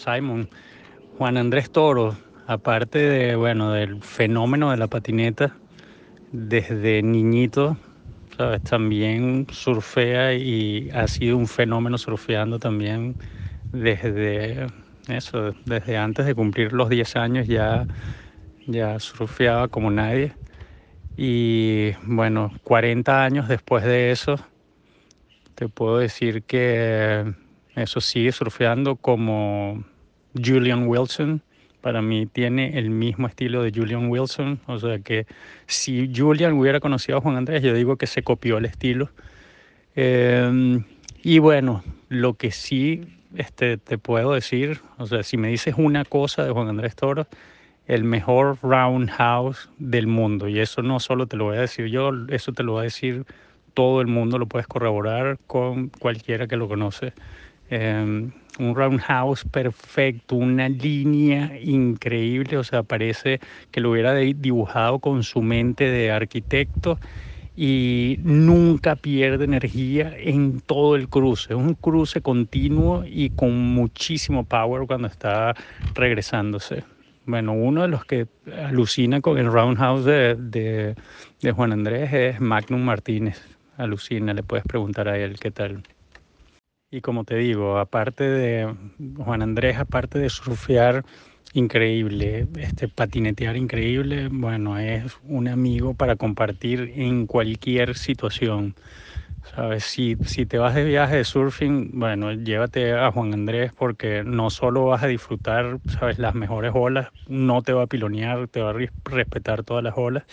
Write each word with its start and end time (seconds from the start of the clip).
Simon. 0.00 0.48
Juan 1.18 1.36
Andrés 1.36 1.70
Toro, 1.70 2.16
aparte 2.46 2.98
de, 2.98 3.36
bueno, 3.36 3.72
del 3.72 4.02
fenómeno 4.02 4.70
de 4.70 4.78
la 4.78 4.86
patineta, 4.86 5.54
desde 6.32 7.02
niñito, 7.02 7.76
¿sabes? 8.36 8.62
También 8.62 9.46
surfea 9.50 10.32
y 10.34 10.88
ha 10.94 11.06
sido 11.06 11.36
un 11.36 11.46
fenómeno 11.46 11.98
surfeando 11.98 12.58
también 12.58 13.16
desde 13.72 14.66
eso, 15.08 15.54
desde 15.66 15.98
antes 15.98 16.24
de 16.24 16.34
cumplir 16.34 16.72
los 16.72 16.88
10 16.88 17.16
años 17.16 17.46
ya, 17.46 17.86
ya 18.66 18.98
surfeaba 18.98 19.68
como 19.68 19.90
nadie. 19.90 20.34
Y 21.16 21.92
bueno, 22.04 22.52
40 22.64 23.22
años 23.22 23.48
después 23.48 23.84
de 23.84 24.10
eso, 24.10 24.36
te 25.54 25.68
puedo 25.68 25.98
decir 25.98 26.42
que 26.44 27.34
eso 27.76 28.00
sigue 28.00 28.32
surfeando 28.32 28.96
como 28.96 29.84
Julian 30.34 30.86
Wilson. 30.86 31.42
Para 31.80 32.02
mí 32.02 32.26
tiene 32.26 32.78
el 32.78 32.90
mismo 32.90 33.26
estilo 33.26 33.62
de 33.62 33.72
Julian 33.74 34.10
Wilson. 34.10 34.60
O 34.66 34.78
sea 34.78 34.98
que 34.98 35.26
si 35.66 36.10
Julian 36.14 36.52
hubiera 36.54 36.80
conocido 36.80 37.18
a 37.18 37.20
Juan 37.20 37.36
Andrés, 37.36 37.62
yo 37.62 37.74
digo 37.74 37.96
que 37.96 38.06
se 38.06 38.22
copió 38.22 38.58
el 38.58 38.66
estilo. 38.66 39.10
Em, 39.96 40.84
y 41.22 41.38
bueno, 41.38 41.82
lo 42.08 42.34
que 42.34 42.50
sí 42.50 43.06
este, 43.34 43.76
te 43.78 43.98
puedo 43.98 44.32
decir, 44.32 44.80
o 44.98 45.06
sea, 45.06 45.22
si 45.22 45.36
me 45.36 45.48
dices 45.48 45.74
una 45.76 46.04
cosa 46.04 46.44
de 46.44 46.50
Juan 46.50 46.68
Andrés 46.68 46.96
Toro, 46.96 47.26
el 47.86 48.04
mejor 48.04 48.58
roundhouse 48.62 49.68
del 49.78 50.06
mundo. 50.06 50.48
Y 50.48 50.60
eso 50.60 50.82
no 50.82 51.00
solo 51.00 51.26
te 51.26 51.36
lo 51.36 51.46
voy 51.46 51.56
a 51.56 51.62
decir 51.62 51.86
yo, 51.86 52.12
eso 52.28 52.52
te 52.52 52.62
lo 52.62 52.74
va 52.74 52.82
a 52.82 52.84
decir 52.84 53.24
todo 53.74 54.00
el 54.00 54.06
mundo, 54.06 54.38
lo 54.38 54.46
puedes 54.46 54.66
corroborar 54.66 55.38
con 55.46 55.88
cualquiera 55.88 56.46
que 56.46 56.56
lo 56.56 56.68
conoce. 56.68 57.12
Em, 57.70 58.32
un 58.58 58.74
roundhouse 58.74 59.44
perfecto, 59.44 60.34
una 60.34 60.68
línea 60.68 61.56
increíble, 61.62 62.56
o 62.58 62.64
sea, 62.64 62.82
parece 62.82 63.38
que 63.70 63.80
lo 63.80 63.92
hubiera 63.92 64.12
dibujado 64.14 64.98
con 64.98 65.22
su 65.22 65.40
mente 65.40 65.84
de 65.84 66.10
arquitecto 66.10 66.98
y 67.56 68.18
nunca 68.24 68.96
pierde 68.96 69.44
energía 69.44 70.12
en 70.16 70.60
todo 70.60 70.96
el 70.96 71.08
cruce. 71.08 71.54
Un 71.54 71.74
cruce 71.74 72.20
continuo 72.20 73.04
y 73.06 73.30
con 73.30 73.56
muchísimo 73.56 74.44
power 74.44 74.86
cuando 74.88 75.06
está 75.06 75.54
regresándose. 75.94 76.82
Bueno, 77.26 77.52
uno 77.52 77.82
de 77.82 77.88
los 77.88 78.04
que 78.04 78.26
alucina 78.64 79.20
con 79.20 79.38
el 79.38 79.46
roundhouse 79.46 80.04
de, 80.04 80.96
de 81.40 81.52
Juan 81.52 81.72
Andrés 81.72 82.12
es 82.12 82.40
Magnum 82.40 82.82
Martínez. 82.82 83.40
Alucina, 83.76 84.34
le 84.34 84.42
puedes 84.42 84.64
preguntar 84.64 85.06
a 85.08 85.16
él 85.16 85.38
qué 85.38 85.52
tal. 85.52 85.84
Y 86.90 87.02
como 87.02 87.24
te 87.24 87.36
digo, 87.36 87.78
aparte 87.78 88.24
de 88.24 88.74
Juan 89.16 89.42
Andrés, 89.42 89.76
aparte 89.78 90.18
de 90.18 90.28
surfear 90.28 91.04
increíble, 91.52 92.48
este 92.58 92.88
patinetear 92.88 93.56
increíble, 93.56 94.28
bueno, 94.30 94.76
es 94.78 95.16
un 95.22 95.46
amigo 95.48 95.94
para 95.94 96.16
compartir 96.16 96.92
en 96.96 97.26
cualquier 97.26 97.94
situación. 97.96 98.74
¿Sabes? 99.54 99.84
Si, 99.84 100.16
si 100.24 100.46
te 100.46 100.58
vas 100.58 100.74
de 100.74 100.84
viaje 100.84 101.16
de 101.16 101.24
surfing, 101.24 101.92
bueno, 101.98 102.32
llévate 102.32 102.92
a 102.94 103.10
Juan 103.12 103.32
Andrés 103.34 103.72
porque 103.72 104.22
no 104.24 104.50
solo 104.50 104.86
vas 104.86 105.02
a 105.02 105.06
disfrutar, 105.06 105.80
¿sabes? 105.86 106.18
Las 106.18 106.34
mejores 106.34 106.72
olas, 106.74 107.08
no 107.26 107.62
te 107.62 107.72
va 107.72 107.84
a 107.84 107.86
pilonear, 107.86 108.48
te 108.48 108.60
va 108.62 108.70
a 108.70 108.74
respetar 109.06 109.64
todas 109.64 109.82
las 109.84 109.94
olas, 109.96 110.24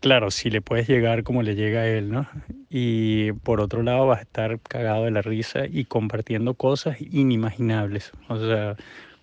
claro, 0.00 0.30
si 0.30 0.50
le 0.50 0.60
puedes 0.60 0.88
llegar 0.88 1.22
como 1.22 1.42
le 1.42 1.54
llega 1.54 1.80
a 1.80 1.86
él, 1.86 2.10
¿no? 2.10 2.26
Y 2.70 3.32
por 3.32 3.60
otro 3.60 3.82
lado 3.82 4.06
vas 4.06 4.20
a 4.20 4.22
estar 4.22 4.60
cagado 4.60 5.04
de 5.04 5.10
la 5.10 5.22
risa 5.22 5.66
y 5.70 5.84
compartiendo 5.84 6.54
cosas 6.54 7.00
inimaginables. 7.00 8.12
O 8.28 8.38
sea, 8.38 8.76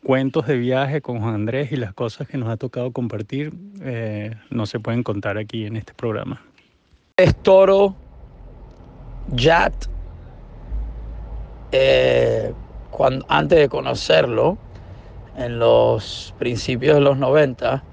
cuentos 0.03 0.47
de 0.47 0.58
viaje 0.58 1.02
con 1.02 1.19
Juan 1.19 1.33
Andrés 1.33 1.72
y 1.72 1.75
las 1.75 1.94
cosas 1.94 2.27
que 2.27 2.38
nos 2.38 2.50
ha 2.50 2.58
tocado 2.58 2.92
compartir 2.92 3.53
eh, 3.81 4.36
no 4.50 4.66
se 4.66 4.80
pueden 4.80 5.03
contar 5.03 5.38
aquí 5.38 5.65
en 5.65 5.77
este 5.77 5.93
programa. 5.93 6.42
Es 7.17 7.36
Toro, 7.43 7.95
Jat, 9.36 9.73
eh, 11.71 12.54
antes 13.27 13.59
de 13.59 13.70
conocerlo, 13.70 14.58
en 15.38 15.59
los 15.59 16.33
principios 16.39 16.95
de 16.95 17.02
los 17.02 17.17
90, 17.17 17.83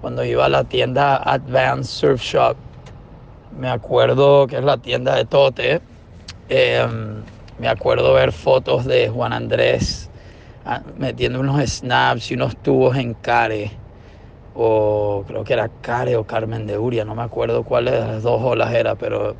cuando 0.00 0.24
iba 0.24 0.46
a 0.46 0.48
la 0.48 0.64
tienda 0.64 1.16
Advanced 1.16 1.84
Surf 1.84 2.22
Shop. 2.22 2.56
Me 3.58 3.68
acuerdo 3.68 4.46
que 4.46 4.58
es 4.58 4.64
la 4.64 4.76
tienda 4.78 5.14
de 5.16 5.24
Tote. 5.24 5.80
Em, 6.48 7.22
me 7.58 7.68
acuerdo 7.68 8.14
ver 8.14 8.32
fotos 8.32 8.84
de 8.84 9.08
Juan 9.08 9.32
Andrés 9.32 10.08
ah, 10.64 10.82
metiendo 10.96 11.40
unos 11.40 11.60
snaps 11.68 12.30
y 12.30 12.34
unos 12.34 12.56
tubos 12.56 12.96
en 12.96 13.14
Care. 13.14 13.70
O 14.54 15.24
creo 15.26 15.44
que 15.44 15.52
era 15.52 15.68
Care 15.80 16.16
o 16.16 16.24
Carmen 16.24 16.66
de 16.66 16.78
Uria, 16.78 17.04
no 17.04 17.14
me 17.14 17.22
acuerdo 17.22 17.62
cuál 17.64 17.86
de 17.86 17.92
las 17.92 18.22
dos 18.22 18.42
olas 18.42 18.72
era, 18.74 18.94
pero 18.94 19.36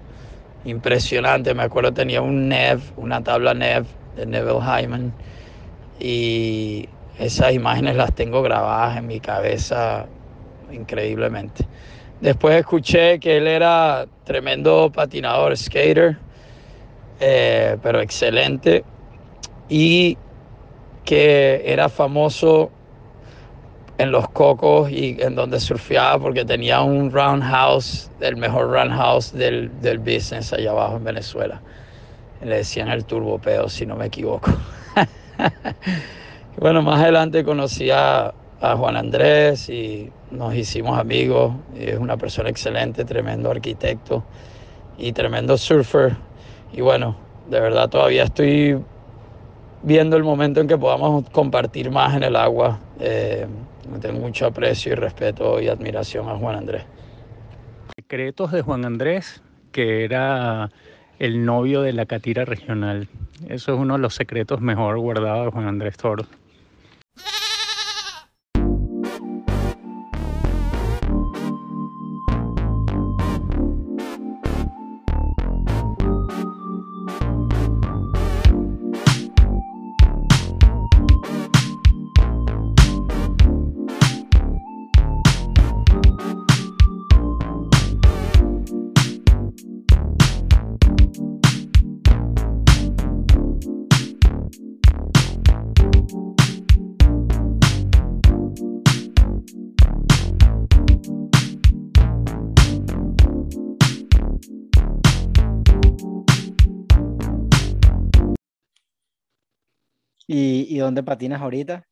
impresionante. 0.65 1.55
Me 1.55 1.63
acuerdo 1.63 1.93
tenía 1.93 2.23
un 2.23 2.49
Nev, 2.49 2.81
una 2.97 3.23
tabla 3.23 3.55
Nev 3.55 3.87
de 4.17 4.27
Neville 4.27 4.61
Hyman. 4.61 5.13
Y 6.01 6.89
esas 7.19 7.53
imágenes 7.53 7.97
las 7.97 8.15
tengo 8.15 8.43
grabadas 8.43 8.99
en 8.99 9.07
mi 9.07 9.19
cabeza 9.21 10.07
increíblemente. 10.73 11.65
Después 12.21 12.56
escuché 12.56 13.21
que 13.21 13.37
él 13.37 13.47
era 13.47 14.06
tremendo 14.25 14.91
patinador, 14.93 15.56
skater, 15.56 16.17
eh, 17.21 17.77
pero 17.83 18.01
excelente, 18.01 18.84
y 19.69 20.17
que 21.05 21.62
era 21.65 21.89
famoso 21.89 22.71
en 23.99 24.12
los 24.12 24.29
cocos 24.31 24.91
y 24.91 25.17
en 25.21 25.34
donde 25.34 25.59
surfeaba 25.61 26.19
porque 26.19 26.45
tenía 26.45 26.83
un 26.83 27.11
roundhouse, 27.11 28.11
el 28.21 28.37
mejor 28.37 28.71
roundhouse 28.71 29.33
del, 29.33 29.71
del 29.81 29.99
business 29.99 30.53
allá 30.53 30.71
abajo 30.71 30.97
en 30.97 31.05
Venezuela. 31.05 31.61
Le 32.41 32.59
decían 32.59 32.89
el 32.89 33.05
turbopeo, 33.05 33.69
si 33.69 33.85
no 33.85 33.97
me 33.97 34.06
equivoco. 34.06 34.53
bueno, 36.56 36.83
más 36.83 37.00
adelante 37.00 37.43
conocí 37.43 37.91
a, 37.91 38.33
a 38.61 38.77
Juan 38.77 38.97
Andrés 38.97 39.69
y 39.69 40.11
nos 40.31 40.55
hicimos 40.55 40.99
amigos. 40.99 41.55
Es 41.77 41.99
una 41.99 42.17
persona 42.17 42.49
excelente, 42.49 43.05
tremendo 43.05 43.51
arquitecto 43.51 44.25
y 44.97 45.13
tremendo 45.13 45.57
surfer. 45.57 46.17
Y 46.73 46.81
bueno, 46.81 47.17
de 47.49 47.61
verdad 47.61 47.89
todavía 47.89 48.25
estoy 48.25 48.79
viendo 49.83 50.17
el 50.17 50.25
momento 50.25 50.61
en 50.61 50.69
que 50.69 50.77
podamos 50.77 51.29
compartir 51.31 51.91
más 51.91 52.17
en 52.17 52.25
el 52.25 52.37
agua. 52.37 52.79
Eh, 53.01 53.47
tengo 54.01 54.21
mucho 54.21 54.47
aprecio 54.47 54.93
y 54.93 54.95
respeto 54.97 55.61
y 55.61 55.69
admiración 55.69 56.29
a 56.29 56.37
Juan 56.37 56.57
Andrés. 56.57 56.85
Secretos 57.97 58.53
de 58.53 58.63
Juan 58.63 58.85
Andrés, 58.85 59.43
que 59.73 60.05
era 60.05 60.71
el 61.19 61.45
novio 61.45 61.83
de 61.83 61.93
la 61.93 62.07
catira 62.07 62.45
regional. 62.45 63.09
Eso 63.49 63.75
es 63.75 63.79
uno 63.79 63.95
de 63.95 64.01
los 64.01 64.15
secretos 64.15 64.61
mejor 64.61 64.99
guardados 64.99 65.47
de 65.47 65.53
Juan 65.53 65.69
Andrés 65.69 65.97
Toro. 65.97 66.25
¿Y, 110.31 110.77
dónde 110.77 111.03
patinas 111.03 111.41
ahorita? 111.41 111.89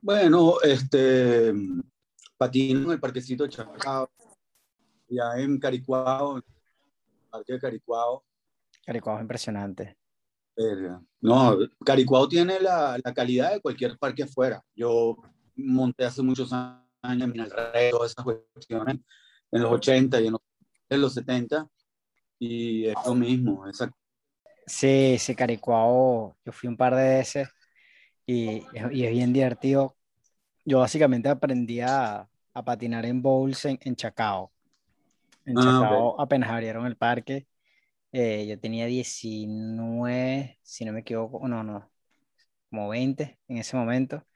Bueno, 0.00 0.54
este, 0.62 1.52
patino 2.38 2.84
en 2.84 2.90
el 2.92 3.00
parquecito 3.00 3.44
de 3.44 3.50
Chacao, 3.50 4.10
ya 5.06 5.34
en 5.36 5.58
Caricuao, 5.58 6.40
parque 7.28 7.52
de 7.52 7.58
Caricuao. 7.58 8.24
Caricuao 8.86 9.16
es 9.16 9.20
impresionante. 9.20 9.98
no, 11.20 11.58
Caricuao 11.84 12.26
tiene 12.26 12.58
la, 12.58 12.98
la, 13.04 13.12
calidad 13.12 13.52
de 13.52 13.60
cualquier 13.60 13.98
parque 13.98 14.22
afuera. 14.22 14.64
Yo 14.74 15.18
monté 15.56 16.06
hace 16.06 16.22
muchos 16.22 16.50
años 16.54 16.82
en 17.02 17.38
el 17.38 17.50
todas 17.90 18.12
esas 18.12 18.24
cuestiones, 18.24 18.98
en 19.50 19.62
los 19.62 19.72
80 19.72 20.22
y 20.22 20.26
en 20.28 20.32
los, 20.32 20.40
en 20.88 21.00
los 21.02 21.12
70, 21.12 21.68
y 22.38 22.86
es 22.86 22.96
lo 23.04 23.14
mismo, 23.14 23.68
esa 23.68 23.90
Sí, 24.68 25.16
sí, 25.18 25.34
Caricuao, 25.34 26.36
yo 26.44 26.52
fui 26.52 26.68
un 26.68 26.76
par 26.76 26.94
de 26.94 27.02
veces 27.18 27.48
y, 28.26 28.68
y 28.92 29.04
es 29.06 29.12
bien 29.12 29.32
divertido. 29.32 29.96
Yo 30.64 30.80
básicamente 30.80 31.28
aprendí 31.30 31.80
a, 31.80 32.28
a 32.54 32.64
patinar 32.64 33.06
en 33.06 33.22
bowls 33.22 33.64
en, 33.66 33.78
en 33.82 33.96
Chacao. 33.96 34.52
En 35.46 35.58
Ah, 35.58 35.60
Chacao 35.60 36.20
apenas 36.20 36.50
abrieron 36.50 36.86
el 36.86 36.96
parque. 36.96 37.48
eh, 38.12 38.46
yo 38.48 38.58
tenía 38.60 38.86
19, 38.86 40.58
si 40.62 40.84
no 40.86 40.92
me 40.92 41.00
equivoco, 41.00 41.46
no, 41.48 41.64
no, 41.64 41.90
como 42.70 42.88
20 42.90 43.38
en 43.48 43.58
ese 43.58 43.76
momento. 43.76 44.26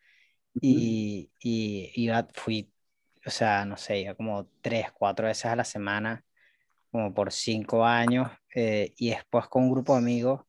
Y, 0.60 1.32
y 1.40 1.92
iba, 1.96 2.26
fui, 2.34 2.72
o 3.26 3.30
sea, 3.30 3.64
no 3.66 3.76
sé, 3.78 4.00
iba 4.00 4.14
como 4.14 4.48
tres, 4.62 4.92
cuatro 4.92 5.26
veces 5.28 5.46
a 5.46 5.56
la 5.56 5.64
semana, 5.64 6.24
como 6.92 7.14
por 7.14 7.32
cinco 7.32 7.86
años. 7.86 8.30
eh, 8.56 8.94
y 8.98 9.10
después 9.10 9.48
con 9.48 9.64
un 9.64 9.72
grupo 9.72 9.94
de 9.94 10.00
amigos, 10.00 10.42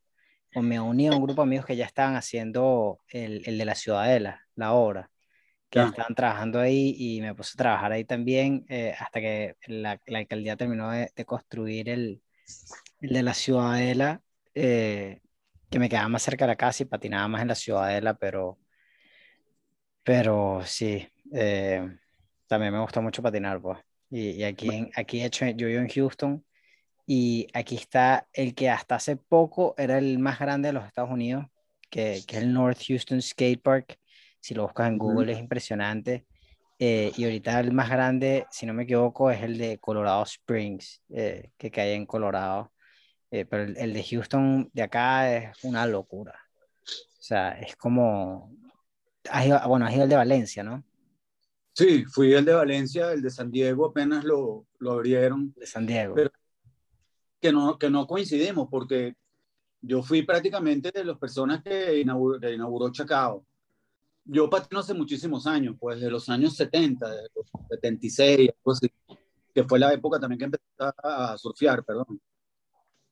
o 0.54 0.62
me 0.63 0.80
uní 0.81 1.07
a 1.10 1.13
un 1.13 1.24
grupo 1.24 1.42
de 1.44 1.48
amigos 1.48 1.66
que 1.68 1.75
ya 1.78 1.86
estaban 1.86 2.16
haciendo 2.18 3.00
el, 3.10 3.44
el 3.48 3.57
de 3.60 3.66
la 3.66 3.75
Ciudadela, 3.75 4.42
la 4.56 4.74
obra 4.74 5.12
que 5.69 5.81
Ya. 5.81 5.86
estaban 5.86 6.16
trabajando 6.16 6.60
ahí 6.60 6.95
y 6.98 7.22
me 7.22 7.36
puse 7.36 7.54
a 7.56 7.57
trabajar 7.60 7.92
ahí 7.94 8.06
también 8.06 8.66
eh, 8.69 8.95
hasta 9.00 9.22
que 9.22 9.56
la, 9.68 10.00
la 10.07 10.19
alcaldía 10.19 10.57
terminó 10.57 10.92
de, 10.92 11.12
de 11.16 11.25
construir 11.25 11.90
el, 11.90 12.22
el 13.01 13.10
de 13.13 13.24
la 13.24 13.34
Ciudadela, 13.34 14.22
eh, 14.56 15.22
que 15.69 15.80
me 15.80 15.90
quedaba 15.90 16.10
más 16.10 16.24
cerca 16.24 16.45
de 16.45 16.50
la 16.50 16.56
casa 16.57 16.84
y 16.84 16.86
patinaba 16.88 17.28
más 17.28 17.42
en 17.44 17.50
la 17.50 17.56
Ciudadela, 17.56 18.13
pero, 18.16 18.60
pero 20.04 20.62
sí, 20.66 21.07
eh, 21.34 21.98
también 22.48 22.74
me 22.74 22.81
gustó 22.81 23.01
mucho 23.01 23.22
patinar, 23.22 23.62
pues. 23.62 23.80
Y, 24.15 24.30
y 24.30 24.44
aquí, 24.44 24.69
en, 24.69 24.92
aquí 24.95 25.19
de 25.21 25.25
hecho, 25.25 25.44
yo 25.48 25.65
vivo 25.65 25.81
en 25.81 25.89
Houston 25.89 26.45
y 27.07 27.48
aquí 27.51 27.75
está 27.75 28.27
el 28.31 28.54
que 28.54 28.69
hasta 28.69 28.94
hace 28.95 29.15
poco 29.18 29.74
era 29.75 29.98
el 29.98 30.19
más 30.19 30.38
grande 30.38 30.68
de 30.68 30.74
los 30.74 30.86
Estados 30.86 31.10
Unidos, 31.10 31.48
que, 31.89 32.21
que 32.27 32.38
es 32.38 32.44
el 32.44 32.54
North 32.54 32.80
Houston 32.88 33.19
Skate 33.21 33.60
Park. 33.60 33.98
Si 34.39 34.54
lo 34.54 34.63
buscas 34.63 34.89
en. 34.89 35.00
Google 35.00 35.33
es 35.33 35.39
impresionante. 35.39 36.25
Eh, 36.77 37.12
y 37.18 37.24
ahorita 37.24 37.60
el 37.60 37.71
más 37.71 37.89
grande, 37.89 38.45
si 38.51 38.68
no 38.68 38.74
me 38.75 38.83
equivoco, 38.83 39.31
es 39.31 39.42
el 39.42 39.57
de 39.57 39.80
Colorado 39.80 40.21
Springs, 40.24 41.01
eh, 41.09 41.50
que 41.57 41.71
cae 41.71 41.95
en 41.95 42.06
Colorado. 42.06 42.71
Eh, 43.31 43.45
pero 43.45 43.63
el, 43.63 43.75
el 43.77 43.94
de 43.94 44.04
Houston 44.04 44.69
de 44.74 44.83
acá 44.83 45.36
es 45.36 45.63
una 45.63 45.88
locura. 45.88 46.39
O 46.83 47.21
sea, 47.24 47.59
es 47.59 47.75
como... 47.75 48.51
has 49.31 49.45
ido- 49.48 49.68
bueno, 49.68 49.88
has 49.88 49.94
ido 49.95 50.04
el 50.04 50.09
de 50.09 50.18
Valencia, 50.18 50.62
¿no? 50.62 50.83
Sí, 51.74 52.06
fui 52.06 52.34
el 52.34 52.46
de 52.46 52.54
Valencia, 52.54 53.12
el 53.14 53.22
de 53.22 53.30
San 53.31 53.50
Diego 53.50 53.88
apenas 53.88 54.24
lo, 54.24 54.68
lo 54.80 54.92
abrieron, 54.92 55.54
De 55.56 55.66
San 55.66 55.86
Diego. 55.86 56.16
Pero- 56.16 56.31
que 57.42 57.52
no, 57.52 57.78
que 57.78 57.90
no 57.90 58.08
coincidimos 58.08 58.70
porque 58.70 59.16
yo 59.81 60.02
fui 60.02 60.22
prácticamente 60.22 60.92
de 60.92 61.04
las 61.04 61.18
personas 61.18 61.62
que 61.62 62.00
inauguró, 62.00 62.40
que 62.40 62.54
inauguró 62.54 62.90
Chacao. 62.90 63.46
Yo 64.24 64.50
patino 64.50 64.80
hace 64.80 64.94
muchísimos 64.94 65.46
años, 65.46 65.75
pues 65.78 66.00
de 66.00 66.10
los 66.10 66.30
años 66.30 66.56
70, 66.56 67.10
de 67.10 67.28
los 67.36 67.46
76, 67.70 68.50
algo 68.50 68.72
así, 68.72 68.90
que 69.54 69.64
fue 69.66 69.78
la 69.78 69.92
época 69.92 70.19
también 70.19 70.40
que 70.40 70.46
empecé 70.46 70.64
a 70.80 71.38
surfear, 71.38 71.84
perdón. 71.84 72.22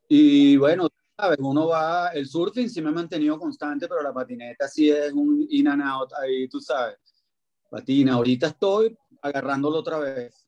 Y 0.07 0.55
bueno, 0.55 0.87
sabes, 1.17 1.39
uno 1.41 1.67
va, 1.67 2.09
el 2.09 2.25
surfing 2.27 2.69
sí 2.69 2.81
me 2.81 2.89
ha 2.89 2.93
mantenido 2.93 3.37
constante, 3.37 3.87
pero 3.89 4.01
la 4.01 4.13
patineta 4.13 4.67
sí 4.69 4.89
es 4.89 5.11
un 5.11 5.45
in 5.49 5.67
and 5.67 5.81
out 5.81 6.11
ahí, 6.21 6.47
tú 6.47 6.61
sabes. 6.61 6.97
Patina, 7.71 8.15
ahorita 8.15 8.47
estoy 8.47 8.97
agarrándolo 9.21 9.77
otra 9.77 9.97
vez. 9.97 10.45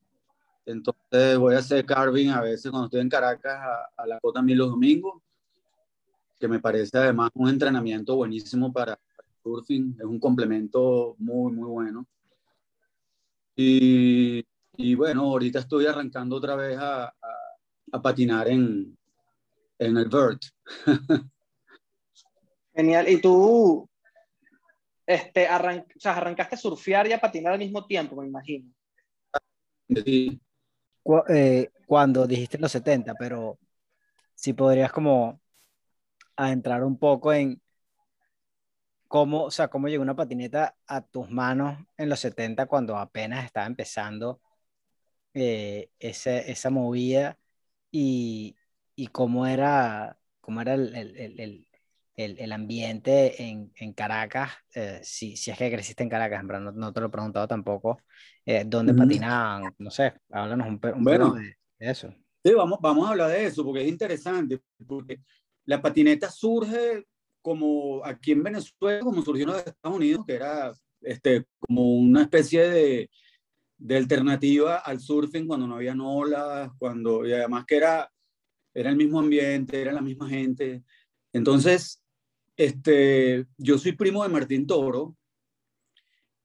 Entonces 0.66 1.38
voy 1.38 1.56
a 1.56 1.60
hacer 1.60 1.86
carving 1.86 2.30
a 2.30 2.42
veces 2.42 2.70
cuando 2.70 2.88
estoy 2.88 3.00
en 3.00 3.08
Caracas 3.08 3.60
a, 3.62 4.04
a 4.04 4.06
la 4.06 4.20
Cota 4.20 4.42
Mil 4.42 4.58
los 4.58 4.72
domingos, 4.72 5.22
que 6.38 6.50
me 6.50 6.60
parece 6.60 6.98
además 6.98 7.32
un 7.36 7.48
entrenamiento 7.48 8.18
buenísimo 8.18 8.74
para, 8.74 9.00
surfing, 9.42 9.96
es 10.00 10.06
un 10.06 10.20
complemento 10.20 11.16
muy, 11.18 11.54
muy 11.54 11.70
bueno. 11.70 12.06
Y, 13.56 14.46
y 14.76 14.96
bueno, 14.96 15.22
ahorita 15.22 15.60
estoy 15.60 15.86
arrancando 15.86 16.36
otra 16.36 16.58
vez 16.58 16.78
a, 16.78 17.06
a, 17.06 17.14
a 17.94 18.02
patinar 18.02 18.50
en, 18.50 18.98
en 19.80 19.98
el 19.98 20.10
vert. 20.10 20.42
Genial. 22.76 23.08
Y 23.08 23.22
tú, 23.22 23.88
este, 25.06 25.48
arran- 25.48 25.86
o 25.96 26.00
sea, 26.00 26.18
arrancaste 26.18 26.56
a 26.56 26.58
surfear 26.58 27.08
y 27.08 27.14
a 27.14 27.22
patinar 27.22 27.54
al 27.54 27.60
mismo 27.60 27.86
tiempo, 27.86 28.16
me 28.22 28.28
imagino. 28.28 28.70
Sí. 29.90 30.42
Cu- 31.04 31.24
eh, 31.30 31.72
cuando 31.88 32.28
dijiste 32.28 32.58
los 32.60 32.72
70, 32.74 33.16
pero 33.16 33.60
si 34.36 34.54
podrías 34.54 34.92
como 34.94 35.42
adentrar 36.38 36.84
un 36.84 36.98
poco 37.00 37.34
en 37.34 37.62
cómo, 39.08 39.44
o 39.46 39.52
sea, 39.52 39.68
cómo 39.70 39.88
llegó 39.88 40.04
una 40.04 40.16
patineta 40.16 40.76
a 40.88 41.02
tus 41.02 41.30
manos 41.30 41.78
en 41.98 42.10
los 42.10 42.20
70 42.20 42.66
cuando 42.66 42.98
apenas 42.98 43.46
estaba 43.46 43.66
empezando 43.68 44.42
eh, 45.34 45.90
ese- 46.00 46.52
esa 46.52 46.70
movida 46.72 47.40
y, 47.92 48.56
y 48.96 49.08
cómo 49.08 49.48
era, 49.48 50.20
cómo 50.42 50.62
era 50.62 50.76
el, 50.76 50.96
el- 50.96 51.40
el- 51.40 51.68
el- 52.16 52.40
el- 52.40 52.52
ambiente 52.52 53.44
en, 53.44 53.72
en 53.76 53.94
Caracas, 53.94 54.52
eh, 54.76 55.00
si, 55.04 55.36
si 55.38 55.52
es 55.52 55.58
que 55.58 55.72
creciste 55.72 56.04
en 56.04 56.10
Caracas, 56.10 56.42
en 56.42 56.48
verdad, 56.48 56.62
no, 56.64 56.72
no 56.72 56.94
te 56.94 57.00
lo 57.02 57.08
he 57.08 57.10
preguntado 57.10 57.48
tampoco, 57.48 58.04
eh, 58.46 58.64
¿dónde 58.66 58.94
patinaban? 58.94 59.76
No 59.80 59.92
sé, 59.92 60.14
háblanos 60.32 60.68
un, 60.68 60.80
un 60.96 61.06
Bueno. 61.06 61.10
poco 61.10 61.34
de, 61.34 61.58
de 61.80 61.92
eso. 61.92 62.14
Sí, 62.46 62.54
vamos, 62.54 62.80
vamos 62.82 63.08
a 63.08 63.12
hablar 63.12 63.30
de 63.32 63.46
eso 63.46 63.64
porque 63.64 63.82
es 63.84 63.88
interesante, 63.88 64.60
porque 64.86 65.22
la 65.66 65.82
patineta 65.82 66.30
surge 66.30 67.06
como 67.42 68.04
aquí 68.06 68.34
en 68.34 68.44
Venezuela, 68.44 69.00
como 69.00 69.22
surgió 69.22 69.44
en 69.46 69.50
los 69.52 69.58
Estados 69.66 69.98
Unidos, 69.98 70.26
que 70.28 70.36
era 70.36 70.74
este, 71.02 71.46
como 71.60 71.96
una 71.96 72.24
especie 72.24 72.68
de, 72.68 73.10
de 73.78 73.98
alternativa 73.98 74.78
al 74.80 75.00
surfing 75.02 75.48
cuando 75.48 75.68
no 75.68 75.76
había 75.78 75.96
olas, 76.02 76.72
cuando, 76.80 77.26
y 77.28 77.34
además 77.34 77.66
que 77.66 77.78
era, 77.78 78.12
era 78.74 78.92
el 78.92 78.98
mismo 78.98 79.20
ambiente, 79.20 79.82
era 79.82 79.94
la 79.94 80.02
misma 80.02 80.30
gente. 80.30 80.84
Entonces, 81.34 82.03
este, 82.58 83.46
yo 83.58 83.78
soy 83.78 83.94
primo 83.94 84.24
de 84.24 84.30
Martín 84.30 84.68
Toro 84.68 85.16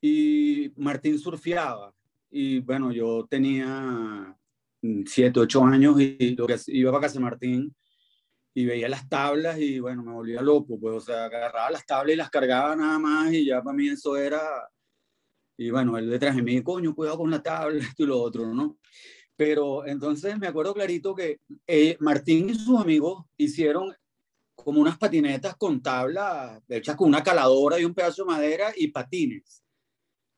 y 0.00 0.72
Martín 0.76 1.19
surfeaba. 1.19 1.94
Y 2.31 2.60
bueno, 2.60 2.93
yo 2.93 3.26
tenía 3.28 4.37
mm, 4.82 5.02
siete, 5.06 5.40
ocho 5.40 5.64
años 5.64 6.00
y 6.00 6.37
iba 6.66 6.93
para 6.93 7.02
Casa 7.02 7.20
Martín 7.20 7.75
y 8.55 8.64
veía 8.64 8.88
las 8.88 9.08
tablas 9.08 9.58
y 9.58 9.78
bueno, 9.78 10.02
me 10.02 10.12
volvía 10.12 10.43
loco, 10.43 10.78
pues 10.81 10.96
o 10.96 11.00
sea, 11.00 11.26
agarraba 11.26 11.70
las 11.70 11.87
tablas 11.87 12.14
y 12.14 12.16
las 12.16 12.31
cargaba 12.31 12.75
nada 12.75 12.99
más 12.99 13.32
y 13.32 13.47
ya 13.47 13.62
para 13.62 13.76
mí 13.76 13.88
eso 13.88 14.16
era, 14.16 14.40
y 15.56 15.71
bueno, 15.71 15.99
él 15.99 16.09
detrás 16.09 16.37
de 16.37 16.42
mí, 16.42 16.62
coño, 16.62 16.94
cuidado 16.94 17.18
con 17.18 17.30
la 17.30 17.42
tabla, 17.42 17.78
esto 17.94 18.04
y 18.04 18.06
lo 18.06 18.21
otro, 18.21 18.54
¿no? 18.54 18.78
Pero 19.37 19.87
entonces 19.87 20.38
me 20.38 20.47
acuerdo 20.47 20.75
clarito 20.75 21.14
que 21.14 21.40
eh, 21.66 21.97
Martín 22.00 22.50
y 22.50 22.54
sus 22.54 22.80
amigos 22.80 23.25
hicieron 23.37 23.94
como 24.68 24.82
unas 24.82 24.98
patinetas 24.98 25.56
con 25.56 25.80
tablas 25.82 26.60
hechas 26.68 26.94
con 26.94 27.08
una 27.08 27.22
caladora 27.22 27.80
y 27.80 27.87
un 27.87 27.94
pedazo 27.94 28.22
de 28.22 28.30
madera 28.32 28.70
y 28.76 28.88
patines. 28.88 29.64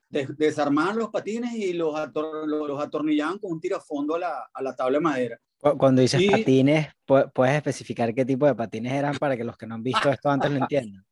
Des- 0.08 0.37
desarmaban 0.38 0.96
los 0.99 1.08
patines 1.10 1.52
y 1.54 1.72
los, 1.72 1.92
ator- 1.96 2.46
los, 2.46 2.68
los 2.68 2.80
atornillaban 2.80 3.40
con 3.40 3.50
un 3.50 3.60
tirafondo 3.60 4.14
a 4.14 4.18
la, 4.20 4.49
a 4.54 4.62
la 4.62 4.76
tabla 4.76 4.99
de 4.99 5.02
madera. 5.02 5.40
Cu- 5.58 5.76
Cuando 5.76 6.00
dices 6.00 6.20
Y- 6.22 6.30
patines, 6.30 6.87
pu- 7.04 7.28
¿puedes 7.32 7.56
especificar 7.56 8.14
qué 8.14 8.25
tipo 8.25 8.46
de 8.46 8.54
patines 8.54 8.92
eran 8.92 9.16
para 9.18 9.37
que 9.37 9.42
los 9.42 9.56
que 9.56 9.66
no 9.66 9.75
han 9.75 9.82
visto 9.82 10.08
esto 10.08 10.30
antes 10.30 10.49
lo 10.49 10.58
entiendan? 10.68 11.04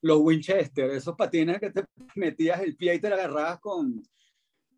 Los 0.00 0.20
Winchester, 0.20 0.88
esos 0.92 1.14
patines 1.16 1.60
que 1.60 1.68
te 1.70 1.84
metías 2.14 2.60
el 2.62 2.76
pie 2.76 2.94
y 2.94 2.98
te 2.98 3.10
la 3.10 3.16
agarrabas 3.16 3.60
con, 3.60 4.02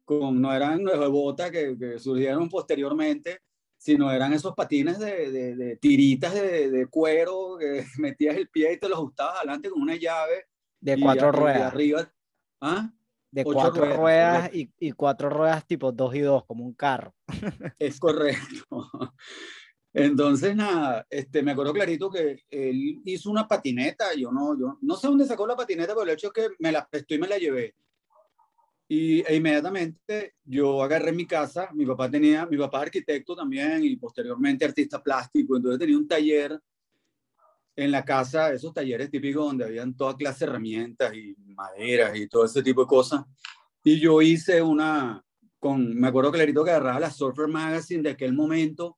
con 0.04 0.40
no 0.40 0.52
eran 0.52 0.82
los 0.82 0.98
de 0.98 1.06
bota 1.06 1.52
que, 1.52 1.76
que 1.78 2.00
surgieron 2.00 2.48
posteriormente, 2.48 3.42
sino 3.78 4.10
eran 4.10 4.32
esos 4.32 4.54
patines 4.54 4.98
de, 4.98 5.30
de- 5.30 5.56
de 5.56 5.76
tiritas 5.76 6.34
de, 6.34 6.70
de 6.70 6.86
cuero 6.86 7.56
que 7.58 7.84
metías 7.98 8.36
el 8.36 8.48
pie 8.48 8.72
y 8.72 8.78
te 8.78 8.88
lo 8.88 8.96
ajustabas 8.96 9.38
adelante 9.38 9.70
con 9.70 9.82
una 9.82 9.96
llave. 9.96 10.46
De 10.80 10.94
y 10.96 11.00
cuatro 11.00 11.32
ruedas. 11.32 11.72
arriba, 11.72 12.12
¿ah? 12.60 12.90
De 13.30 13.44
cuatro 13.44 13.84
ruedas, 13.84 13.96
ruedas 13.98 14.54
y, 14.54 14.70
y 14.78 14.92
cuatro 14.92 15.28
ruedas 15.30 15.66
tipo 15.66 15.92
dos 15.92 16.14
y 16.14 16.20
dos, 16.20 16.44
como 16.46 16.64
un 16.64 16.74
carro. 16.74 17.14
Es 17.78 17.98
correcto. 17.98 18.66
Entonces, 19.92 20.54
nada, 20.54 21.06
este, 21.08 21.42
me 21.42 21.52
acuerdo 21.52 21.72
clarito 21.72 22.10
que 22.10 22.40
él 22.50 23.00
hizo 23.04 23.30
una 23.30 23.48
patineta, 23.48 24.14
yo 24.14 24.30
no, 24.30 24.58
yo 24.58 24.78
no 24.82 24.94
sé 24.96 25.06
dónde 25.06 25.24
sacó 25.24 25.46
la 25.46 25.56
patineta, 25.56 25.94
pero 25.94 26.02
el 26.02 26.10
hecho 26.10 26.26
es 26.26 26.32
que 26.34 26.48
me 26.58 26.70
la 26.70 26.86
prestó 26.86 27.14
y 27.14 27.18
me 27.18 27.26
la 27.28 27.38
llevé. 27.38 27.74
Y 28.88 29.20
e 29.26 29.36
inmediatamente 29.36 30.34
yo 30.44 30.82
agarré 30.82 31.12
mi 31.12 31.26
casa, 31.26 31.70
mi 31.74 31.84
papá 31.84 32.08
tenía, 32.08 32.46
mi 32.46 32.56
papá 32.56 32.78
es 32.78 32.82
arquitecto 32.84 33.34
también 33.34 33.82
y 33.82 33.96
posteriormente 33.96 34.64
artista 34.64 35.02
plástico, 35.02 35.56
entonces 35.56 35.80
tenía 35.80 35.98
un 35.98 36.06
taller 36.06 36.60
en 37.74 37.90
la 37.90 38.04
casa, 38.04 38.52
esos 38.52 38.72
talleres 38.72 39.10
típicos 39.10 39.44
donde 39.44 39.64
habían 39.64 39.94
toda 39.94 40.16
clase 40.16 40.44
de 40.44 40.50
herramientas 40.50 41.14
y 41.14 41.34
maderas 41.54 42.16
y 42.16 42.26
todo 42.26 42.44
ese 42.44 42.62
tipo 42.62 42.82
de 42.82 42.86
cosas. 42.86 43.24
Y 43.84 44.00
yo 44.00 44.22
hice 44.22 44.62
una, 44.62 45.22
con, 45.58 45.94
me 45.94 46.08
acuerdo 46.08 46.32
clarito 46.32 46.64
que 46.64 46.70
agarraba 46.70 47.00
la 47.00 47.10
Surfer 47.10 47.48
Magazine 47.48 48.02
de 48.02 48.10
aquel 48.10 48.32
momento 48.32 48.96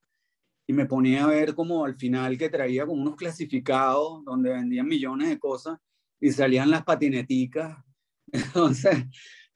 y 0.65 0.73
me 0.73 0.85
ponía 0.85 1.25
a 1.25 1.27
ver 1.27 1.55
como 1.55 1.83
al 1.83 1.95
final 1.95 2.37
que 2.37 2.47
traía 2.47 2.85
como 2.85 3.01
unos 3.01 3.15
clasificados 3.15 4.23
donde 4.23 4.51
vendían 4.51 4.87
millones 4.87 5.29
de 5.29 5.39
cosas 5.39 5.77
y 6.21 6.31
salían 6.31 6.69
las 6.69 6.83
patineticas. 6.83 7.77
Entonces 8.31 9.05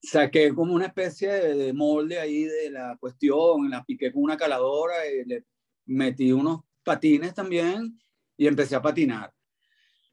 saqué 0.04 0.54
como 0.54 0.74
una 0.74 0.88
especie 0.88 1.32
de, 1.32 1.74
molde 1.74 2.20
ahí 2.20 2.44
de 2.44 2.70
la 2.70 2.98
cuestión, 3.00 3.70
la 3.70 3.84
piqué 3.84 4.12
con 4.12 4.24
una 4.24 4.36
caladora 4.36 4.96
y 5.08 5.26
le 5.26 5.46
metí 5.86 6.32
unos 6.32 6.62
patines 6.84 7.34
también 7.34 7.98
y 8.38 8.46
empecé 8.46 8.76
a 8.76 8.82
patinar. 8.82 9.34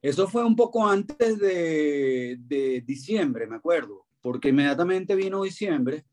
Eso 0.01 0.29
fue 0.29 0.45
un 0.45 0.55
poco 0.55 0.87
antes 0.89 1.39
de, 1.39 2.37
de 2.39 2.81
diciembre, 2.83 3.47
me 3.47 3.57
acuerdo, 3.57 4.07
porque 4.23 4.49
inmediatamente 4.51 5.17
vino 5.17 5.43
diciembre 5.43 6.05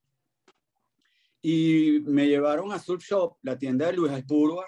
y 1.41 2.01
me 2.05 2.27
llevaron 2.27 2.73
a 2.73 2.79
Surf 2.79 3.03
Shop, 3.03 3.37
la 3.43 3.57
tienda 3.57 3.85
de 3.85 3.93
Luis 3.93 4.11
Espurua, 4.11 4.65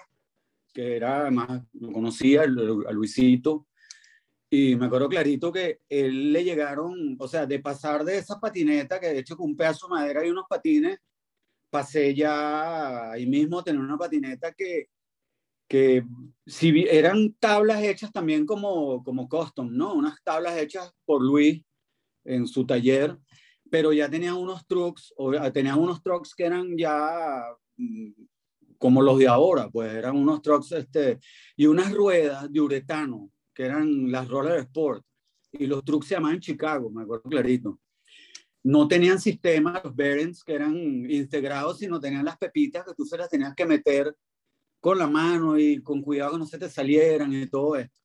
que 0.72 0.96
era, 0.96 1.22
además, 1.22 1.64
lo 1.72 1.92
conocía, 1.92 2.42
a 2.42 2.46
Luisito, 2.46 3.66
y 4.50 4.74
me 4.74 4.86
acuerdo 4.86 5.08
clarito 5.08 5.52
que 5.52 5.80
él 5.88 6.32
le 6.32 6.42
llegaron, 6.42 7.16
o 7.20 7.28
sea, 7.28 7.46
de 7.46 7.60
pasar 7.60 8.04
de 8.04 8.18
esa 8.18 8.40
patineta, 8.40 8.98
que 8.98 9.06
de 9.06 9.20
hecho 9.20 9.36
con 9.36 9.50
un 9.50 9.56
pedazo 9.56 9.86
de 9.86 9.94
madera 9.94 10.26
y 10.26 10.30
unos 10.30 10.46
patines, 10.48 10.98
pasé 11.70 12.12
ya 12.12 13.12
ahí 13.12 13.26
mismo 13.26 13.60
a 13.60 13.64
tener 13.64 13.80
una 13.80 13.96
patineta 13.96 14.52
que, 14.52 14.88
que 15.68 16.04
si 16.44 16.84
eran 16.90 17.32
tablas 17.38 17.80
hechas 17.84 18.10
también 18.10 18.44
como, 18.44 19.04
como 19.04 19.28
custom, 19.28 19.70
¿no? 19.70 19.94
Unas 19.94 20.20
tablas 20.24 20.58
hechas 20.58 20.92
por 21.04 21.22
Luis 21.22 21.62
en 22.24 22.48
su 22.48 22.66
taller, 22.66 23.16
pero 23.70 23.92
ya 23.92 24.10
tenían 24.10 24.34
unos 24.34 24.66
trucks, 24.66 25.14
o 25.16 25.30
tenían 25.52 25.78
unos 25.78 26.02
trucks 26.02 26.34
que 26.34 26.44
eran 26.44 26.76
ya 26.76 27.44
mm, 27.76 28.10
como 28.78 29.00
los 29.00 29.16
de 29.16 29.28
ahora, 29.28 29.68
pues 29.70 29.94
eran 29.94 30.16
unos 30.16 30.42
trucks, 30.42 30.72
este, 30.72 31.20
y 31.54 31.66
unas 31.66 31.92
ruedas 31.92 32.52
de 32.52 32.60
uretano, 32.60 33.30
que 33.60 33.66
eran 33.66 34.10
las 34.10 34.26
Roller 34.26 34.58
Sport, 34.60 35.04
y 35.52 35.66
los 35.66 35.84
trucks 35.84 36.06
se 36.06 36.14
llamaban 36.14 36.40
Chicago, 36.40 36.88
me 36.88 37.02
acuerdo 37.02 37.24
clarito. 37.28 37.78
No 38.62 38.88
tenían 38.88 39.20
sistema, 39.20 39.82
los 39.84 39.94
bearings 39.94 40.42
que 40.42 40.54
eran 40.54 40.74
integrados, 40.74 41.78
sino 41.78 42.00
tenían 42.00 42.24
las 42.24 42.38
pepitas 42.38 42.86
que 42.86 42.94
tú 42.94 43.04
se 43.04 43.18
las 43.18 43.28
tenías 43.28 43.54
que 43.54 43.66
meter 43.66 44.16
con 44.80 44.98
la 44.98 45.06
mano 45.06 45.58
y 45.58 45.82
con 45.82 46.00
cuidado 46.00 46.32
que 46.32 46.38
no 46.38 46.46
se 46.46 46.56
te 46.56 46.70
salieran 46.70 47.34
y 47.34 47.48
todo 47.48 47.76
esto. 47.76 48.00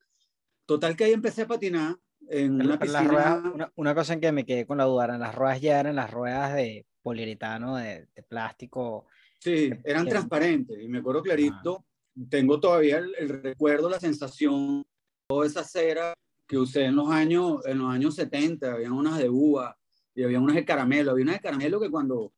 Total 0.65 0.93
que 0.93 1.05
ahí 1.05 1.13
empecé 1.13 1.43
a 1.43 1.47
patinar 1.47 1.95
en 2.27 2.55
una 2.55 2.77
piscina. 2.77 3.71
una, 3.77 3.95
cosa 3.95 4.13
en 4.13 4.19
que 4.19 4.33
me 4.33 4.45
quedé 4.45 4.65
con 4.65 4.77
la 4.77 4.83
duda, 4.83 5.05
eran 5.05 5.21
las 5.21 5.35
ruedas 5.35 5.61
ya 5.61 5.79
eran 5.79 5.95
las 5.95 6.11
ruedas 6.11 6.53
de 6.53 6.85
poliuretano, 7.01 7.77
de, 7.77 8.09
de 8.13 8.23
plástico. 8.23 9.05
Sí, 9.39 9.69
eran 9.85 10.05
transparentes 10.05 10.77
y 10.81 10.89
me 10.89 10.97
acuerdo 10.97 11.21
clarito. 11.21 11.85
Tengo 12.29 12.59
todavía 12.59 12.97
el, 12.97 13.29
recuerdo, 13.29 13.89
la 13.89 13.99
sensación, 13.99 14.85
toda 15.27 15.45
esa 15.45 15.63
cera 15.63 16.13
que 16.47 16.57
usé 16.57 16.85
en 16.85 16.95
los 16.95 17.09
años, 17.09 17.65
en 17.65 17.79
los 17.79 17.91
años 17.91 18.15
70, 18.15 18.73
había 18.73 18.91
unas 18.91 19.17
de 19.17 19.29
uva 19.29 19.77
y 20.13 20.23
había 20.23 20.39
unas 20.39 20.55
de 20.55 20.65
caramelo, 20.65 21.11
había 21.11 21.23
unas 21.23 21.35
de 21.35 21.41
caramelo 21.41 21.79
que 21.79 21.89
cuando 21.89 22.33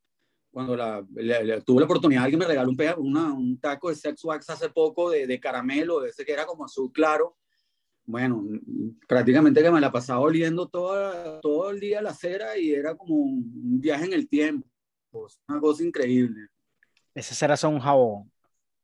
cuando 0.58 0.76
la, 0.76 1.06
tuve 1.64 1.82
la 1.82 1.86
oportunidad, 1.86 2.24
alguien 2.24 2.40
me 2.40 2.48
regaló 2.48 2.72
un, 2.72 2.78
una, 2.98 3.32
un 3.32 3.60
taco 3.60 3.90
de 3.90 3.96
sex 3.96 4.26
wax 4.26 4.50
hace 4.50 4.70
poco 4.70 5.12
de, 5.12 5.28
de, 5.28 5.40
caramelo, 5.40 6.04
ese 6.04 6.26
que 6.26 6.32
era 6.32 6.48
como 6.48 6.66
azul 6.66 6.92
claro. 6.92 7.38
Bueno, 8.06 8.44
prácticamente 9.08 9.62
que 9.62 9.70
me 9.70 9.80
la 9.80 9.92
pasaba 9.92 10.22
oliendo 10.22 10.68
toda, 10.68 11.40
todo 11.42 11.70
el 11.70 11.80
día 11.80 12.02
la 12.02 12.12
cera 12.12 12.58
y 12.58 12.72
era 12.72 12.96
como 12.96 13.14
un 13.16 13.80
viaje 13.80 14.06
en 14.06 14.14
el 14.14 14.28
tiempo. 14.28 14.68
Una 15.48 15.60
cosa 15.60 15.84
increíble. 15.84 16.48
Esa 17.14 17.36
cera 17.36 17.56
son 17.56 17.76
un 17.76 17.80
jabón. 17.80 18.32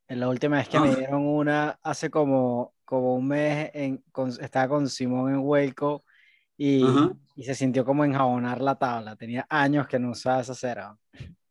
En 0.08 0.20
la 0.20 0.30
última 0.30 0.58
vez 0.58 0.70
que 0.70 0.80
me 0.80 0.90
ah. 0.90 0.96
dieron 0.96 1.26
una, 1.26 1.80
hace 1.82 2.12
como, 2.12 2.76
como 2.94 3.16
un 3.16 3.28
mes, 3.28 3.72
en, 3.74 4.04
estaba 4.40 4.68
con 4.68 4.88
Simón 4.88 5.34
en 5.34 5.40
Huelco 5.40 6.06
y, 6.56 6.86
y, 7.36 7.44
se 7.44 7.56
sintió 7.56 7.84
como 7.84 8.06
enjabonar 8.06 8.62
la 8.62 8.76
tabla. 8.76 9.16
Tenía 9.16 9.48
años 9.50 9.88
que 9.88 9.98
no 9.98 10.12
usaba 10.12 10.42
esa 10.42 10.54
cera. 10.54 10.96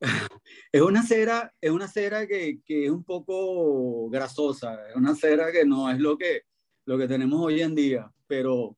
es 0.73 0.81
una 0.81 1.03
cera, 1.03 1.53
es 1.61 1.73
una 1.73 1.89
cera 1.89 2.29
que, 2.29 2.61
que, 2.65 2.85
es 2.85 2.91
un 2.93 3.03
poco 3.03 4.09
grasosa, 4.09 4.89
es 4.89 4.95
una 4.95 5.17
cera 5.17 5.51
que 5.51 5.65
no 5.65 5.91
es 5.91 5.99
lo 5.99 6.17
que, 6.17 6.43
lo 6.85 6.97
que 6.97 7.09
tenemos 7.09 7.41
hoy 7.41 7.61
en 7.61 7.75
día, 7.75 8.09
pero, 8.29 8.77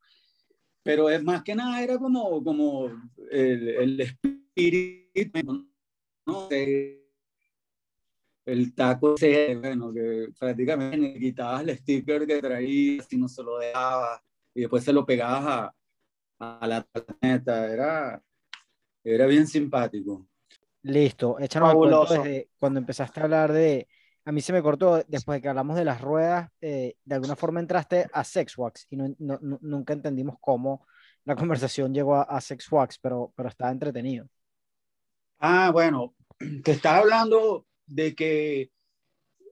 pero 0.83 1.11
es 1.11 1.23
más 1.23 1.43
que 1.43 1.55
nada 1.55 1.83
era 1.83 1.99
como, 1.99 2.43
como 2.43 2.87
el, 3.31 3.69
el 3.69 4.01
espíritu, 4.01 5.69
¿no? 6.25 6.49
El 8.47 8.75
taco 8.75 9.15
ese, 9.15 9.57
bueno, 9.57 9.93
que 9.93 10.29
prácticamente 10.39 11.19
quitabas 11.19 11.63
el 11.63 11.79
sticker 11.79 12.27
que 12.27 12.41
traías 12.41 13.13
y 13.13 13.17
no 13.17 13.29
se 13.29 13.43
lo 13.43 13.59
dejabas 13.59 14.21
y 14.55 14.61
después 14.63 14.85
se 14.85 14.93
lo 14.93 15.05
pegabas 15.05 15.75
a, 16.39 16.61
a 16.61 16.67
la 16.67 16.83
planeta, 16.85 17.73
era, 17.73 18.23
era 19.03 19.27
bien 19.27 19.47
simpático. 19.47 20.27
Listo, 20.83 21.39
échanos 21.39 21.71
a 21.71 22.15
desde 22.15 22.51
cuando 22.59 22.79
empezaste 22.79 23.21
a 23.21 23.23
hablar 23.25 23.53
de. 23.53 23.89
A 24.27 24.33
mí 24.33 24.41
se 24.41 24.53
me 24.53 24.63
cortó 24.63 25.03
después 25.07 25.37
de 25.37 25.43
que 25.43 25.49
hablamos 25.49 25.77
de 25.77 25.85
las 25.85 26.01
ruedas, 26.01 26.51
eh, 26.61 26.97
de 27.05 27.15
alguna 27.15 27.37
forma 27.37 27.61
entraste 27.61 28.07
a 28.11 28.25
Sexwax 28.25 28.87
y 28.91 28.97
no, 28.97 29.15
nunca 29.19 29.93
entendimos 29.93 30.37
cómo 30.41 30.87
la 31.25 31.37
conversación 31.37 31.93
llegó 31.93 32.15
a, 32.17 32.23
a 32.23 32.41
Sexwax, 32.41 32.99
pero, 32.99 33.33
pero 33.37 33.49
estaba 33.51 33.71
entretenido. 33.71 34.27
Ah, 35.39 35.71
bueno, 35.73 36.15
te 36.65 36.73
estaba 36.73 36.99
hablando 36.99 37.67
de 37.87 38.15
que 38.15 38.71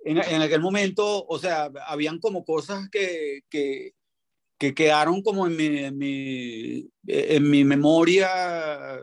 en, 0.05 0.43
aquel 0.43 0.61
momento, 0.61 1.25
o 1.27 1.39
sea, 1.39 1.71
habían 1.87 2.19
como 2.19 2.45
cosas 2.45 2.89
que, 2.91 3.43
que, 3.49 3.95
que 4.59 4.75
quedaron 4.75 5.23
como 5.23 5.47
en 5.47 5.57
mi, 5.57 6.91
en 7.07 7.51
mi, 7.51 7.65
memoria, 7.65 9.01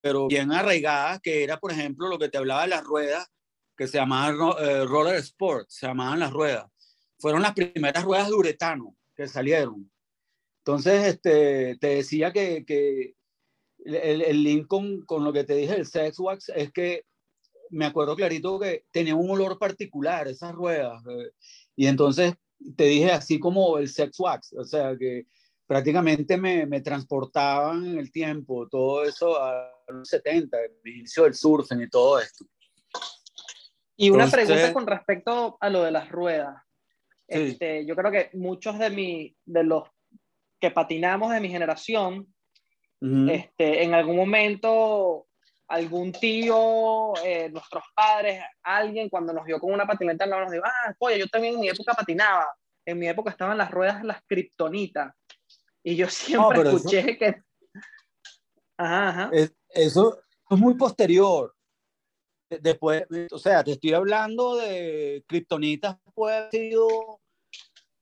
pero 0.00 0.28
bien 0.28 0.52
arraigadas, 0.52 1.20
que 1.20 1.42
era, 1.42 1.58
por 1.58 1.72
ejemplo, 1.72 2.08
lo 2.08 2.18
que 2.18 2.28
te 2.28 2.38
hablaba 2.38 2.62
de 2.62 2.68
las 2.68 2.84
ruedas, 2.84 3.26
que 3.76 3.86
se 3.86 3.98
llamaban 3.98 4.36
eh, 4.60 4.84
roller 4.84 5.16
sport, 5.16 5.68
se 5.68 5.86
llamaban 5.86 6.20
las 6.20 6.32
ruedas. 6.32 6.66
Fueron 7.18 7.42
las 7.42 7.54
primeras 7.54 8.04
ruedas 8.04 8.28
de 8.28 8.34
uretano 8.34 8.96
que 9.16 9.26
salieron. 9.26 9.90
Entonces, 10.64 11.06
este, 11.06 11.76
te 11.78 11.86
decía 11.88 12.32
que, 12.32 12.64
que 12.64 13.14
el, 13.84 14.22
el, 14.22 14.42
link 14.42 14.66
con, 14.66 15.04
con, 15.06 15.24
lo 15.24 15.32
que 15.32 15.44
te 15.44 15.54
dije 15.54 15.72
del 15.72 15.86
sex 15.86 16.18
wax 16.20 16.50
es 16.54 16.72
que 16.72 17.04
me 17.72 17.86
acuerdo 17.86 18.14
clarito 18.14 18.58
que 18.58 18.86
tenía 18.90 19.14
un 19.14 19.30
olor 19.30 19.58
particular 19.58 20.28
esas 20.28 20.52
ruedas. 20.52 21.02
Eh, 21.06 21.32
y 21.76 21.86
entonces 21.86 22.34
te 22.76 22.84
dije 22.84 23.10
así 23.10 23.38
como 23.38 23.78
el 23.78 23.88
sex 23.88 24.20
wax, 24.20 24.52
o 24.52 24.64
sea 24.64 24.96
que 24.96 25.26
prácticamente 25.66 26.36
me, 26.36 26.66
me 26.66 26.80
transportaban 26.80 27.84
en 27.86 27.98
el 27.98 28.12
tiempo, 28.12 28.68
todo 28.68 29.04
eso 29.04 29.42
a 29.42 29.70
los 29.88 30.08
70, 30.08 30.56
el 30.58 30.96
inicio 30.96 31.24
del 31.24 31.34
surfen 31.34 31.80
y 31.80 31.88
todo 31.88 32.20
esto. 32.20 32.44
Y 33.96 34.10
una 34.10 34.28
pregunta 34.28 34.72
con 34.72 34.86
respecto 34.86 35.56
a 35.60 35.70
lo 35.70 35.82
de 35.82 35.90
las 35.90 36.08
ruedas. 36.10 36.62
Este, 37.26 37.86
yo 37.86 37.96
creo 37.96 38.10
que 38.10 38.30
muchos 38.34 38.78
de, 38.78 38.90
mi, 38.90 39.34
de 39.44 39.64
los 39.64 39.84
que 40.60 40.70
patinamos 40.70 41.32
de 41.32 41.40
mi 41.40 41.48
generación, 41.48 42.32
este, 43.00 43.82
en 43.82 43.94
algún 43.94 44.16
momento, 44.16 45.26
algún 45.72 46.12
tío, 46.12 47.14
eh, 47.24 47.48
nuestros 47.48 47.82
padres, 47.94 48.42
alguien 48.62 49.08
cuando 49.08 49.32
nos 49.32 49.46
vio 49.46 49.58
con 49.58 49.72
una 49.72 49.86
patineta 49.86 50.26
nos 50.26 50.52
dijo, 50.52 50.64
ah, 50.66 50.94
oye, 50.98 51.18
yo 51.18 51.26
también 51.28 51.54
en 51.54 51.60
mi 51.60 51.68
época 51.70 51.94
patinaba. 51.94 52.46
En 52.84 52.98
mi 52.98 53.08
época 53.08 53.30
estaban 53.30 53.56
las 53.56 53.70
ruedas 53.70 54.04
las 54.04 54.22
kriptonitas. 54.26 55.14
Y 55.82 55.96
yo 55.96 56.08
siempre 56.10 56.60
escuché 56.62 57.16
que... 57.16 57.42
Ajá, 58.76 59.08
ajá. 59.08 59.30
eso 59.70 60.20
es 60.50 60.58
muy 60.58 60.74
posterior. 60.74 61.54
Después, 62.50 63.04
o 63.30 63.38
sea, 63.38 63.64
te 63.64 63.72
estoy 63.72 63.94
hablando 63.94 64.56
de 64.56 65.24
kriptonitas, 65.26 65.96
puede 66.12 66.36
haber 66.36 66.50
sido, 66.50 67.20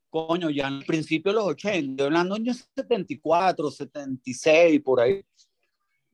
coño, 0.09 0.51
ya 0.51 0.67
en 0.67 0.75
el 0.75 0.85
principio 0.85 1.31
de 1.31 1.37
los 1.37 1.47
80, 1.47 1.91
estoy 1.93 2.07
hablando 2.07 2.35
de 2.35 2.41
años 2.41 2.69
74, 2.75 3.71
76, 3.71 4.81
por 4.83 5.01
ahí. 5.01 5.25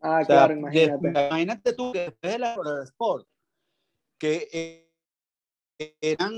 Ah, 0.00 0.22
claro, 0.26 0.54
imagínate. 0.54 1.08
imagínate 1.08 1.72
tú 1.72 1.92
que 1.92 2.00
después 2.00 2.32
de 2.32 2.38
la 2.38 2.56
de 2.56 2.84
Sport, 2.84 3.26
que 4.18 4.48
eh, 4.52 5.96
eran 6.00 6.32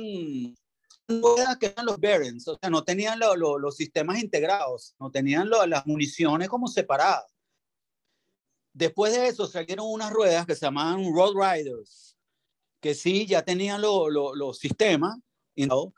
que 1.59 1.67
eran 1.67 1.87
los 1.87 1.99
bearings, 1.99 2.47
o 2.49 2.59
sea, 2.61 2.69
no 2.69 2.85
tenían 2.85 3.19
lo, 3.19 3.35
lo, 3.35 3.59
los 3.59 3.77
sistemas 3.77 4.23
integrados, 4.23 4.95
no 4.99 5.11
tenían 5.11 5.49
las 5.49 5.87
municiones 5.87 6.49
como 6.49 6.69
separadas. 6.69 7.25
Después 8.75 9.15
de 9.15 9.29
eso 9.29 9.47
salieron 9.47 9.87
unas 9.89 10.13
ruedas 10.13 10.45
que 10.47 10.55
se 10.55 10.67
llamaban 10.67 11.13
Road 11.13 11.33
Riders, 11.35 12.17
que 12.81 12.95
sí, 12.95 13.27
ya 13.27 13.43
tenían 13.43 13.81
los 13.81 14.59
sistemas, 14.59 15.17
¿no? 15.57 15.95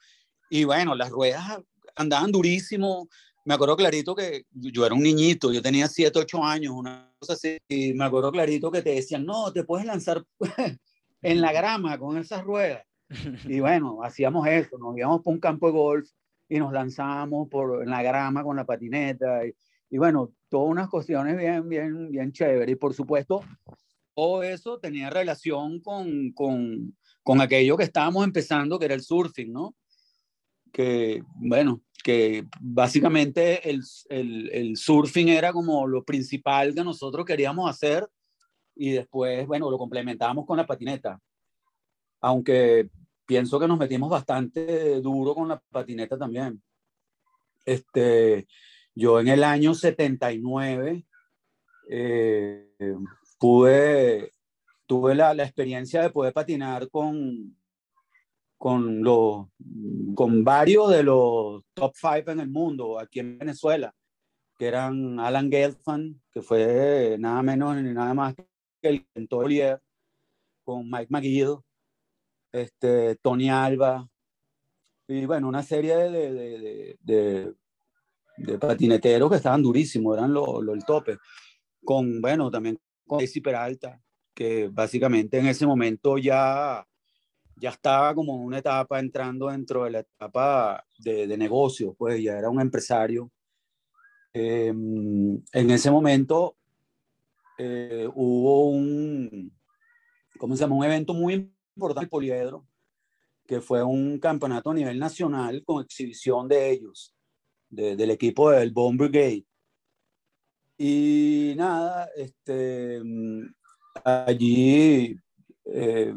y 0.50 0.64
bueno, 0.64 0.94
las 0.94 1.10
ruedas 1.10 1.60
andaban 1.94 2.32
durísimo. 2.32 3.08
Me 3.44 3.54
acuerdo 3.54 3.76
clarito 3.76 4.14
que 4.14 4.44
yo 4.50 4.84
era 4.84 4.94
un 4.94 5.02
niñito, 5.02 5.52
yo 5.52 5.62
tenía 5.62 5.88
7, 5.88 6.18
8 6.18 6.44
años, 6.44 6.74
una 6.74 7.09
así, 7.28 7.58
y 7.68 7.92
me 7.94 8.04
acuerdo 8.04 8.32
clarito 8.32 8.70
que 8.70 8.82
te 8.82 8.94
decían, 8.94 9.24
no, 9.24 9.52
te 9.52 9.64
puedes 9.64 9.86
lanzar 9.86 10.24
en 11.22 11.40
la 11.40 11.52
grama 11.52 11.98
con 11.98 12.16
esas 12.16 12.42
ruedas 12.44 12.84
Y 13.48 13.60
bueno, 13.60 14.02
hacíamos 14.02 14.46
eso, 14.46 14.78
nos 14.78 14.96
íbamos 14.96 15.22
por 15.22 15.34
un 15.34 15.40
campo 15.40 15.66
de 15.66 15.72
golf 15.72 16.08
y 16.48 16.58
nos 16.58 16.72
lanzábamos 16.72 17.48
por 17.48 17.82
en 17.82 17.90
la 17.90 18.02
grama 18.02 18.42
con 18.42 18.56
la 18.56 18.64
patineta. 18.64 19.46
Y, 19.46 19.54
y 19.90 19.98
bueno, 19.98 20.32
todas 20.48 20.70
unas 20.70 20.88
cuestiones 20.88 21.36
bien, 21.36 21.68
bien, 21.68 22.10
bien 22.10 22.32
chéveres. 22.32 22.72
Y 22.72 22.76
por 22.76 22.94
supuesto, 22.94 23.42
todo 24.14 24.42
eso 24.42 24.78
tenía 24.78 25.10
relación 25.10 25.80
con, 25.80 26.32
con, 26.32 26.96
con 27.22 27.40
aquello 27.40 27.76
que 27.76 27.84
estábamos 27.84 28.24
empezando, 28.24 28.78
que 28.78 28.86
era 28.86 28.94
el 28.94 29.02
surfing, 29.02 29.52
¿no? 29.52 29.74
Que, 30.72 31.22
bueno, 31.34 31.82
que 32.02 32.46
básicamente 32.60 33.68
el, 33.68 33.82
el, 34.08 34.50
el, 34.52 34.76
surfing 34.76 35.28
era 35.28 35.52
como 35.52 35.86
lo 35.86 36.04
principal 36.04 36.74
que 36.74 36.84
nosotros 36.84 37.26
queríamos 37.26 37.68
hacer 37.68 38.08
y 38.74 38.92
después, 38.92 39.46
bueno, 39.46 39.70
lo 39.70 39.78
complementábamos 39.78 40.46
con 40.46 40.56
la 40.56 40.66
patineta. 40.66 41.20
Aunque 42.20 42.88
pienso 43.26 43.60
que 43.60 43.68
nos 43.68 43.78
metimos 43.78 44.10
bastante 44.10 45.00
duro 45.00 45.34
con 45.34 45.48
la 45.48 45.60
patineta 45.70 46.18
también. 46.18 46.62
Este, 47.64 48.48
yo 48.94 49.20
en 49.20 49.28
el 49.28 49.44
año 49.44 49.74
79 49.74 51.04
eh, 51.88 52.74
pude, 53.38 54.32
tuve 54.86 55.14
la, 55.14 55.34
la, 55.34 55.44
experiencia 55.44 56.02
de 56.02 56.10
poder 56.10 56.32
patinar 56.32 56.88
con, 56.90 57.56
con, 58.60 59.02
los, 59.02 59.46
con 60.14 60.44
varios 60.44 60.90
de 60.90 61.02
los 61.02 61.62
top 61.72 61.94
five 61.94 62.24
en 62.26 62.40
el 62.40 62.50
mundo 62.50 63.00
aquí 63.00 63.20
en 63.20 63.38
Venezuela, 63.38 63.94
que 64.58 64.66
eran 64.66 65.18
Alan 65.18 65.50
Gelfand, 65.50 66.20
que 66.30 66.42
fue 66.42 67.16
nada 67.18 67.42
menos 67.42 67.74
ni 67.76 67.94
nada 67.94 68.12
más 68.12 68.34
que 68.34 69.06
el 69.14 69.28
Olier, 69.30 69.80
con 70.62 70.90
Mike 70.90 71.06
McGill, 71.08 71.56
este, 72.52 73.16
Tony 73.16 73.48
Alba, 73.48 74.06
y 75.08 75.24
bueno, 75.24 75.48
una 75.48 75.62
serie 75.62 75.96
de, 75.96 76.98
de, 77.00 77.54
de, 78.36 78.58
patineteros 78.58 79.30
que 79.30 79.36
estaban 79.36 79.62
durísimos, 79.62 80.18
eran 80.18 80.34
lo, 80.34 80.60
lo, 80.60 80.74
el 80.74 80.84
tope, 80.84 81.16
con, 81.82 82.20
bueno, 82.20 82.50
también 82.50 82.78
con 83.06 83.20
Daisy 83.20 83.40
Peralta, 83.40 83.98
que 84.34 84.68
básicamente 84.68 85.38
en 85.38 85.46
ese 85.46 85.66
momento 85.66 86.18
ya 86.18 86.86
ya 87.60 87.70
estaba 87.70 88.14
como 88.14 88.34
en 88.36 88.44
una 88.44 88.58
etapa 88.58 88.98
entrando 88.98 89.48
dentro 89.48 89.84
de 89.84 89.90
la 89.90 89.98
etapa 90.00 90.84
de, 90.98 91.26
de 91.26 91.36
negocio, 91.36 91.94
pues 91.94 92.22
ya 92.22 92.38
era 92.38 92.48
un 92.48 92.60
empresario. 92.60 93.30
Eh, 94.32 94.68
en 94.68 95.70
ese 95.70 95.90
momento 95.90 96.56
eh, 97.58 98.08
hubo 98.14 98.70
un, 98.70 99.52
¿cómo 100.38 100.56
se 100.56 100.60
llama? 100.62 100.76
Un 100.76 100.84
evento 100.84 101.12
muy 101.12 101.52
importante, 101.76 102.04
el 102.04 102.08
Poliedro, 102.08 102.66
que 103.46 103.60
fue 103.60 103.82
un 103.82 104.18
campeonato 104.18 104.70
a 104.70 104.74
nivel 104.74 104.98
nacional 104.98 105.62
con 105.64 105.84
exhibición 105.84 106.48
de 106.48 106.70
ellos, 106.70 107.14
de, 107.68 107.94
del 107.94 108.10
equipo 108.10 108.50
del 108.50 108.70
Bomb 108.70 108.98
Brigade. 108.98 109.44
Y 110.78 111.52
nada, 111.58 112.08
este, 112.16 113.02
allí 114.02 115.14
eh, 115.66 116.14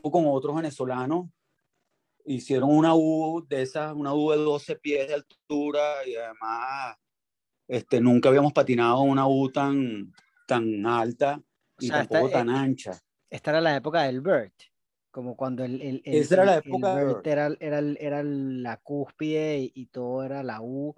con 0.00 0.26
otros 0.26 0.56
venezolanos, 0.56 1.26
hicieron 2.24 2.70
una 2.70 2.94
U 2.94 3.44
de 3.48 3.62
esas, 3.62 3.94
una 3.94 4.14
U 4.14 4.30
de 4.30 4.38
12 4.38 4.76
pies 4.76 5.08
de 5.08 5.14
altura 5.14 6.06
y 6.06 6.16
además 6.16 6.96
este, 7.68 8.00
nunca 8.00 8.28
habíamos 8.28 8.52
patinado 8.52 9.00
una 9.00 9.26
U 9.26 9.50
tan, 9.50 10.12
tan 10.46 10.86
alta 10.86 11.40
y 11.78 11.88
tampoco 11.88 12.30
tan 12.30 12.48
eh, 12.48 12.56
ancha. 12.56 12.98
Esta 13.28 13.50
era 13.50 13.60
la 13.60 13.76
época 13.76 14.02
del 14.02 14.20
BERT, 14.20 14.54
como 15.10 15.36
cuando 15.36 15.64
el, 15.64 15.80
el, 15.80 16.02
Esa 16.04 16.34
era 16.34 16.44
la 16.44 16.56
época 16.58 17.00
el 17.00 17.06
BERT 17.06 17.26
era, 17.26 17.56
era, 17.60 17.78
era, 17.78 18.22
la 18.22 18.76
cúspide 18.78 19.70
y, 19.74 19.86
todo 19.86 20.24
era 20.24 20.42
la 20.42 20.60
U, 20.60 20.94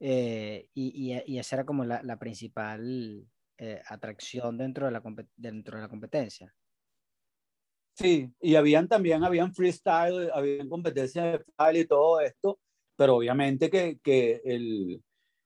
eh, 0.00 0.68
y, 0.74 1.12
y, 1.12 1.22
y, 1.26 1.38
esa 1.38 1.56
era 1.56 1.64
como 1.64 1.84
la, 1.84 2.02
la 2.02 2.18
principal 2.18 3.26
eh, 3.58 3.80
atracción 3.86 4.58
dentro 4.58 4.86
de, 4.86 4.92
la, 4.92 5.02
dentro 5.36 5.76
de 5.76 5.82
la 5.82 5.88
competencia. 5.88 6.52
Sí, 8.02 8.28
y 8.40 8.56
habían 8.56 8.88
también, 8.88 9.22
habían 9.22 9.54
freestyle, 9.54 10.28
habían 10.34 10.68
competencias 10.68 11.24
de 11.24 11.38
freestyle 11.38 11.76
y 11.76 11.86
todo 11.86 12.18
esto, 12.20 12.58
pero 12.96 13.14
obviamente 13.14 13.70
que, 13.70 14.00
que 14.02 14.42
el, 14.44 15.00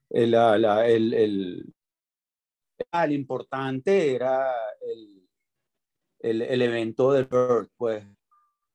el, 0.08 0.30
la, 0.30 0.86
el, 0.88 1.12
el, 1.12 1.74
el, 2.92 3.12
importante 3.12 4.14
era 4.14 4.50
el, 4.80 5.28
el, 6.20 6.42
el 6.42 6.62
evento 6.62 7.12
del 7.12 7.26
Bird, 7.26 7.68
pues. 7.76 8.06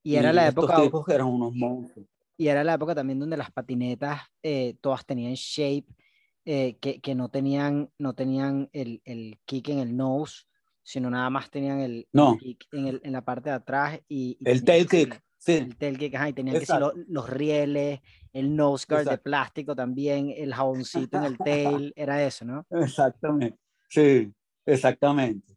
Y 0.04 0.16
era 0.16 0.32
y 0.32 0.36
la 0.36 0.48
época... 0.50 0.80
tipos 0.80 1.04
que 1.04 1.14
eran 1.16 1.28
unos 1.28 1.52
monstruos. 1.56 2.08
Y 2.38 2.50
era 2.50 2.64
la 2.64 2.76
época 2.76 2.94
también 2.94 3.20
donde 3.20 3.38
las 3.38 3.52
patinetas 3.52 4.22
eh, 4.44 4.76
todas 4.80 5.04
tenían 5.08 5.34
shape, 5.34 5.88
eh, 6.46 6.78
que, 6.80 7.02
que, 7.02 7.16
no 7.16 7.30
tenían, 7.30 7.92
no 7.98 8.14
tenían 8.14 8.70
el, 8.74 9.02
el 9.06 9.40
kick 9.46 9.70
en 9.70 9.80
el 9.80 9.98
nose, 9.98 10.44
sino 10.84 11.10
nada 11.10 11.30
más 11.30 11.50
tenían 11.50 11.80
el, 11.80 12.08
no. 12.12 12.38
el 12.42 12.58
en, 12.72 12.88
el, 12.88 13.02
en, 13.04 13.12
la 13.14 13.24
parte 13.24 13.50
de 13.50 13.56
atrás 13.56 14.00
y... 14.08 14.38
y 14.40 14.50
el 14.50 14.64
tail 14.64 14.88
kick, 14.88 15.22
sí. 15.38 15.54
El 15.54 15.76
tail 15.76 15.98
kick, 15.98 16.16
ajá, 16.16 16.30
y 16.30 16.34
tenían 16.34 16.56
Exacto. 16.56 16.92
que 16.92 16.98
ser 16.98 17.08
los, 17.08 17.10
los 17.10 17.30
rieles, 17.30 18.00
el 18.34 18.56
nose 18.56 18.86
guard 18.88 19.02
Exacto. 19.02 19.18
de 19.18 19.24
plástico 19.24 19.76
también, 19.76 20.34
el 20.36 20.54
jaboncito 20.54 21.18
en 21.18 21.24
el 21.24 21.38
tail, 21.38 21.94
era 21.96 22.24
eso, 22.24 22.46
¿no? 22.46 22.66
Exactamente, 22.70 23.58
sí, 23.90 24.34
exactamente. 24.66 25.56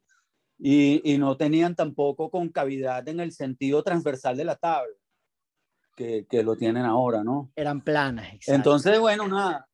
Y, 0.58 1.12
y, 1.12 1.18
no 1.18 1.36
tenían 1.36 1.74
tampoco 1.74 2.30
concavidad 2.30 3.06
en 3.08 3.20
el 3.20 3.32
sentido 3.32 3.82
transversal 3.82 4.36
de 4.36 4.44
la 4.44 4.56
tabla, 4.56 4.94
que, 5.96 6.26
que 6.28 6.42
lo 6.42 6.56
tienen 6.56 6.84
ahora, 6.84 7.24
¿no? 7.24 7.50
Eran 7.56 7.80
planas, 7.82 8.26
exacto. 8.32 8.54
Entonces, 8.54 8.98
bueno, 9.00 9.26
nada, 9.26 9.68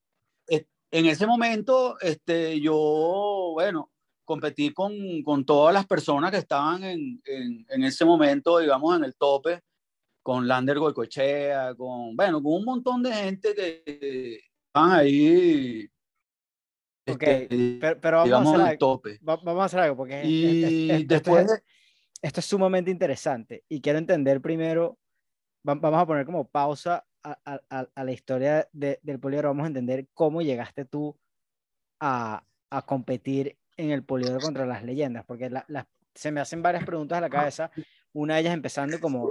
en 0.90 1.06
ese 1.06 1.26
momento, 1.26 1.98
este, 2.00 2.60
yo, 2.60 3.50
bueno, 3.52 3.90
competí 4.30 4.72
con, 4.72 4.94
con, 5.24 5.44
todas 5.44 5.74
las 5.74 5.88
personas 5.88 6.30
que 6.30 6.36
estaban 6.36 6.84
en, 6.84 7.20
en, 7.24 7.66
en, 7.68 7.82
ese 7.82 8.04
momento, 8.04 8.60
digamos, 8.60 8.96
en 8.96 9.02
el 9.02 9.16
tope, 9.16 9.60
con 10.22 10.46
Lander 10.46 10.78
Goicochea, 10.78 11.74
con, 11.74 12.14
bueno, 12.14 12.40
con 12.40 12.52
un 12.52 12.64
montón 12.64 13.02
de 13.02 13.12
gente 13.12 13.52
que 13.56 14.40
estaban 14.68 14.92
ahí. 14.92 15.84
Ok, 17.08 17.22
este, 17.24 17.78
pero, 17.80 18.00
pero, 18.00 18.16
vamos, 18.18 18.28
digamos, 18.28 18.52
a 18.52 18.54
hacer 18.54 18.66
algo, 18.68 18.78
tope. 18.78 19.18
vamos 19.20 19.62
a 19.62 19.64
hacer 19.64 19.80
algo, 19.80 19.96
porque 19.96 20.24
y 20.24 20.90
esto, 20.92 21.14
después... 21.14 21.40
Esto 21.42 21.54
es, 21.54 21.62
esto 22.22 22.40
es 22.40 22.46
sumamente 22.46 22.92
interesante 22.92 23.64
y 23.68 23.80
quiero 23.80 23.98
entender 23.98 24.40
primero, 24.40 24.96
vamos 25.64 26.00
a 26.00 26.06
poner 26.06 26.24
como 26.24 26.46
pausa 26.46 27.04
a, 27.24 27.36
a, 27.44 27.88
a 27.92 28.04
la 28.04 28.12
historia 28.12 28.68
de, 28.72 29.00
del 29.02 29.18
poliedro, 29.18 29.48
vamos 29.48 29.64
a 29.64 29.68
entender 29.68 30.06
cómo 30.14 30.40
llegaste 30.40 30.84
tú 30.84 31.18
a, 31.98 32.44
a 32.70 32.86
competir 32.86 33.58
en 33.80 33.90
el 33.90 34.04
poliedro 34.04 34.40
contra 34.40 34.66
las 34.66 34.82
leyendas, 34.82 35.24
porque 35.24 35.50
la, 35.50 35.64
la, 35.68 35.86
se 36.14 36.30
me 36.30 36.40
hacen 36.40 36.62
varias 36.62 36.84
preguntas 36.84 37.18
a 37.18 37.20
la 37.20 37.30
cabeza, 37.30 37.70
una 38.12 38.34
de 38.34 38.40
ellas 38.40 38.54
empezando 38.54 39.00
como, 39.00 39.30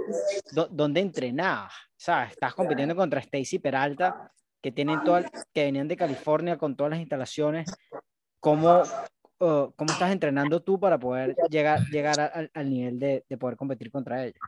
¿dónde 0.70 1.00
entrenabas? 1.00 1.72
¿Sabes? 1.96 2.32
Estás 2.32 2.54
compitiendo 2.54 2.96
contra 2.96 3.20
Stacy 3.20 3.58
Peralta, 3.58 4.32
que, 4.60 4.72
tienen 4.72 5.02
todo, 5.04 5.20
que 5.52 5.64
venían 5.64 5.88
de 5.88 5.96
California 5.96 6.56
con 6.56 6.76
todas 6.76 6.90
las 6.90 7.00
instalaciones. 7.00 7.70
¿Cómo, 8.40 8.82
uh, 9.40 9.70
cómo 9.76 9.92
estás 9.92 10.10
entrenando 10.10 10.62
tú 10.62 10.80
para 10.80 10.98
poder 10.98 11.36
llegar, 11.50 11.80
llegar 11.90 12.18
al, 12.18 12.50
al 12.52 12.70
nivel 12.70 12.98
de, 12.98 13.24
de 13.28 13.36
poder 13.36 13.56
competir 13.56 13.90
contra 13.90 14.24
ellos? 14.24 14.40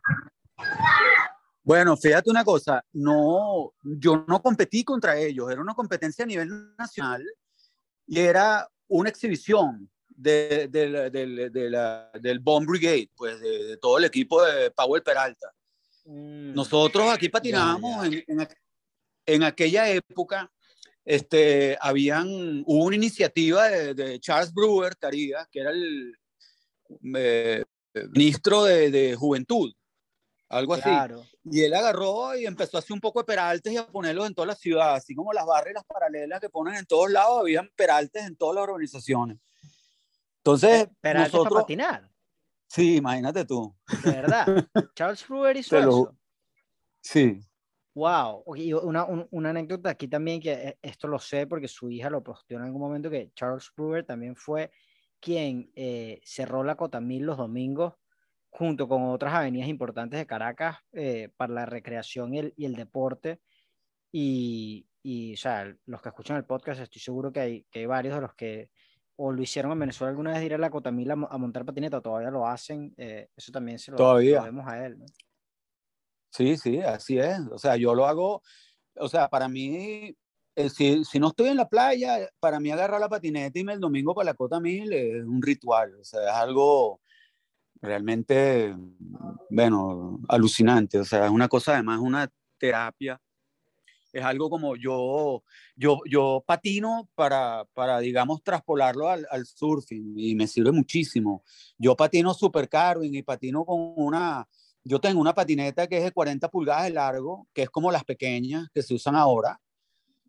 Bueno, 1.62 1.96
fíjate 1.96 2.28
una 2.28 2.44
cosa, 2.44 2.84
no, 2.92 3.72
yo 3.82 4.24
no 4.26 4.42
competí 4.42 4.82
contra 4.82 5.16
ellos, 5.16 5.50
era 5.50 5.60
una 5.60 5.74
competencia 5.74 6.24
a 6.24 6.26
nivel 6.26 6.74
nacional 6.76 7.24
y 8.06 8.18
era 8.18 8.68
una 8.88 9.08
exhibición 9.08 9.88
de, 10.16 10.68
de, 10.68 11.11
de, 11.11 11.51
de 11.51 11.70
la, 11.70 12.11
del 12.20 12.40
Bomb 12.40 12.66
Brigade, 12.66 13.11
pues 13.16 13.40
de, 13.40 13.77
todo 13.79 13.98
el 13.98 14.05
equipo 14.05 14.42
de 14.44 14.70
Powell 14.70 15.03
Peralta. 15.03 15.53
Mm. 16.05 16.55
Nosotros 16.55 17.12
aquí 17.12 17.29
patinábamos 17.29 18.09
yeah, 18.09 18.11
yeah. 18.11 18.25
En, 18.29 18.40
en, 18.40 18.48
en, 19.27 19.42
aquella 19.42 19.88
época. 19.88 20.51
Este, 21.05 21.77
habían, 21.81 22.62
hubo 22.64 22.85
una 22.85 22.96
iniciativa 22.96 23.68
de, 23.68 24.20
Charles 24.20 24.53
Brewer 24.55 24.96
Caría, 24.96 25.48
que 25.51 25.61
era 25.61 25.70
el 25.70 26.16
eh, 27.16 27.64
ministro 28.11 28.64
de, 28.64 29.16
Juventud, 29.18 29.72
algo 30.48 30.77
claro. 30.79 31.22
así. 31.22 31.31
Y 31.44 31.62
él 31.62 31.75
agarró 31.75 32.37
y 32.37 32.46
empezó 32.46 32.77
a 32.77 32.81
hacer 32.81 32.92
un 32.92 33.01
poco 33.01 33.18
de 33.20 33.25
peraltes 33.25 33.72
y 33.72 33.77
a 33.77 33.87
ponerlos 33.87 34.29
en 34.29 34.35
todas 34.35 34.46
las 34.46 34.61
ciudades, 34.61 35.03
así 35.03 35.14
como 35.14 35.33
las 35.33 35.44
barreras 35.44 35.83
paralelas 35.85 36.40
que 36.40 36.48
ponen 36.48 36.77
en 36.77 36.87
todos 36.87 37.11
lados, 37.11 37.40
habían 37.40 37.68
peraltes 37.75 38.25
en 38.25 38.37
todas 38.37 38.55
las 38.55 38.62
organizaciones. 38.62 39.38
Entonces, 40.44 40.88
peraltes 41.00 41.33
nosotros... 41.33 41.55
para 41.55 41.62
patinar. 41.62 42.11
Sí, 42.66 42.96
imagínate 42.96 43.44
tú. 43.44 43.76
De 44.02 44.11
verdad. 44.11 44.46
Charles 44.96 45.26
Brewer 45.28 45.57
hizo 45.57 45.81
lo... 45.81 45.88
eso. 45.88 46.18
Sí. 47.00 47.40
Wow. 47.94 48.42
Y 48.57 48.72
una, 48.72 49.05
un, 49.05 49.28
una 49.31 49.50
anécdota 49.50 49.90
aquí 49.90 50.09
también, 50.09 50.40
que 50.40 50.52
eh, 50.52 50.78
esto 50.83 51.07
lo 51.07 51.18
sé 51.18 51.46
porque 51.46 51.68
su 51.68 51.90
hija 51.90 52.11
lo 52.11 52.24
posteó 52.24 52.59
en 52.59 52.64
algún 52.64 52.81
momento, 52.81 53.11
que 53.11 53.31
Charles 53.35 53.70
Brewer 53.76 54.05
también 54.05 54.35
fue 54.35 54.70
quien 55.20 55.70
eh, 55.76 56.20
cerró 56.24 56.64
la 56.64 56.74
Cotamil 56.74 57.24
los 57.24 57.37
domingos 57.37 57.94
junto 58.50 58.88
con 58.88 59.05
otras 59.05 59.33
avenidas 59.35 59.68
importantes 59.68 60.18
de 60.18 60.26
Caracas 60.26 60.78
eh, 60.92 61.31
para 61.37 61.52
la 61.52 61.66
recreación 61.66 62.35
y 62.35 62.38
el, 62.38 62.55
y 62.57 62.64
el 62.64 62.74
deporte. 62.74 63.40
Y, 64.11 64.88
y, 65.02 65.35
o 65.35 65.37
sea, 65.37 65.72
los 65.87 66.02
que 66.02 66.09
escuchan 66.09 66.37
el 66.37 66.44
podcast, 66.44 66.81
estoy 66.81 67.00
seguro 67.00 67.33
que 67.33 67.40
hay, 67.40 67.66
que 67.70 67.81
hay 67.81 67.87
varios 67.87 68.14
de 68.14 68.20
los 68.20 68.35
que 68.35 68.70
o 69.16 69.33
lo 69.33 69.42
hicieron 69.42 69.72
en 69.72 69.79
Venezuela 69.81 70.11
alguna 70.11 70.31
vez 70.31 70.40
de 70.40 70.46
ir 70.46 70.55
a 70.55 70.59
la 70.59 70.70
Cotamila 70.70 71.14
a, 71.14 71.38
montar 71.38 71.64
patineta, 71.64 72.01
todavía 72.01 72.31
lo 72.31 72.46
hacen, 72.46 72.94
eh, 72.96 73.29
eso 73.37 73.53
también 73.53 73.79
se 73.79 73.90
lo, 73.90 73.96
todavía. 73.96 74.42
vemos 74.42 74.66
a 74.66 74.85
él. 74.85 74.98
¿no? 74.98 75.07
Sí, 76.31 76.57
sí, 76.57 76.81
así 76.81 77.18
es. 77.18 77.38
O 77.51 77.59
sea, 77.59 77.77
yo 77.77 77.94
lo 77.94 78.07
hago, 78.07 78.42
o 78.96 79.09
sea, 79.09 79.29
para 79.29 79.48
mí, 79.48 80.16
eh, 80.57 80.68
si, 80.70 81.05
si, 81.05 81.18
no 81.18 81.29
estoy 81.29 81.48
en 81.48 81.59
la 81.59 81.68
playa, 81.68 82.29
para 82.40 82.59
mí 82.59 82.70
agarrar 82.70 83.01
la 83.01 83.09
patineta 83.09 83.59
y 83.59 83.61
irme 83.61 83.75
el 83.75 83.81
domingo 83.81 84.14
para 84.14 84.31
la 84.31 84.35
Cota 84.35 84.61
Mil 84.61 84.92
es 84.92 85.25
un 85.25 85.42
ritual, 85.42 85.94
o 86.01 86.05
sea, 86.05 86.22
es 86.22 86.35
algo 86.35 87.01
realmente, 87.81 88.75
bueno, 89.51 90.20
alucinante, 90.29 90.98
o 90.98 91.05
sea, 91.05 91.27
es 91.27 91.31
una 91.31 91.48
cosa 91.48 91.75
además, 91.75 91.98
una 92.01 92.31
terapia 92.59 93.20
es 94.12 94.25
algo 94.25 94.51
como 94.51 94.77
yo, 94.77 95.42
yo, 95.75 96.01
yo 96.09 96.44
patino 96.46 97.09
para, 97.14 97.64
para 97.72 97.98
digamos, 98.01 98.42
traspolarlo 98.42 99.09
al, 99.09 99.27
al, 99.31 99.46
surfing 99.46 100.14
y 100.18 100.35
me 100.35 100.46
sirve 100.46 100.70
muchísimo. 100.70 101.42
Yo 101.79 101.96
patino 101.96 102.35
super 102.35 102.68
carving 102.68 103.14
y 103.14 103.22
patino 103.22 103.64
con 103.64 103.94
una, 103.96 104.46
yo 104.85 105.01
tengo 105.01 105.20
una 105.20 105.35
patineta 105.35 105.87
que 105.87 105.98
es 105.98 106.05
de 106.05 106.12
40 106.12 106.48
pulgadas 106.51 106.85
de 106.85 106.90
largo, 106.90 107.48
que 107.55 107.62
es 107.62 107.70
como 107.70 107.90
las 107.90 108.05
pequeñas 108.05 108.68
que 108.75 108.83
se 108.83 108.94
usan 108.94 109.16
ahora, 109.16 109.61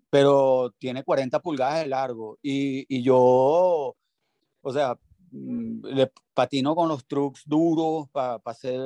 pero 0.10 0.74
tiene 0.78 1.04
40 1.04 1.40
pulgadas 1.42 1.82
de 1.82 1.88
largo 1.88 2.38
y, 2.42 2.86
y 2.88 3.04
yo, 3.04 3.96
o 4.62 4.74
sea, 4.74 4.98
mm, 5.32 5.86
le 5.88 6.12
patino 6.34 6.74
con 6.76 6.88
los 6.88 7.06
trucks 7.06 7.44
duros 7.46 8.08
para 8.12 8.40
hacer 8.46 8.80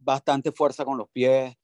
bastante 0.00 0.52
fuerza 0.52 0.84
con 0.86 0.96
los 0.96 1.08
pies 1.10 1.57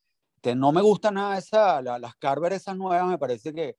este, 0.45 0.55
no 0.55 0.73
me 0.73 0.83
gusta 0.83 1.11
nada 1.11 1.39
esa, 1.39 1.81
las 1.81 2.15
Carver 2.17 2.53
esas 2.53 2.77
nuevas, 2.77 3.09
me 3.09 3.17
parece 3.17 3.55
que, 3.55 3.77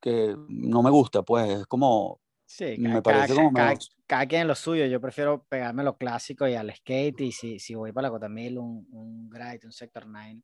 que 0.00 0.34
no 0.48 0.82
me 0.82 0.90
gusta, 0.90 1.22
pues 1.22 1.60
es 1.60 1.66
como... 1.66 2.20
Sí, 2.44 2.74
me 2.76 3.00
parece 3.00 3.34
como 3.34 3.52
cada, 3.52 3.74
cada, 4.06 4.26
quien 4.26 4.46
lo 4.46 4.54
suyo, 4.54 4.84
yo 4.84 5.00
prefiero 5.00 5.44
pegarme 5.48 5.84
lo 5.84 5.96
clásico 5.96 6.46
y 6.46 6.54
al 6.54 6.74
skate 6.74 7.20
y 7.22 7.32
si, 7.32 7.58
si 7.58 7.74
voy 7.74 7.92
para 7.92 8.08
la 8.08 8.10
Cotamil, 8.10 8.58
un, 8.58 8.86
un 8.90 9.30
Gride, 9.30 9.60
un 9.64 9.72
Sector 9.72 10.06
9. 10.06 10.42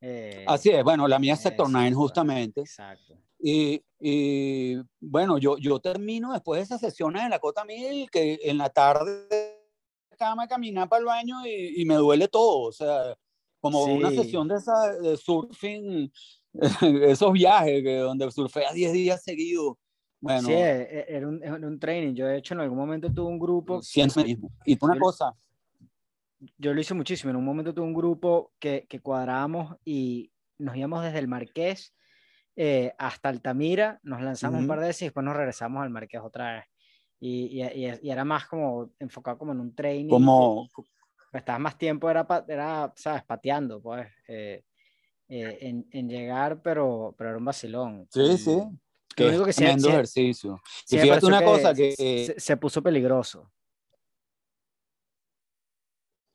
Eh, 0.00 0.44
Así 0.48 0.70
es, 0.70 0.82
bueno, 0.82 1.06
la 1.06 1.20
mía 1.20 1.34
es 1.34 1.40
Sector 1.40 1.68
9 1.70 1.92
justamente. 1.92 2.62
Exacto. 2.62 3.16
Y, 3.38 3.80
y, 4.00 4.76
bueno, 4.98 5.38
yo, 5.38 5.56
yo 5.58 5.78
termino 5.78 6.32
después 6.32 6.58
de 6.58 6.64
esas 6.64 6.80
sesiones 6.80 7.22
en 7.22 7.30
la 7.30 7.38
Cota 7.38 7.64
Mil, 7.64 8.10
que 8.10 8.40
en 8.42 8.58
la 8.58 8.70
tarde 8.70 9.28
cama 10.18 10.48
caminar 10.48 10.88
para 10.88 11.00
el 11.00 11.06
baño 11.06 11.46
y, 11.46 11.80
y, 11.80 11.84
me 11.84 11.94
duele 11.96 12.26
todo, 12.26 12.60
o 12.60 12.72
sea, 12.72 13.14
como 13.70 13.84
una 13.84 14.10
sesión 14.10 14.48
de, 14.48 14.56
esa, 14.56 14.92
de 14.92 15.16
surfing, 15.16 16.10
esos 17.02 17.32
viajes 17.32 17.82
que, 17.82 17.96
donde 17.98 18.30
surfea 18.30 18.72
10 18.72 18.92
días 18.92 19.22
seguidos. 19.22 19.76
Bueno, 20.20 20.48
sí, 20.48 20.52
e, 20.54 20.82
e, 20.82 21.06
era 21.08 21.28
un, 21.28 21.42
era 21.42 21.54
un, 21.54 21.78
training. 21.78 22.14
Yo, 22.14 22.26
de 22.26 22.38
hecho, 22.38 22.54
en 22.54 22.60
algún 22.60 22.78
momento 22.78 23.12
tuve 23.12 23.28
un 23.28 23.38
grupo. 23.38 23.82
Siempre 23.82 24.24
mismo. 24.24 24.50
Y 24.64 24.76
una 24.80 24.98
cosa. 24.98 25.34
Yo 26.58 26.74
lo 26.74 26.80
hice 26.80 26.94
muchísimo. 26.94 27.30
En 27.30 27.36
un 27.36 27.44
momento 27.44 27.74
tuve 27.74 27.86
un 27.86 27.94
grupo 27.94 28.52
que, 28.58 28.86
que 28.88 29.00
cuadrábamos 29.00 29.76
y 29.84 30.30
nos 30.58 30.76
íbamos 30.76 31.02
desde 31.02 31.18
el 31.18 31.28
Marqués 31.28 31.94
eh, 32.58 32.94
hasta 32.98 33.28
Altamira, 33.28 34.00
nos 34.02 34.22
lanzamos 34.22 34.60
un 34.60 34.66
par 34.66 34.80
de 34.80 34.86
veces 34.86 35.02
y 35.02 35.04
después 35.06 35.24
nos 35.24 35.36
regresamos 35.36 35.82
al 35.82 35.90
Marqués 35.90 36.22
otra 36.24 36.54
vez. 36.54 36.64
Y, 37.20 37.62
y, 37.62 37.86
y, 38.02 38.10
era 38.10 38.24
más 38.24 38.46
como 38.46 38.90
enfocado 38.98 39.36
como 39.36 39.52
en 39.52 39.60
un 39.60 39.74
training. 39.74 40.08
Como, 40.08 40.66
estabas 41.32 41.60
más 41.60 41.78
tiempo, 41.78 42.10
era, 42.10 42.26
era 42.48 42.92
¿sabes? 42.96 43.22
Pateando, 43.24 43.80
pues, 43.80 44.06
eh, 44.28 44.64
eh, 45.28 45.58
en, 45.60 45.86
en, 45.90 46.08
llegar, 46.08 46.62
pero, 46.62 47.14
pero 47.16 47.30
era 47.30 47.38
un 47.38 47.44
vacilón. 47.44 48.06
Sí, 48.10 48.38
sí. 48.38 48.58
Que 49.14 49.28
único 49.28 49.44
que 49.44 49.52
sí, 49.52 49.64
ejercicio. 49.64 50.60
y 50.90 50.98
fíjate 50.98 51.26
una 51.26 51.42
cosa 51.42 51.74
que... 51.74 51.92
Se, 51.92 52.38
se, 52.38 52.56
puso 52.58 52.82
peligroso. 52.82 53.50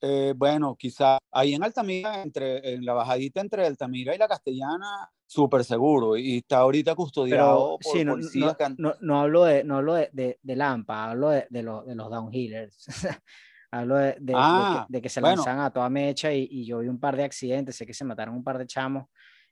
Eh, 0.04 0.34
bueno, 0.36 0.75
quizá 0.75 1.19
ahí 1.32 1.54
en 1.54 1.63
Altamira, 1.63 2.23
entre, 2.23 2.73
en 2.73 2.84
la 2.84 2.93
bajadita 2.93 3.39
entre 3.39 3.67
Altamira 3.67 4.15
y 4.15 4.17
la 4.17 4.27
Castellana, 4.27 5.12
súper 5.27 5.63
seguro. 5.63 6.17
Y 6.17 6.38
está 6.38 6.58
ahorita 6.58 6.95
custodiado 6.95 7.77
por 7.80 7.93
sí, 7.93 8.04
no, 8.04 8.13
policías. 8.13 8.58
No, 8.60 8.75
no, 8.77 8.95
no, 8.99 9.21
hablo 9.21 9.43
de, 9.43 9.63
no 9.63 9.77
hablo 9.77 9.93
de, 9.93 10.10
de, 10.12 10.39
de 10.41 10.56
Lampa, 10.56 11.12
hablo 11.12 11.30
de, 11.30 11.45
de, 11.51 11.62
los, 11.62 11.86
de 11.86 11.93
los 11.93 12.10
downhillers. 12.10 12.86
Hablo 13.72 13.96
de, 13.96 14.18
de, 14.20 14.34
ah, 14.36 14.86
de, 14.90 14.94
que, 14.94 14.98
de, 14.98 15.02
que, 15.04 15.10
se 15.10 15.22
bueno. 15.22 15.38
lanzan 15.38 15.60
a 15.62 15.72
toda 15.72 15.90
mecha 15.90 16.34
y, 16.34 16.46
y, 16.52 16.66
yo 16.66 16.80
vi 16.80 16.90
un 16.90 17.00
par 17.00 17.16
de 17.16 17.24
accidentes, 17.24 17.78
sé 17.78 17.86
que 17.86 17.94
se 17.94 18.04
mataron 18.04 18.36
un 18.36 18.44
par 18.44 18.58
de 18.58 18.68
chamos, 18.68 19.08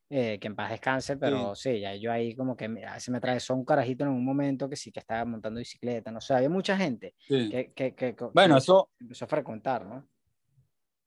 eh, 0.09 0.37
que 0.41 0.47
en 0.47 0.55
paz 0.55 0.71
descanse, 0.71 1.15
pero 1.15 1.55
sí. 1.55 1.73
sí. 1.73 1.79
ya 1.79 1.95
yo 1.95 2.11
ahí 2.11 2.35
como 2.35 2.57
que 2.57 2.67
me, 2.67 2.81
se 2.99 3.11
me 3.11 3.19
atravesó 3.19 3.53
un 3.55 3.63
carajito 3.63 4.03
en 4.03 4.09
un 4.09 4.25
momento 4.25 4.67
que 4.67 4.75
sí 4.75 4.91
que 4.91 4.99
estaba 4.99 5.23
montando 5.23 5.59
bicicleta, 5.59 6.11
no 6.11 6.19
sé, 6.19 6.33
había 6.33 6.49
mucha 6.49 6.75
gente 6.75 7.15
sí. 7.19 7.49
que, 7.49 7.71
que, 7.73 7.95
que, 7.95 8.15
bueno, 8.33 8.57
eso 8.57 8.89
empezó 8.99 9.25
a 9.25 9.27
frecuentar, 9.29 9.85
¿no? 9.85 10.05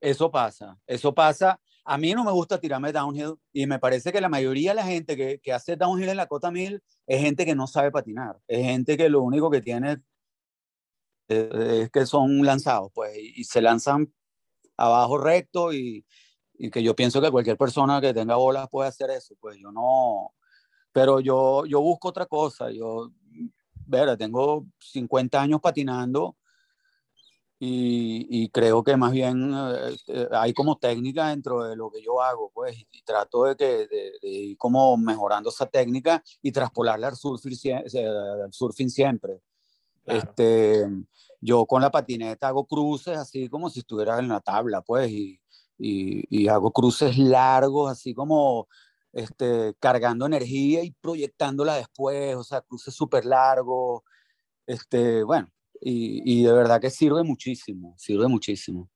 Eso 0.01 0.31
pasa, 0.31 0.79
eso 0.87 1.15
pasa. 1.15 1.61
A 1.85 1.99
mí 1.99 2.15
no 2.15 2.25
me 2.25 2.33
gusta 2.33 2.59
tirarme 2.59 2.93
downhill 2.93 3.35
y 3.53 3.67
me 3.67 3.79
parece 3.79 4.13
que 4.13 4.21
la 4.21 4.29
mayoría 4.29 4.71
de 4.71 4.77
la 4.77 4.85
gente 4.85 5.17
que, 5.17 5.39
que 5.41 5.53
hace 5.53 5.77
downhill 5.77 6.09
en 6.09 6.17
la 6.17 6.27
Cota 6.27 6.51
Mil 6.51 6.81
es 7.07 7.21
gente 7.21 7.45
que 7.45 7.55
no 7.55 7.67
sabe 7.67 7.91
patinar, 7.91 8.39
es 8.49 8.65
gente 8.65 8.97
que 8.97 9.09
lo 9.09 9.23
único 9.23 9.51
que 9.51 9.61
tiene 9.61 9.99
es 11.29 11.91
que 11.91 12.07
son 12.07 12.45
lanzados, 12.45 12.91
pues, 12.95 13.17
y, 13.17 13.45
se 13.45 13.61
lanzan 13.63 14.13
abajo 14.77 15.19
recto 15.19 15.73
y, 15.73 16.05
que 16.73 16.83
yo 16.83 16.95
pienso 16.95 17.21
que 17.21 17.31
cualquier 17.31 17.57
persona 17.57 18.01
que 18.01 18.15
tenga 18.15 18.37
bolas 18.37 18.69
puede 18.71 18.89
hacer 18.89 19.11
eso, 19.11 19.35
pues 19.41 19.57
yo 19.59 19.73
no, 19.73 20.33
pero 20.93 21.21
yo, 21.21 21.67
yo 21.67 21.81
busco 21.81 22.09
otra 22.09 22.27
cosa, 22.27 22.71
yo, 22.71 23.11
ver, 23.87 24.17
tengo 24.17 24.67
50 24.79 25.41
años 25.41 25.61
patinando 25.61 26.37
y, 27.65 28.49
creo 28.49 28.83
que 28.83 28.97
más 28.97 29.13
bien 29.13 29.55
eh, 30.09 30.29
hay 30.33 30.53
como 30.53 30.79
técnica 30.79 31.29
dentro 31.29 31.63
de 31.63 31.77
lo 31.77 31.93
que 31.93 32.03
yo 32.03 32.21
hago, 32.21 32.51
pues, 32.53 32.77
y 32.91 33.03
trato 33.03 33.45
de, 33.45 33.55
que, 33.55 33.87
ir 34.23 34.57
como 34.57 34.97
mejorando 34.97 35.51
esa 35.51 35.67
técnica 35.67 36.25
y 36.43 36.51
traspolarla 36.51 37.07
al 37.09 37.17
surfing, 37.17 37.73
al 37.73 38.53
surfing 38.53 38.91
siempre. 38.91 39.41
Claro. 40.05 40.21
Este, 40.21 40.89
yo 41.41 41.67
con 41.67 41.83
la 41.83 41.91
patineta 41.91 42.49
hago 42.49 42.67
cruces 42.67 43.17
así 43.17 43.49
como 43.49 43.71
si 43.71 43.81
estuviera 43.81 44.19
en 44.19 44.29
la 44.29 44.41
tabla, 44.41 44.83
pues, 44.83 45.11
y, 45.11 45.41
y, 45.79 46.25
y 46.29 46.49
hago 46.49 46.73
cruces 46.73 47.19
largos, 47.19 47.91
así 47.91 48.15
como 48.15 48.69
este, 49.13 49.75
cargando 49.79 50.27
energía 50.27 50.83
y 50.83 50.93
proyectándola 50.93 51.77
después, 51.77 52.37
o 52.37 52.45
sea, 52.45 52.63
cruces 52.63 52.95
súper 52.95 53.25
largos, 53.25 54.03
este, 54.67 55.23
bueno, 55.23 55.49
y, 55.81 56.23
y, 56.25 56.45
de 56.45 56.53
verdad 56.53 56.81
que 56.81 56.91
sirve 56.91 57.23
muchísimo, 57.23 57.95
sirve 57.99 58.29
muchísimo. 58.29 58.89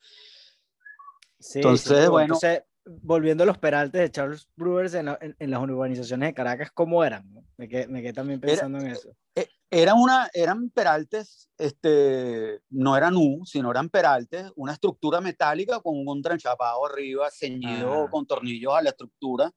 Sí, 1.39 1.59
entonces, 1.59 2.05
sí, 2.05 2.09
bueno. 2.09 2.35
Entonces, 2.35 2.63
volviendo 2.87 3.43
a 3.43 3.47
los 3.47 3.59
peraltes 3.59 4.01
de 4.01 4.11
Charles 4.11 4.49
Brewers 4.57 4.95
en, 4.95 5.07
la, 5.07 5.19
en, 5.21 5.37
en 5.39 5.51
las 5.51 5.61
urbanizaciones 5.61 6.29
de 6.29 6.35
Caracas, 6.35 6.71
¿cómo 6.73 7.05
eran? 7.05 7.29
Me 7.57 7.69
quedé, 7.69 7.89
me 7.89 8.03
quedé 8.03 8.13
también 8.13 8.41
pensando 8.41 8.79
era, 8.79 8.87
en 8.87 8.93
eso. 8.93 9.11
Eh, 9.35 9.49
era 9.71 9.95
una, 9.95 10.31
eran 10.33 10.71
peraltes, 10.71 11.51
este, 11.59 12.61
no 12.71 12.97
eran 12.97 13.17
U, 13.17 13.45
sino 13.45 13.71
eran 13.71 13.89
peraltes, 13.89 14.51
una 14.55 14.73
estructura 14.73 15.21
metálica 15.21 15.81
con 15.81 16.07
un 16.07 16.23
tranchapado 16.23 16.87
arriba, 16.87 17.29
ceñido 17.31 18.05
ah. 18.05 18.11
con 18.11 18.27
tornillos 18.27 18.75
a 18.75 18.83
la 18.83 18.91
estructura. 18.91 19.51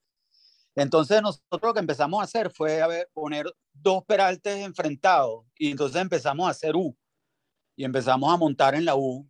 Entonces 0.75 1.21
nosotros 1.21 1.61
lo 1.61 1.73
que 1.73 1.79
empezamos 1.79 2.21
a 2.21 2.23
hacer 2.23 2.49
fue 2.49 2.81
a 2.81 2.87
ver, 2.87 3.09
poner 3.13 3.53
dos 3.73 4.03
peraltes 4.05 4.57
enfrentados 4.57 5.45
y 5.57 5.71
entonces 5.71 6.01
empezamos 6.01 6.47
a 6.47 6.51
hacer 6.51 6.75
U 6.75 6.95
y 7.75 7.83
empezamos 7.83 8.33
a 8.33 8.37
montar 8.37 8.75
en 8.75 8.85
la 8.85 8.95
U 8.95 9.28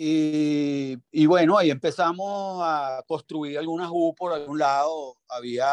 y, 0.00 1.26
bueno, 1.26 1.58
ahí 1.58 1.70
empezamos 1.70 2.60
a 2.62 3.02
construir 3.08 3.58
algunas 3.58 3.90
U 3.92 4.14
por 4.16 4.32
algún 4.32 4.56
lado. 4.56 5.16
Había 5.28 5.66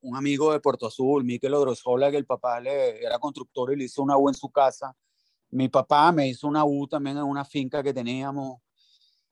un 0.00 0.16
amigo 0.16 0.50
de 0.52 0.60
Puerto 0.60 0.86
Azul, 0.86 1.24
Miquel 1.24 1.52
Odrozola, 1.52 2.10
que 2.10 2.16
el 2.16 2.24
papá 2.24 2.58
le, 2.58 3.04
era 3.04 3.18
constructor 3.18 3.70
y 3.72 3.76
le 3.76 3.84
hizo 3.84 4.02
una 4.02 4.16
U 4.16 4.30
en 4.30 4.34
su 4.34 4.48
casa. 4.48 4.96
Mi 5.50 5.68
papá 5.68 6.10
me 6.10 6.26
hizo 6.26 6.48
una 6.48 6.64
U 6.64 6.86
también 6.88 7.18
en 7.18 7.24
una 7.24 7.44
finca 7.44 7.82
que 7.82 7.92
teníamos. 7.92 8.60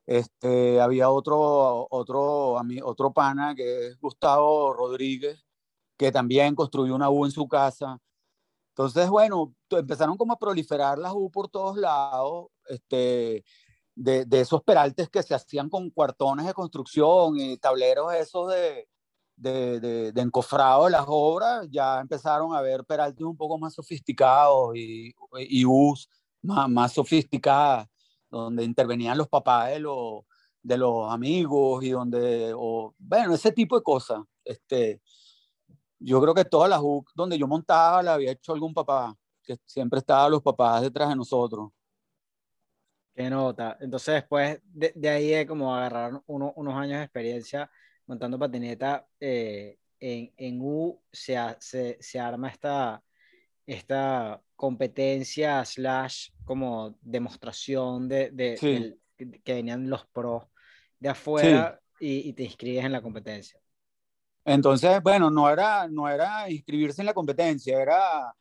Este, 0.04 0.78
había 0.78 1.09
otro, 1.09 1.87
otro, 1.90 2.61
otro 2.83 3.12
pana 3.14 3.54
que 3.54 3.87
es 3.87 3.98
Gustavo 3.98 4.74
Rodríguez, 4.74 5.42
que 5.96 6.12
también 6.12 6.54
construyó 6.54 6.94
una 6.94 7.09
U 7.09 7.24
en 7.24 7.30
su 7.30 7.48
casa. 7.48 7.98
Entonces, 8.72 9.09
bueno, 9.09 9.54
empezaron 9.70 10.18
como 10.18 10.35
a 10.35 10.38
proliferar 10.38 10.98
las 10.98 11.14
U 11.14 11.30
por 11.30 11.48
todos 11.48 11.78
lados. 11.78 12.48
Este, 12.68 13.42
de, 13.94 14.24
de, 14.24 14.40
esos 14.40 14.62
peraltes 14.62 15.09
que 15.09 15.22
se 15.22 15.35
hacían 15.35 15.68
con 15.68 15.90
cuartones 15.90 16.46
de 16.46 16.54
construcción 16.54 17.38
y 17.38 17.57
tableros 17.59 18.12
esos 18.14 18.52
de, 18.52 18.88
de, 19.37 19.80
de, 19.80 20.12
de 20.12 20.20
encofrado 20.20 20.85
de 20.85 20.90
las 20.90 21.04
obras, 21.07 21.66
ya 21.70 22.00
empezaron 22.00 22.54
a 22.54 22.61
ver 22.61 22.85
peraltes 22.85 23.24
un 23.24 23.37
poco 23.37 23.59
más 23.59 23.74
sofisticados 23.74 24.76
y, 24.76 25.14
y 25.38 25.64
U's 25.64 26.09
más, 26.42 26.68
más 26.68 26.92
sofisticadas, 26.92 27.88
donde 28.30 28.64
intervenían 28.64 29.18
los 29.18 29.28
papás 29.28 29.70
de 29.70 29.80
los, 29.80 30.24
de 30.62 30.78
los 30.78 31.12
amigos 31.12 31.85
y 31.85 31.90
donde, 31.90 32.52
o, 32.57 32.94
bueno, 32.98 33.35
ese 33.35 33.52
tipo 33.52 33.76
de 33.76 33.83
cosas. 33.83 34.22
Este, 34.44 35.00
yo 35.98 36.20
creo 36.20 36.35
que 36.35 36.44
todas 36.44 36.68
las 36.68 36.80
donde 37.14 37.38
yo 37.38 37.46
montaba 37.46 38.02
la 38.02 38.14
había 38.14 38.33
hecho 38.33 38.52
algún 38.52 38.74
papá, 38.74 39.16
que 39.42 39.57
siempre 39.64 40.00
estaban 40.00 40.30
los 40.30 40.42
papás 40.42 40.83
detrás 40.83 41.09
de 41.09 41.16
nosotros. 41.16 41.70
Qué 43.14 43.31
nota. 43.31 43.77
Entonces 43.81 44.14
después 44.14 44.59
de, 44.64 44.92
de 44.94 45.09
ahí 45.09 45.29
de 45.31 45.46
como 45.46 45.74
agarrar 45.74 46.20
unos 46.27 46.74
años 46.74 46.98
de 46.98 47.05
experiencia 47.05 47.70
montando 48.07 48.38
patineta, 48.38 49.07
eh, 49.20 49.79
en, 50.00 50.33
en, 50.37 50.61
U 50.61 51.00
se, 51.12 51.37
se, 51.61 51.96
se, 52.00 52.20
arma 52.20 52.48
esta, 52.48 53.03
esta 53.66 54.42
competencia 54.57 55.64
slash 55.64 56.31
como 56.44 56.98
demostración 57.00 58.09
de, 58.09 58.31
de, 58.31 58.98
que 59.42 59.55
venían 59.55 59.88
los 59.88 60.07
pros 60.07 60.44
de 60.98 61.09
afuera 61.09 61.81
y, 62.00 62.29
y, 62.29 62.33
te 62.35 62.42
inscribes 62.42 62.85
en 62.85 62.92
la 62.92 63.00
competencia. 63.00 63.59
Entonces, 64.44 65.00
bueno, 65.03 65.31
no 65.31 65.48
era, 65.48 65.88
no 65.88 66.09
era 66.09 66.50
inscribirse 66.50 67.00
en 67.00 67.07
la 67.07 67.14
competencia, 67.14 67.81
era 67.81 68.35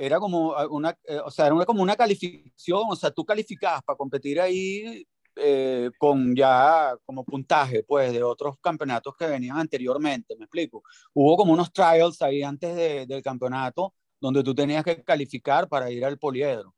era 0.00 0.18
como 0.18 0.54
una, 0.70 0.96
eh, 1.04 1.20
o 1.24 1.30
sea, 1.30 1.46
era 1.46 1.66
como 1.66 1.82
una 1.82 1.94
calificación, 1.94 2.84
o 2.88 2.96
sea, 2.96 3.10
tú 3.10 3.24
calificabas 3.24 3.82
para 3.82 3.96
competir 3.98 4.40
ahí 4.40 5.06
eh, 5.36 5.90
con 5.98 6.34
ya 6.34 6.96
como 7.04 7.22
puntaje, 7.24 7.82
pues, 7.82 8.12
de 8.12 8.22
otros 8.22 8.56
campeonatos 8.62 9.14
que 9.16 9.26
venían 9.26 9.58
anteriormente, 9.58 10.34
me 10.36 10.44
explico. 10.44 10.82
Hubo 11.12 11.36
como 11.36 11.52
unos 11.52 11.70
trials 11.72 12.22
ahí 12.22 12.42
antes 12.42 12.74
de, 12.74 13.06
del 13.06 13.22
campeonato 13.22 13.94
donde 14.20 14.42
tú 14.42 14.54
tenías 14.54 14.84
que 14.84 15.02
calificar 15.04 15.68
para 15.68 15.90
ir 15.90 16.04
al 16.04 16.18
poliedro. 16.18 16.74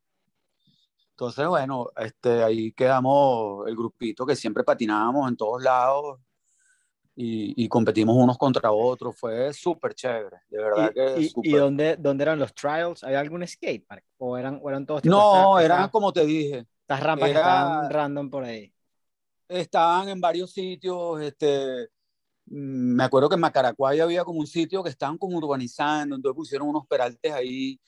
Entonces, 1.11 1.47
bueno, 1.47 1.91
este, 1.97 2.43
ahí 2.43 2.73
quedamos 2.73 3.69
el 3.69 3.77
grupito 3.77 4.27
que 4.27 4.35
siempre 4.35 4.65
patinábamos 4.65 5.29
en 5.29 5.37
todos 5.37 5.63
lados, 5.63 6.19
y, 7.15 7.69
competimos 7.69 8.17
unos 8.17 8.39
contra 8.39 8.73
otros. 8.73 9.17
Fue 9.17 9.53
súper 9.53 9.95
chévere, 9.95 10.39
de 10.49 10.59
verdad 10.59 10.93
¿Y, 11.19 11.33
que 11.33 11.41
¿Y, 11.43 11.53
dónde, 11.53 11.97
dónde, 11.97 12.23
eran 12.23 12.39
los 12.39 12.55
trials? 12.55 13.05
¿Había 13.05 13.21
algún 13.21 13.47
skatepark? 13.47 14.05
¿O 14.19 14.37
eran, 14.37 14.61
o 14.63 14.69
eran 14.69 14.87
todos? 14.87 15.05
No, 15.05 15.59
eran 15.59 15.89
como 15.91 16.13
te 16.13 16.25
dije. 16.25 16.67
Estas 16.81 17.01
rampas 17.01 17.31
que 17.31 17.37
estaban 17.37 17.91
random 17.91 18.31
por 18.31 18.45
ahí. 18.45 18.73
Estaban 19.49 20.09
en 20.09 20.21
varios 20.21 20.53
sitios. 20.53 21.21
Este, 21.21 21.89
mm, 22.47 22.95
me 22.97 23.05
acuerdo 23.05 23.29
que 23.29 23.35
en 23.35 23.41
Macaracuay 23.41 24.01
había 24.01 24.25
como 24.25 24.41
un 24.41 24.47
sitio 24.47 24.83
que 24.83 24.91
estaban 24.91 25.19
como 25.19 25.37
urbanizando, 25.37 26.17
entonces 26.17 26.37
pusieron 26.37 26.69
unos 26.69 26.87
peraltes 26.87 27.33
ahí. 27.33 27.79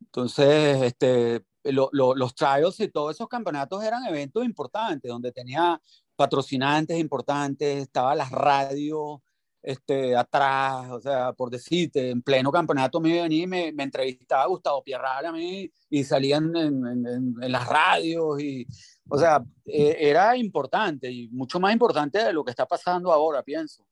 Entonces, 0.00 0.82
este, 0.82 1.42
los 1.64 2.34
trials 2.34 2.78
y 2.80 2.88
todos 2.88 3.16
esos 3.16 3.28
campeonatos 3.28 3.82
eran 3.82 4.04
eventos 4.04 4.44
importantes, 4.44 5.10
donde 5.10 5.32
tenía 5.32 5.80
patrocinantes 6.18 6.98
importantes, 6.98 7.82
estaba 7.82 8.12
las 8.16 8.32
radios 8.32 9.20
este, 9.62 10.16
atrás, 10.16 10.90
o 10.90 11.00
sea, 11.00 11.32
por 11.32 11.48
decirte, 11.48 12.10
en 12.10 12.22
pleno 12.22 12.50
campeonato 12.50 13.00
me 13.00 13.22
venía 13.22 13.44
y 13.44 13.46
me, 13.46 13.72
me 13.72 13.84
entrevistaba 13.84 14.46
Gustavo 14.46 14.82
Pierral 14.82 15.26
a 15.26 15.32
mí 15.32 15.70
y 15.88 16.02
salían 16.02 16.56
en, 16.56 16.84
en, 16.86 17.06
en, 17.40 17.52
las 17.52 17.68
radios 17.68 18.40
y, 18.40 18.66
o 19.08 19.16
sea, 19.16 19.44
e, 19.64 19.96
era 20.10 20.36
importante 20.36 21.08
y 21.08 21.28
mucho 21.28 21.60
más 21.60 21.72
importante 21.72 22.18
de 22.18 22.32
lo 22.32 22.44
que 22.44 22.50
está 22.50 22.66
pasando 22.66 23.12
ahora, 23.12 23.44
pienso. 23.44 23.86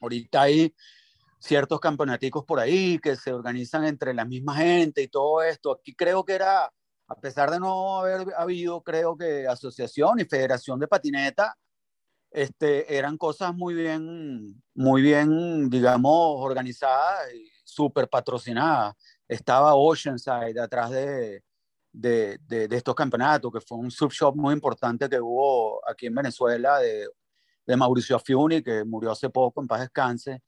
Ahorita 0.00 0.42
hay 0.42 0.74
ciertos 1.38 1.78
campeonaticos 1.78 2.44
por 2.44 2.58
ahí 2.58 2.98
que 2.98 3.14
se 3.14 3.32
organizan 3.32 3.84
entre 3.84 4.12
la 4.14 4.24
misma 4.24 4.56
gente 4.56 5.00
y 5.00 5.08
todo 5.08 5.42
esto. 5.42 5.72
Aquí 5.72 5.94
creo 5.94 6.24
que 6.24 6.32
era 6.34 6.72
a 7.08 7.14
pesar 7.14 7.50
de 7.50 7.60
no 7.60 8.00
haber 8.00 8.26
habido, 8.36 8.82
creo 8.82 9.16
que 9.16 9.46
asociación 9.46 10.18
y 10.20 10.24
federación 10.24 10.78
de 10.80 10.88
patineta, 10.88 11.56
este, 12.30 12.96
eran 12.96 13.16
cosas 13.16 13.54
muy 13.54 13.74
bien, 13.74 14.62
muy 14.74 15.02
bien, 15.02 15.70
digamos, 15.70 16.36
organizadas 16.38 17.32
y 17.32 17.48
súper 17.64 18.08
patrocinadas. 18.08 18.94
Estaba 19.28 19.74
Oceanside 19.74 20.60
atrás 20.60 20.90
de, 20.90 21.42
de, 21.92 22.38
de, 22.46 22.68
estos 22.76 22.94
campeonatos, 22.94 23.52
que 23.52 23.60
fue 23.60 23.78
un 23.78 23.90
subshop 23.90 24.36
muy 24.36 24.52
importante 24.52 25.08
que 25.08 25.20
hubo 25.20 25.80
aquí 25.88 26.06
en 26.06 26.14
Venezuela 26.14 26.78
de, 26.78 27.08
de 27.66 27.76
Mauricio 27.76 28.16
Afiuni, 28.16 28.62
que 28.62 28.84
murió 28.84 29.12
hace 29.12 29.30
poco, 29.30 29.60
en 29.60 29.68
paz 29.68 29.80
descanse. 29.80 30.42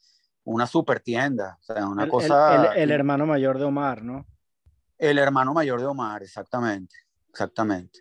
Una 0.44 0.66
super 0.66 1.00
tienda, 1.00 1.58
o 1.60 1.62
sea, 1.62 1.86
una 1.86 2.08
cosa... 2.08 2.72
el, 2.72 2.82
el 2.82 2.90
hermano 2.90 3.26
mayor 3.26 3.58
de 3.58 3.64
Omar, 3.64 4.02
¿no? 4.02 4.26
El 4.98 5.18
hermano 5.18 5.54
mayor 5.54 5.80
de 5.80 5.86
Omar, 5.86 6.24
exactamente, 6.24 6.96
exactamente. 7.30 8.00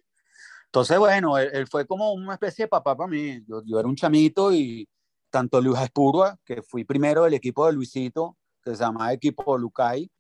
Entonces, 0.66 0.98
bueno, 1.00 1.38
él, 1.38 1.68
fue 1.68 1.86
como 1.86 2.12
una 2.14 2.34
especie 2.34 2.66
de 2.66 2.70
papá 2.70 2.96
para 2.98 3.10
mí. 3.10 3.44
Yo, 3.48 3.80
era 3.80 3.88
un 3.88 3.96
chamito 3.96 4.52
y 4.52 4.88
tanto 5.30 5.62
Luis 5.62 5.80
Espurua, 5.80 6.38
que 6.44 6.62
fui 6.62 6.84
primero 6.84 7.24
del 7.24 7.36
equipo 7.36 7.66
de 7.68 7.74
Luisito, 7.74 8.38
que 8.62 8.76
se 8.76 8.84
llamaba 8.84 9.14
equipo 9.14 9.58
Lucay, 9.58 10.12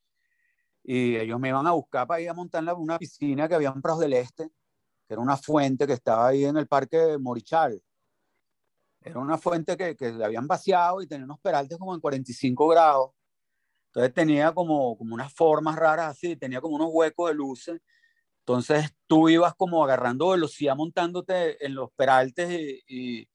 y 0.83 1.17
ellos 1.17 1.39
me 1.39 1.49
iban 1.49 1.67
a 1.67 1.71
buscar 1.71 2.07
para 2.07 2.21
ir 2.21 2.29
a 2.29 2.33
montar 2.33 2.63
una 2.75 2.97
piscina 2.97 3.47
que 3.47 3.55
había 3.55 3.69
en 3.69 3.81
Pros 3.81 3.99
del 3.99 4.13
Este, 4.13 4.49
que 5.07 5.13
era 5.13 5.21
una 5.21 5.35
fuente 5.35 5.85
que 5.87 5.93
estaba 5.93 6.27
ahí 6.27 6.45
en 6.45 6.57
el 6.57 6.67
parque 6.67 7.17
Morichal. 7.19 7.81
Era 9.01 9.19
una 9.19 9.37
fuente 9.37 9.75
que, 9.75 9.95
que 9.95 10.07
habían 10.23 10.47
vaciado 10.47 11.01
y 11.01 11.07
tenía 11.07 11.25
unos 11.25 11.39
peraltes 11.39 11.77
como 11.77 11.93
en 11.93 12.01
45 12.01 12.67
grados. 12.67 13.11
Entonces 13.97 14.13
tenía 14.13 14.53
como, 14.53 14.95
como 14.95 15.15
unas 15.15 15.33
formas 15.33 15.75
raras 15.75 16.11
así, 16.11 16.35
tenía 16.35 16.61
como 16.61 16.75
unos 16.75 16.89
huecos 16.91 17.31
de 17.31 17.33
luces. 17.33 17.81
Entonces 18.41 18.91
tú 19.07 19.27
ibas 19.27 19.55
como 19.55 19.83
agarrando 19.83 20.29
velocidad 20.29 20.75
montándote 20.75 21.65
en 21.65 21.73
los 21.73 21.89
peraltes 21.93 22.47
y, 22.87 23.27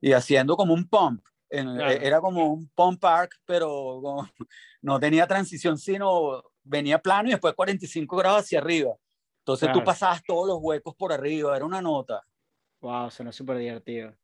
y, 0.00 0.12
haciendo 0.14 0.56
como 0.56 0.72
un 0.72 0.88
pump. 0.88 1.22
Era 1.50 2.22
como 2.22 2.50
un 2.50 2.66
pump 2.74 2.98
park, 2.98 3.32
pero 3.44 4.00
no 4.80 4.98
tenía 4.98 5.26
transición, 5.26 5.76
sino 5.76 6.42
venía 6.64 6.98
plano 6.98 7.28
y 7.28 7.32
después 7.32 7.52
45 7.52 8.16
grados 8.16 8.44
hacia 8.44 8.60
arriba. 8.60 8.94
Entonces 9.40 9.70
tú 9.70 9.84
pasabas 9.84 10.22
todos 10.24 10.48
los 10.48 10.56
huecos 10.62 10.94
por 10.94 11.12
arriba, 11.12 11.54
era 11.54 11.66
una 11.66 11.82
nota. 11.82 12.22
Wow, 12.80 13.10
suena 13.10 13.32
súper 13.32 13.58
divertido. 13.58 14.14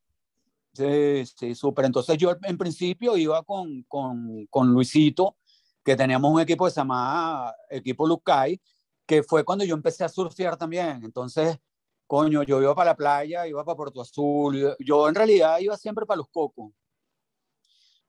Sí, 0.72 1.26
sí, 1.26 1.54
súper. 1.54 1.84
Entonces 1.84 2.16
yo 2.16 2.34
en 2.44 2.56
principio 2.56 3.14
iba 3.18 3.42
con, 3.42 3.82
con, 3.82 4.46
con 4.46 4.72
Luisito 4.72 5.36
que 5.84 5.96
teníamos 5.96 6.32
un 6.32 6.40
equipo 6.40 6.64
que 6.64 6.70
se 6.70 6.80
llamaba 6.80 7.54
Equipo 7.68 8.06
Lucay, 8.06 8.60
que 9.06 9.22
fue 9.22 9.44
cuando 9.44 9.64
yo 9.64 9.74
empecé 9.74 10.04
a 10.04 10.08
surfear 10.08 10.56
también. 10.56 11.02
Entonces, 11.04 11.58
coño, 12.06 12.42
yo 12.42 12.60
iba 12.62 12.74
para 12.74 12.90
la 12.90 12.96
playa, 12.96 13.46
iba 13.46 13.64
para 13.64 13.76
Puerto 13.76 14.00
Azul, 14.00 14.76
yo 14.78 15.08
en 15.08 15.14
realidad 15.14 15.58
iba 15.60 15.76
siempre 15.76 16.06
para 16.06 16.18
Los 16.18 16.28
Cocos. 16.28 16.72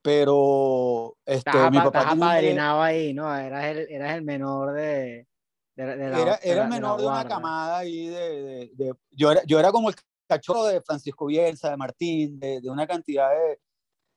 Pero 0.01 1.15
este, 1.25 1.51
mi 1.71 1.77
papá 1.77 2.11
apadrinado 2.11 2.81
ahí, 2.81 3.13
¿no? 3.13 3.33
Eras 3.33 3.65
el, 3.65 3.77
eras 3.89 4.15
el 4.17 4.23
menor 4.23 4.73
de, 4.73 5.27
de, 5.75 5.85
de 5.95 6.09
la, 6.09 6.21
Era, 6.21 6.35
era 6.43 6.63
el 6.63 6.69
menor 6.69 6.99
de, 6.99 7.07
una 7.07 7.25
camada 7.25 7.77
ahí 7.77 8.07
de, 8.07 8.71
de, 8.73 8.93
yo, 9.11 9.31
era, 9.31 9.41
yo 9.45 9.59
era 9.59 9.71
como 9.71 9.87
el 9.89 9.95
cachorro 10.27 10.65
de 10.65 10.81
Francisco 10.81 11.27
Bielsa, 11.27 11.69
de 11.69 11.77
Martín, 11.77 12.39
de, 12.39 12.61
una 12.65 12.85
cantidad 12.85 13.29
de, 13.29 13.59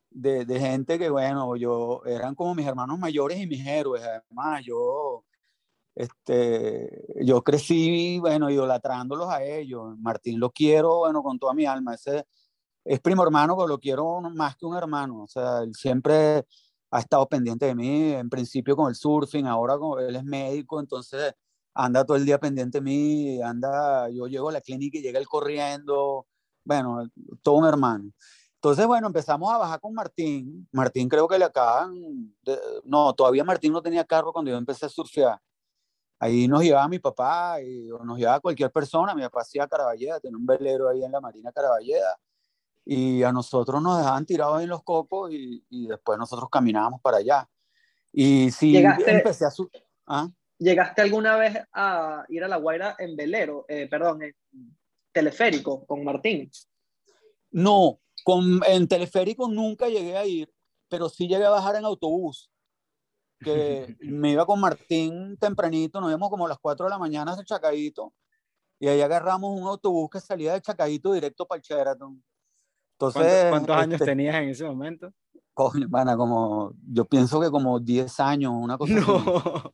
de, 0.09 0.45
de, 0.45 0.59
gente 0.59 0.97
que, 0.99 1.09
bueno, 1.09 1.55
yo, 1.55 2.01
eran 2.05 2.35
como 2.35 2.55
mis 2.55 2.65
hermanos 2.67 2.97
mayores 2.99 3.39
y 3.39 3.47
mis 3.47 3.65
héroes, 3.65 4.03
además, 4.03 4.63
yo, 4.65 5.25
este, 5.95 7.05
yo 7.25 7.43
crecí, 7.43 8.19
bueno, 8.19 8.49
idolatrándolos 8.49 9.29
a 9.29 9.43
ellos, 9.43 9.97
Martín 9.99 10.39
lo 10.39 10.51
quiero, 10.51 10.99
bueno, 10.99 11.23
con 11.23 11.39
toda 11.39 11.53
mi 11.53 11.65
alma, 11.65 11.95
ese 11.95 12.25
es 12.85 12.99
primo 13.01 13.23
hermano, 13.23 13.55
pero 13.55 13.67
lo 13.67 13.79
quiero 13.79 14.21
más 14.21 14.55
que 14.55 14.65
un 14.65 14.77
hermano, 14.77 15.23
o 15.23 15.27
sea, 15.27 15.59
él 15.59 15.73
siempre 15.75 16.45
ha 16.91 16.99
estado 16.99 17.27
pendiente 17.27 17.65
de 17.65 17.75
mí, 17.75 18.13
en 18.13 18.29
principio 18.29 18.75
con 18.75 18.89
el 18.89 18.95
surfing, 18.95 19.45
ahora 19.45 19.77
con, 19.77 19.99
él 20.03 20.15
es 20.15 20.23
médico, 20.23 20.79
entonces 20.79 21.33
anda 21.73 22.05
todo 22.05 22.17
el 22.17 22.25
día 22.25 22.39
pendiente 22.39 22.79
de 22.79 22.81
mí, 22.81 23.41
anda, 23.41 24.09
yo 24.09 24.27
llego 24.27 24.49
a 24.49 24.53
la 24.53 24.61
clínica 24.61 24.97
y 24.97 25.01
llega 25.01 25.19
él 25.19 25.27
corriendo, 25.27 26.27
bueno, 26.63 27.09
todo 27.41 27.55
un 27.55 27.67
hermano. 27.67 28.11
Entonces, 28.67 28.85
bueno, 28.85 29.07
empezamos 29.07 29.53
a 29.53 29.57
bajar 29.57 29.79
con 29.79 29.93
Martín. 29.93 30.67
Martín 30.73 31.07
creo 31.07 31.25
que 31.25 31.39
le 31.39 31.45
acaban, 31.45 31.95
no, 32.83 33.13
todavía 33.13 33.45
Martín 33.45 33.71
no 33.71 33.81
tenía 33.81 34.03
carro 34.03 34.33
cuando 34.33 34.51
yo 34.51 34.57
empecé 34.57 34.87
a 34.87 34.89
surfear. 34.89 35.39
Ahí 36.19 36.49
nos 36.49 36.61
llevaba 36.61 36.89
mi 36.89 36.99
papá 36.99 37.61
y, 37.61 37.87
nos 38.03 38.17
llevaba 38.17 38.41
cualquier 38.41 38.69
persona. 38.69 39.15
Mi 39.15 39.21
papá 39.21 39.41
hacía 39.41 39.67
Caraballeda, 39.67 40.19
tenía 40.19 40.37
un 40.37 40.45
velero 40.45 40.89
ahí 40.89 41.01
en 41.01 41.13
la 41.13 41.21
Marina 41.21 41.49
Caraballeda. 41.53 42.19
Y 42.83 43.23
a 43.23 43.31
nosotros 43.31 43.81
nos 43.81 43.99
dejaban 43.99 44.25
tirados 44.25 44.61
en 44.61 44.67
los 44.67 44.83
cocos 44.83 45.31
y, 45.31 45.63
y 45.69 45.87
después 45.87 46.19
nosotros 46.19 46.49
caminábamos 46.51 46.99
para 46.99 47.17
allá. 47.17 47.47
Y 48.11 48.51
sí, 48.51 48.73
¿Llegaste, 48.73 49.11
empecé 49.11 49.45
a... 49.45 49.49
¿ah? 50.07 50.29
¿Llegaste 50.57 51.01
alguna 51.01 51.37
vez 51.37 51.57
a 51.71 52.25
ir 52.27 52.43
a 52.43 52.49
La 52.49 52.57
Guaira 52.57 52.95
en 52.99 53.15
velero, 53.15 53.65
eh, 53.69 53.87
perdón, 53.87 54.23
en 54.23 54.35
teleférico 55.13 55.85
con 55.85 56.03
Martín? 56.03 56.51
No, 57.51 57.99
con, 58.27 58.59
en 58.67 58.89
teleférico 58.89 59.47
nunca 59.47 59.87
llegué 59.87 60.17
a 60.17 60.25
ir, 60.25 60.53
pero 60.89 61.07
sí 61.07 61.29
llegué 61.29 61.45
a 61.45 61.49
bajar 61.49 61.77
en 61.77 61.85
autobús. 61.85 62.51
Que 63.39 63.95
me 64.01 64.33
iba 64.33 64.45
con 64.45 64.59
Martín 64.59 65.37
tempranito, 65.37 66.01
nos 66.01 66.09
íbamos 66.09 66.29
como 66.29 66.45
a 66.45 66.49
las 66.49 66.59
4 66.59 66.87
de 66.87 66.89
la 66.89 66.97
mañana 66.97 67.31
hacia 67.31 67.45
Chacadito 67.45 68.13
y 68.81 68.89
ahí 68.89 68.99
agarramos 68.99 69.57
un 69.57 69.65
autobús 69.65 70.09
que 70.09 70.19
salía 70.19 70.51
de 70.51 70.61
Chacadito 70.61 71.13
directo 71.13 71.45
para 71.45 71.59
el 71.59 71.63
Sheraton. 71.63 72.21
Entonces, 72.99 73.49
¿Cuántos, 73.49 73.77
años 73.77 73.93
este 73.93 74.05
tenías 74.05 74.35
en 74.35 74.49
ese 74.49 74.65
momento? 74.65 75.13
Coño, 75.53 75.87
como, 76.17 76.73
yo 76.85 77.05
pienso 77.05 77.39
que 77.39 77.49
como 77.49 77.79
10 77.79 78.19
años, 78.19 78.51
una 78.53 78.77
cosa 78.77 78.93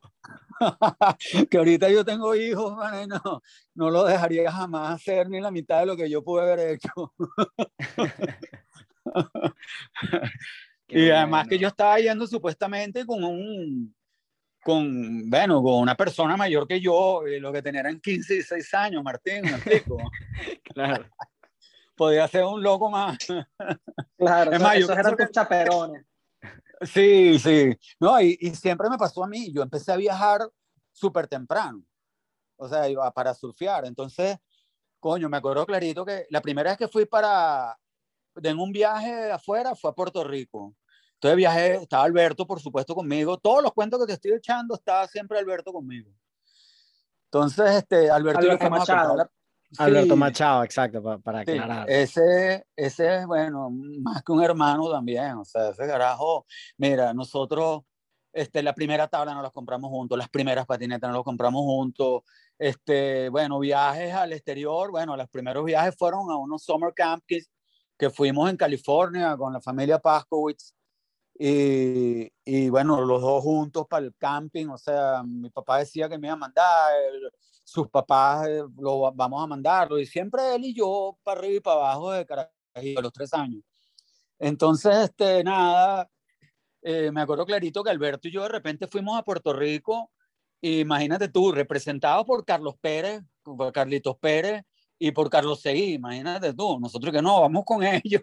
que 1.50 1.58
ahorita 1.58 1.90
yo 1.90 2.04
tengo 2.04 2.34
hijos, 2.34 2.76
man, 2.76 3.08
no, 3.08 3.42
no 3.74 3.90
lo 3.90 4.04
dejaría 4.04 4.50
jamás 4.50 4.94
hacer 4.94 5.28
ni 5.28 5.40
la 5.40 5.50
mitad 5.50 5.80
de 5.80 5.86
lo 5.86 5.96
que 5.96 6.08
yo 6.08 6.22
pude 6.22 6.42
haber 6.42 6.74
hecho. 6.74 7.12
y 10.88 11.10
además 11.10 11.48
que 11.48 11.58
yo 11.58 11.68
estaba 11.68 11.98
yendo 11.98 12.26
supuestamente 12.26 13.06
con 13.06 13.24
un, 13.24 13.94
con, 14.64 15.28
bueno, 15.28 15.62
con 15.62 15.74
una 15.74 15.94
persona 15.94 16.36
mayor 16.36 16.66
que 16.66 16.80
yo, 16.80 17.22
lo 17.40 17.52
que 17.52 17.62
tenía 17.62 17.80
eran 17.80 18.00
15 18.00 18.32
y 18.32 18.36
16 18.36 18.74
años, 18.74 19.04
Martín, 19.04 19.42
¿me 19.42 19.50
explico? 19.50 19.98
claro. 20.74 21.06
Podía 21.94 22.26
ser 22.26 22.44
un 22.44 22.60
loco 22.60 22.90
más. 22.90 23.18
Claro, 24.16 24.52
es 24.52 24.60
más, 24.60 24.76
esos 24.76 24.98
eran 24.98 25.16
tus 25.16 25.30
chaperones. 25.30 26.04
Sí, 26.82 27.38
sí. 27.38 27.76
No, 28.00 28.20
y, 28.20 28.36
y, 28.40 28.54
siempre 28.54 28.88
me 28.90 28.98
pasó 28.98 29.24
a 29.24 29.28
mí. 29.28 29.52
Yo 29.52 29.62
empecé 29.62 29.92
a 29.92 29.96
viajar 29.96 30.40
súper 30.92 31.26
temprano. 31.26 31.84
O 32.56 32.68
sea, 32.68 32.88
iba 32.88 33.10
para 33.12 33.34
surfear. 33.34 33.86
Entonces, 33.86 34.38
coño, 35.00 35.28
me 35.28 35.36
acuerdo 35.36 35.66
clarito 35.66 36.04
que 36.04 36.26
la 36.30 36.40
primera 36.40 36.70
vez 36.70 36.78
que 36.78 36.88
fui 36.88 37.04
para, 37.04 37.78
en 38.42 38.58
un 38.58 38.72
viaje 38.72 39.30
afuera 39.30 39.74
fue 39.74 39.90
a 39.90 39.94
Puerto 39.94 40.24
Rico. 40.24 40.74
Entonces 41.14 41.36
viajé, 41.36 41.74
estaba 41.76 42.04
Alberto, 42.04 42.46
por 42.46 42.60
supuesto, 42.60 42.94
conmigo. 42.94 43.38
Todos 43.38 43.62
los 43.62 43.72
cuentos 43.72 44.00
que 44.00 44.06
te 44.06 44.12
estoy 44.14 44.32
echando, 44.32 44.74
estaba 44.74 45.06
siempre 45.06 45.38
Alberto 45.38 45.72
conmigo. 45.72 46.10
Entonces, 47.26 47.76
este, 47.76 48.10
Alberto, 48.10 48.40
Alberto 48.40 48.70
Machado. 48.70 49.30
Alberto 49.78 50.16
Machado, 50.16 50.64
exacto, 50.64 51.02
para, 51.02 51.18
para 51.18 51.40
aclarar. 51.40 51.90
ese, 51.90 52.66
ese 52.76 53.16
es, 53.16 53.26
bueno, 53.26 53.70
más 53.70 54.22
que 54.22 54.32
un 54.32 54.42
hermano 54.42 54.90
también. 54.90 55.32
O 55.34 55.44
sea, 55.44 55.70
ese 55.70 55.86
carajo, 55.86 56.46
mira, 56.78 57.12
nosotros, 57.14 57.82
este, 58.32 58.62
la 58.62 58.74
primera 58.74 59.08
tabla 59.08 59.34
nos 59.34 59.42
la 59.42 59.50
compramos 59.50 59.90
juntos, 59.90 60.18
las 60.18 60.28
primeras 60.28 60.66
patinetas 60.66 61.08
nos 61.08 61.18
las 61.18 61.24
compramos 61.24 61.62
juntos. 61.62 62.22
Este, 62.58 63.28
bueno, 63.28 63.58
viajes 63.58 64.12
al 64.14 64.32
exterior, 64.32 64.90
bueno, 64.90 65.16
los 65.16 65.28
primeros 65.28 65.64
viajes 65.64 65.94
fueron 65.96 66.30
a 66.30 66.36
unos 66.36 66.62
summer 66.62 66.92
camps 66.94 67.24
que, 67.26 67.40
que 67.96 68.10
fuimos 68.10 68.50
en 68.50 68.56
California 68.56 69.36
con 69.36 69.52
la 69.52 69.60
familia 69.60 69.98
Paskowitz. 69.98 70.74
Y, 71.36 72.30
y, 72.44 72.68
bueno, 72.68 73.00
los 73.00 73.20
dos 73.20 73.42
juntos 73.42 73.86
para 73.88 74.06
el 74.06 74.14
camping, 74.16 74.68
o 74.68 74.78
sea, 74.78 75.22
mi 75.24 75.50
papá 75.50 75.78
decía 75.78 76.08
que 76.08 76.16
me 76.16 76.28
iba 76.28 76.34
a 76.34 76.36
mandar, 76.38 76.92
sus 77.64 77.88
papás 77.88 78.46
eh, 78.46 78.62
lo 78.78 79.12
vamos 79.12 79.42
a 79.42 79.46
mandarlo, 79.46 79.98
y 79.98 80.06
siempre 80.06 80.54
él 80.54 80.66
y 80.66 80.74
yo 80.74 81.18
para 81.22 81.40
arriba 81.40 81.56
y 81.56 81.60
para 81.60 81.76
abajo 81.76 82.12
de 82.12 82.26
Carajillo, 82.26 82.98
a 82.98 83.02
los 83.02 83.12
tres 83.12 83.32
años. 83.32 83.62
Entonces, 84.38 84.94
este, 84.96 85.42
nada, 85.42 86.08
eh, 86.82 87.10
me 87.10 87.22
acuerdo 87.22 87.46
clarito 87.46 87.82
que 87.82 87.90
Alberto 87.90 88.28
y 88.28 88.32
yo 88.32 88.42
de 88.42 88.50
repente 88.50 88.86
fuimos 88.86 89.18
a 89.18 89.22
Puerto 89.22 89.52
Rico, 89.52 90.10
imagínate 90.60 91.28
tú, 91.28 91.52
representados 91.52 92.24
por 92.26 92.44
Carlos 92.44 92.74
Pérez, 92.80 93.22
por 93.42 93.72
Carlitos 93.72 94.16
Pérez, 94.18 94.62
y 94.98 95.10
por 95.12 95.28
Carlos 95.30 95.60
Seguí, 95.60 95.94
imagínate 95.94 96.54
tú, 96.54 96.78
nosotros 96.78 97.12
que 97.12 97.22
no, 97.22 97.40
vamos 97.40 97.64
con 97.64 97.82
ellos, 98.04 98.22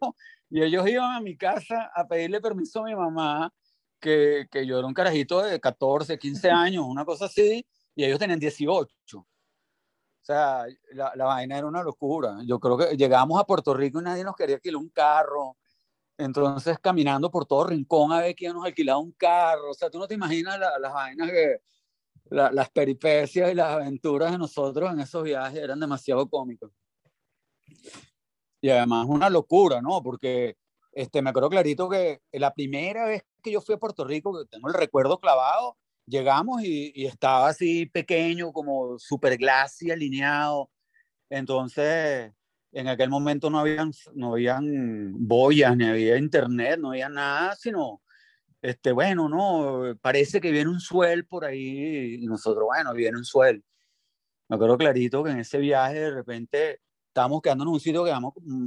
y 0.49 0.61
ellos 0.61 0.87
iban 0.87 1.15
a 1.15 1.21
mi 1.21 1.35
casa 1.37 1.91
a 1.93 2.07
pedirle 2.07 2.41
permiso 2.41 2.81
a 2.81 2.85
mi 2.85 2.95
mamá, 2.95 3.53
que, 3.99 4.47
que 4.51 4.65
yo 4.65 4.79
era 4.79 4.87
un 4.87 4.93
carajito 4.93 5.41
de 5.41 5.59
14, 5.59 6.17
15 6.17 6.49
años, 6.49 6.85
una 6.87 7.05
cosa 7.05 7.25
así, 7.25 7.65
y 7.95 8.03
ellos 8.03 8.19
tenían 8.19 8.39
18. 8.39 9.27
O 10.21 10.23
sea, 10.23 10.65
la, 10.91 11.13
la, 11.15 11.25
vaina 11.25 11.57
era 11.57 11.67
una 11.67 11.81
locura. 11.83 12.37
Yo 12.45 12.59
creo 12.59 12.77
que 12.77 12.95
llegamos 12.95 13.39
a 13.39 13.43
Puerto 13.43 13.73
Rico 13.73 13.99
y 13.99 14.03
nadie 14.03 14.23
nos 14.23 14.35
quería 14.35 14.55
alquilar 14.55 14.77
un 14.77 14.89
carro. 14.89 15.57
Entonces, 16.17 16.77
caminando 16.79 17.31
por 17.31 17.47
todo 17.47 17.65
rincón 17.65 18.11
a 18.11 18.19
ver 18.19 18.35
quién 18.35 18.53
nos 18.53 18.65
alquilaba 18.65 18.99
un 18.99 19.13
carro. 19.13 19.71
O 19.71 19.73
sea, 19.73 19.89
tú 19.89 19.97
no 19.97 20.07
te 20.07 20.13
imaginas 20.13 20.59
las 20.59 20.93
vainas 20.93 21.31
que, 21.31 21.61
las 22.31 22.69
peripecias 22.69 23.51
y 23.51 23.55
las 23.55 23.71
aventuras 23.73 24.31
de 24.31 24.37
nosotros 24.37 24.91
en 24.91 25.01
esos 25.01 25.23
viajes 25.23 25.61
eran 25.61 25.79
demasiado 25.79 26.29
cómicos. 26.29 26.71
Y 28.61 28.69
además 28.69 29.05
una 29.09 29.29
locura, 29.29 29.81
¿no? 29.81 30.01
Porque 30.01 30.57
este, 30.93 31.21
me 31.21 31.31
acuerdo 31.31 31.49
clarito 31.49 31.89
que 31.89 32.21
la 32.31 32.53
primera 32.53 33.05
vez 33.05 33.25
que 33.43 33.51
yo 33.51 33.59
fui 33.59 33.75
a 33.75 33.79
Puerto 33.79 34.05
Rico, 34.05 34.37
que 34.37 34.45
tengo 34.45 34.69
el 34.69 34.73
recuerdo 34.73 35.19
clavado, 35.19 35.77
llegamos 36.11 36.61
y, 36.63 36.91
y 36.93 37.05
estaba 37.05 37.47
así 37.49 37.87
pequeño, 37.87 38.51
como 38.51 38.99
super 38.99 39.37
glassy, 39.37 39.89
alineado. 39.89 40.69
Entonces, 41.29 42.31
en 42.73 42.87
aquel 42.87 43.09
momento 43.09 43.49
no 43.49 43.59
habían, 43.59 43.91
no 44.13 44.33
habían 44.33 45.13
boyas, 45.27 45.75
ni 45.77 45.85
había 45.85 46.17
internet, 46.17 46.79
no 46.79 46.89
había 46.89 47.09
nada, 47.09 47.55
sino 47.55 48.01
este, 48.61 48.91
bueno, 48.91 49.27
no, 49.27 49.95
parece 50.01 50.39
que 50.39 50.51
viene 50.51 50.69
un 50.69 50.79
suel 50.79 51.25
por 51.25 51.45
ahí 51.45 52.15
y 52.21 52.27
nosotros, 52.27 52.65
bueno, 52.65 52.93
viene 52.93 53.17
un 53.17 53.25
suel. 53.25 53.63
Me 54.47 54.55
acuerdo 54.55 54.77
clarito 54.77 55.23
que 55.23 55.31
en 55.31 55.39
ese 55.39 55.57
viaje 55.57 55.99
de 55.99 56.11
repente 56.11 56.81
estábamos 57.07 57.41
quedando 57.41 57.63
en 57.63 57.69
un 57.69 57.79
sitio 57.79 58.03
que 58.03 58.11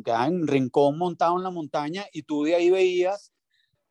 quedaba 0.05 0.27
en 0.27 0.47
rincón 0.47 0.99
montado 0.99 1.37
en 1.37 1.45
la 1.45 1.51
montaña 1.51 2.07
y 2.13 2.23
tú 2.23 2.45
de 2.45 2.57
ahí 2.57 2.71
veías 2.71 3.33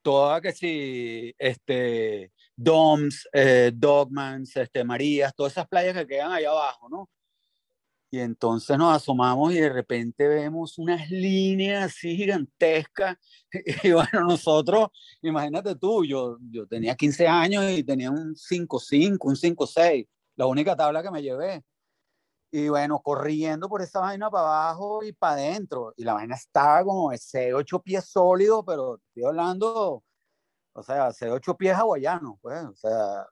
toda 0.02 0.42
que 0.42 0.52
si, 0.52 1.34
este, 1.38 2.32
Doms, 2.56 3.28
eh, 3.34 3.72
Dogmans, 3.74 4.56
este, 4.58 4.84
Marías, 4.84 5.34
todas 5.36 5.54
esas 5.54 5.68
playas 5.68 5.96
que 5.96 6.08
quedan 6.08 6.32
ahí 6.32 6.46
abajo, 6.46 6.88
¿no? 6.90 7.10
Y 8.14 8.20
entonces 8.20 8.78
nos 8.78 8.96
asomamos 8.96 9.54
y 9.54 9.60
de 9.60 9.70
repente 9.70 10.28
vemos 10.28 10.78
unas 10.78 11.10
líneas 11.10 11.86
así 11.86 12.16
gigantescas. 12.16 13.18
Y 13.84 13.92
bueno, 13.92 14.22
nosotros, 14.28 14.90
imagínate 15.24 15.76
tú, 15.76 16.06
yo, 16.06 16.38
yo 16.52 16.68
tenía 16.68 16.96
15 16.96 17.28
años 17.28 17.66
y 17.72 17.84
tenía 17.84 18.12
un 18.12 18.36
5-5, 18.36 19.18
un 19.28 19.36
5-6, 19.36 20.08
la 20.36 20.46
única 20.46 20.76
tabla 20.76 21.02
que 21.02 21.10
me 21.10 21.24
llevé. 21.24 21.64
Y 22.52 22.70
bueno, 22.70 23.00
corriendo 23.00 23.68
por 23.68 23.82
esa 23.82 24.02
vaina 24.02 24.30
para 24.30 24.44
abajo 24.44 25.04
y 25.04 25.12
para 25.14 25.34
adentro. 25.34 25.92
Y 25.98 26.04
la 26.04 26.14
vaina 26.14 26.36
estaba 26.36 26.84
como 26.84 27.12
ese 27.12 27.52
8 27.52 27.80
pies 27.82 28.06
sólido, 28.06 28.64
pero 28.64 29.00
estoy 29.08 29.24
hablando, 29.24 30.04
o 30.74 30.84
sea, 30.84 31.10
ese 31.10 31.30
8 31.30 31.56
pies 31.56 31.76
hawaiano, 31.76 32.40
pues, 32.42 32.64
o 32.66 32.76
sea, 32.76 33.26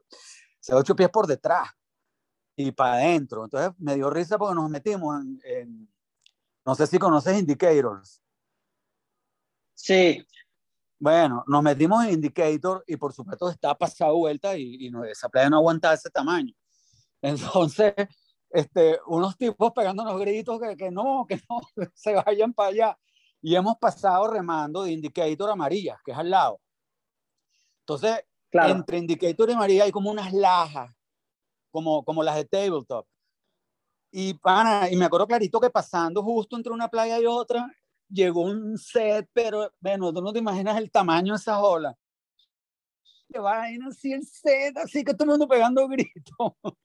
ese 0.60 0.74
8 0.74 0.96
pies 0.96 1.10
por 1.10 1.28
detrás 1.28 1.70
y 2.56 2.72
para 2.72 2.94
adentro. 2.94 3.44
Entonces 3.44 3.72
me 3.80 3.96
dio 3.96 4.10
risa 4.10 4.38
porque 4.38 4.56
nos 4.56 4.70
metimos 4.70 5.22
en, 5.44 5.92
no 6.66 6.76
sé 6.76 6.88
si 6.88 7.00
conoces 7.00 7.40
Indicators. 7.40 8.22
Sí. 9.74 10.26
Bueno, 11.00 11.44
nos 11.48 11.64
metimos 11.64 12.06
en 12.06 12.12
Indicator 12.12 12.84
y 12.86 12.96
por 12.96 13.12
supuesto 13.12 13.50
está 13.50 13.76
pasado 13.76 14.16
vuelta 14.18 14.56
y, 14.56 14.88
y 14.88 14.92
esa 15.10 15.30
playa 15.30 15.50
no 15.50 15.58
aguantaba 15.58 15.96
ese 15.96 16.12
tamaño. 16.12 16.54
Entonces, 17.22 17.94
este, 18.52 19.00
unos 19.08 19.38
tipos 19.38 19.72
pegándonos 19.72 20.20
gritos 20.20 20.60
que, 20.60 20.76
que 20.76 20.92
no, 20.92 21.26
que 21.28 21.42
no, 21.50 21.62
se 21.96 22.14
vayan 22.14 22.54
para 22.54 22.70
allá. 22.70 23.00
Y 23.42 23.56
hemos 23.56 23.78
pasado 23.78 24.28
remando 24.28 24.84
de 24.84 24.92
Indicator 24.92 25.50
a 25.50 25.56
María, 25.56 26.00
que 26.06 26.12
es 26.12 26.18
al 26.18 26.30
lado. 26.30 26.60
Entonces, 27.82 28.26
entre 28.52 28.98
Indicator 28.98 29.50
y 29.50 29.56
María 29.56 29.84
hay 29.84 29.92
como 29.92 30.12
unas 30.12 30.34
lajas 30.34 30.94
como, 31.72 32.04
como 32.04 32.22
las 32.22 32.36
de 32.36 32.46
tabletop. 32.46 33.08
Y, 34.12 34.34
pana, 34.36 34.90
y 34.92 34.96
me 34.98 35.06
acuerdo 35.06 35.26
clarito 35.26 35.60
que 35.60 35.70
pasando 35.70 36.22
justo 36.22 36.58
entre 36.58 36.74
una 36.74 36.90
playa 36.90 37.18
y 37.20 37.26
otra, 37.26 37.74
llegó 38.10 38.42
un 38.42 38.78
set, 38.78 39.28
pero 39.32 39.72
bueno, 39.80 40.14
tú 40.14 40.22
no 40.22 40.34
te 40.34 40.40
imaginas 40.40 40.78
el 40.78 40.92
tamaño 40.92 41.34
de 41.34 41.38
esa 41.38 41.62
ola. 41.62 41.98
Que 43.32 43.40
vaina 43.40 43.88
así 43.88 44.12
el 44.12 44.26
set, 44.26 44.78
así 44.78 45.06
que 45.06 45.14
todo 45.14 45.24
el 45.24 45.30
mundo 45.32 45.48
pegando 45.48 45.88
gritos. 45.88 46.36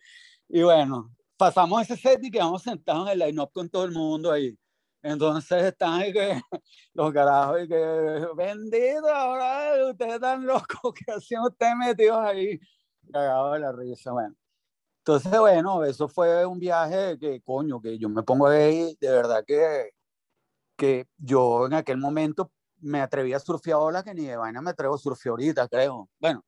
Y 0.49 0.63
bueno, 0.63 1.13
pasamos 1.37 1.83
ese 1.83 1.97
set 1.97 2.23
y 2.23 2.31
quedamos 2.31 2.63
sentados 2.63 3.09
en 3.09 3.15
el 3.15 3.19
line-up 3.19 3.51
con 3.53 3.69
todo 3.69 3.85
el 3.85 3.91
mundo 3.91 4.31
ahí. 4.31 4.57
Entonces 5.03 5.65
están 5.65 6.01
ahí 6.01 6.13
que 6.13 6.41
los 6.95 7.13
carajos 7.13 7.63
y 7.65 7.69
que 7.69 8.27
bendito, 8.37 9.09
ahora 9.09 9.91
ustedes 9.91 10.15
están 10.15 10.45
locos, 10.47 10.95
que 10.95 11.13
hacían 11.13 11.43
ustedes 11.45 11.77
metidos 11.77 12.19
ahí, 12.19 12.59
cagados 13.13 13.55
de 13.55 13.59
la 13.61 13.73
risa. 13.73 14.13
Bueno, 14.13 14.35
entonces, 15.07 15.39
bueno, 15.39 15.85
eso 15.85 16.09
fue 16.09 16.45
un 16.45 16.59
viaje 16.59 17.17
que, 17.21 17.41
coño, 17.43 17.81
que 17.81 17.97
yo 17.97 18.09
me 18.09 18.25
pongo 18.25 18.49
ahí, 18.49 18.97
de 19.01 19.11
verdad 19.11 19.45
que, 19.47 19.91
que 20.77 21.07
yo 21.17 21.67
en 21.67 21.75
aquel 21.75 21.99
momento 21.99 22.51
me 22.81 23.01
atreví 23.01 23.33
a 23.33 23.39
surfear 23.39 23.79
olas 23.79 24.05
que 24.05 24.15
ni 24.15 24.27
de 24.27 24.37
vaina 24.37 24.61
me 24.61 24.71
atrevo 24.71 24.97
a 24.97 24.99
surfear 24.99 25.31
ahorita, 25.31 25.69
creo. 25.69 26.09
Bueno, 26.19 26.45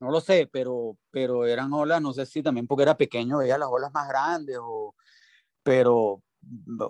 no 0.00 0.10
lo 0.10 0.20
sé, 0.20 0.48
pero, 0.52 0.96
pero 1.10 1.46
eran 1.46 1.72
olas, 1.72 2.00
no 2.00 2.12
sé 2.12 2.26
si 2.26 2.42
también 2.42 2.66
porque 2.68 2.84
era 2.84 2.96
pequeño 2.96 3.38
veía 3.38 3.58
las 3.58 3.68
olas 3.68 3.92
más 3.92 4.08
grandes, 4.08 4.58
o, 4.60 4.94
pero, 5.62 6.22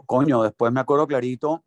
coño, 0.06 0.42
después 0.42 0.72
me 0.72 0.80
acuerdo 0.80 1.06
clarito, 1.06 1.64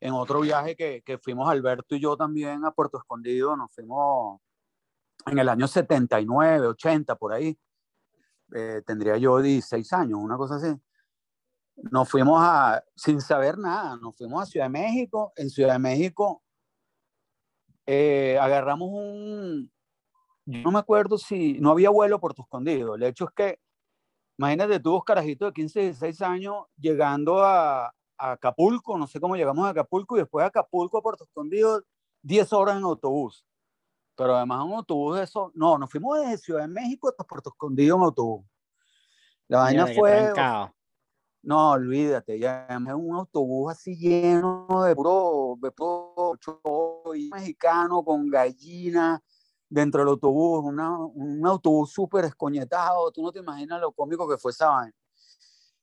en 0.00 0.12
otro 0.12 0.40
viaje 0.40 0.76
que, 0.76 1.02
que 1.02 1.18
fuimos 1.18 1.48
Alberto 1.48 1.94
y 1.94 2.00
yo 2.00 2.16
también 2.16 2.64
a 2.64 2.72
Puerto 2.72 2.98
Escondido, 2.98 3.56
nos 3.56 3.72
fuimos 3.72 4.40
en 5.26 5.38
el 5.38 5.48
año 5.48 5.66
79, 5.66 6.66
80, 6.66 7.16
por 7.16 7.32
ahí 7.32 7.58
eh, 8.52 8.82
tendría 8.86 9.16
yo 9.16 9.40
16 9.40 9.92
años, 9.92 10.20
una 10.20 10.36
cosa 10.36 10.56
así. 10.56 10.76
nos 11.76 12.08
fuimos 12.08 12.38
a, 12.40 12.82
sin 12.94 13.20
saber 13.20 13.58
nada, 13.58 13.96
nos 13.96 14.16
fuimos 14.16 14.42
a 14.42 14.46
Ciudad 14.46 14.66
de 14.66 14.70
México. 14.70 15.32
En 15.36 15.50
Ciudad 15.50 15.72
de 15.74 15.78
México 15.78 16.42
eh, 17.86 18.38
agarramos 18.40 18.90
un, 18.92 19.72
yo 20.46 20.62
no 20.62 20.72
me 20.72 20.78
acuerdo 20.78 21.18
si, 21.18 21.54
no 21.60 21.70
había 21.70 21.90
vuelo 21.90 22.20
por 22.20 22.34
tu 22.34 22.42
escondido. 22.42 22.94
El 22.94 23.02
hecho 23.02 23.24
es 23.24 23.30
que, 23.34 23.60
imagínate 24.38 24.80
tú, 24.80 25.00
carajitos 25.02 25.48
de 25.48 25.52
15, 25.52 25.80
16 25.80 26.22
años 26.22 26.56
llegando 26.76 27.42
a, 27.42 27.86
a 27.86 28.32
Acapulco, 28.32 28.98
no 28.98 29.06
sé 29.06 29.20
cómo 29.20 29.36
llegamos 29.36 29.66
a 29.66 29.70
Acapulco, 29.70 30.16
y 30.16 30.20
después 30.20 30.44
a 30.44 30.48
Acapulco 30.48 30.98
a 30.98 31.02
Puerto 31.02 31.24
Escondido, 31.24 31.82
10 32.22 32.52
horas 32.52 32.76
en 32.76 32.84
autobús. 32.84 33.44
Pero 34.16 34.36
además 34.36 34.64
un 34.64 34.74
autobús 34.74 35.16
de 35.16 35.24
eso, 35.24 35.50
no, 35.54 35.78
nos 35.78 35.90
fuimos 35.90 36.18
desde 36.20 36.38
Ciudad 36.38 36.62
de 36.62 36.68
México 36.68 37.08
hasta 37.08 37.24
Puerto 37.24 37.50
Escondido 37.50 37.96
en 37.96 38.02
autobús. 38.02 38.46
La 39.48 39.58
vaina 39.58 39.86
fue... 39.86 40.32
No, 41.44 41.72
olvídate, 41.72 42.38
ya 42.38 42.66
es 42.70 42.94
un 42.94 43.16
autobús 43.16 43.70
así 43.70 43.94
lleno 43.94 44.66
de 44.82 44.94
puro, 44.96 45.58
de 45.60 45.70
puro 45.70 46.38
mexicano 47.30 48.02
con 48.02 48.30
gallina 48.30 49.22
dentro 49.74 50.00
del 50.00 50.08
autobús, 50.08 50.64
un 50.64 51.46
autobús 51.46 51.92
súper 51.92 52.24
escoñetado, 52.26 53.10
tú 53.10 53.22
no 53.22 53.32
te 53.32 53.40
imaginas 53.40 53.80
lo 53.80 53.90
cómico 53.90 54.28
que 54.28 54.38
fue 54.38 54.52
esa 54.52 54.68
vaina. 54.68 54.94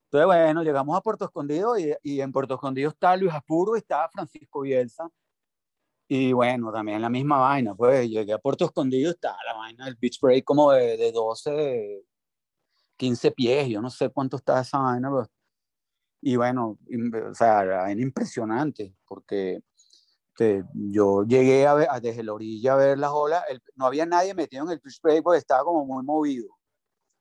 Entonces, 0.06 0.26
bueno, 0.26 0.64
llegamos 0.64 0.98
a 0.98 1.02
Puerto 1.02 1.26
Escondido 1.26 1.78
y, 1.78 1.94
y 2.02 2.22
en 2.22 2.32
Puerto 2.32 2.54
Escondido 2.56 2.90
está 2.90 3.16
Luis 3.18 3.34
Apuro 3.34 3.76
y 3.76 3.80
está 3.80 4.08
Francisco 4.10 4.62
Bielsa. 4.62 5.10
Y 6.08 6.32
bueno, 6.34 6.72
también 6.72 7.02
la 7.02 7.10
misma 7.10 7.38
vaina, 7.40 7.76
pues 7.76 8.10
llegué 8.10 8.34
a 8.34 8.38
Puerto 8.38 8.66
Escondido, 8.66 9.12
está 9.12 9.36
la 9.46 9.56
vaina 9.56 9.86
del 9.86 9.96
beach 9.96 10.20
break 10.22 10.44
como 10.46 10.72
de, 10.72 10.98
de 10.98 11.12
12, 11.12 12.04
15 12.98 13.32
pies, 13.32 13.70
yo 13.70 13.82
no 13.82 13.90
sé 13.90 14.10
cuánto 14.10 14.38
está 14.38 14.62
esa 14.62 14.80
vaina, 14.80 15.10
pero 15.10 15.28
y 16.22 16.36
bueno, 16.36 16.78
o 17.30 17.34
sea, 17.34 17.64
era 17.64 17.92
impresionante 17.92 18.96
porque 19.06 19.62
este, 20.42 20.64
yo 20.74 21.24
llegué 21.24 21.68
a 21.68 21.74
ver, 21.76 21.88
desde 22.02 22.24
la 22.24 22.34
orilla 22.34 22.74
a 22.74 22.76
ver 22.76 22.98
las 22.98 23.12
olas, 23.12 23.44
no 23.76 23.86
había 23.86 24.06
nadie 24.06 24.34
metido 24.34 24.64
en 24.64 24.72
el 24.72 24.82
pitch 24.82 25.02
break 25.02 25.24
porque 25.24 25.38
estaba 25.38 25.64
como 25.64 25.86
muy 25.86 26.04
movido, 26.04 26.58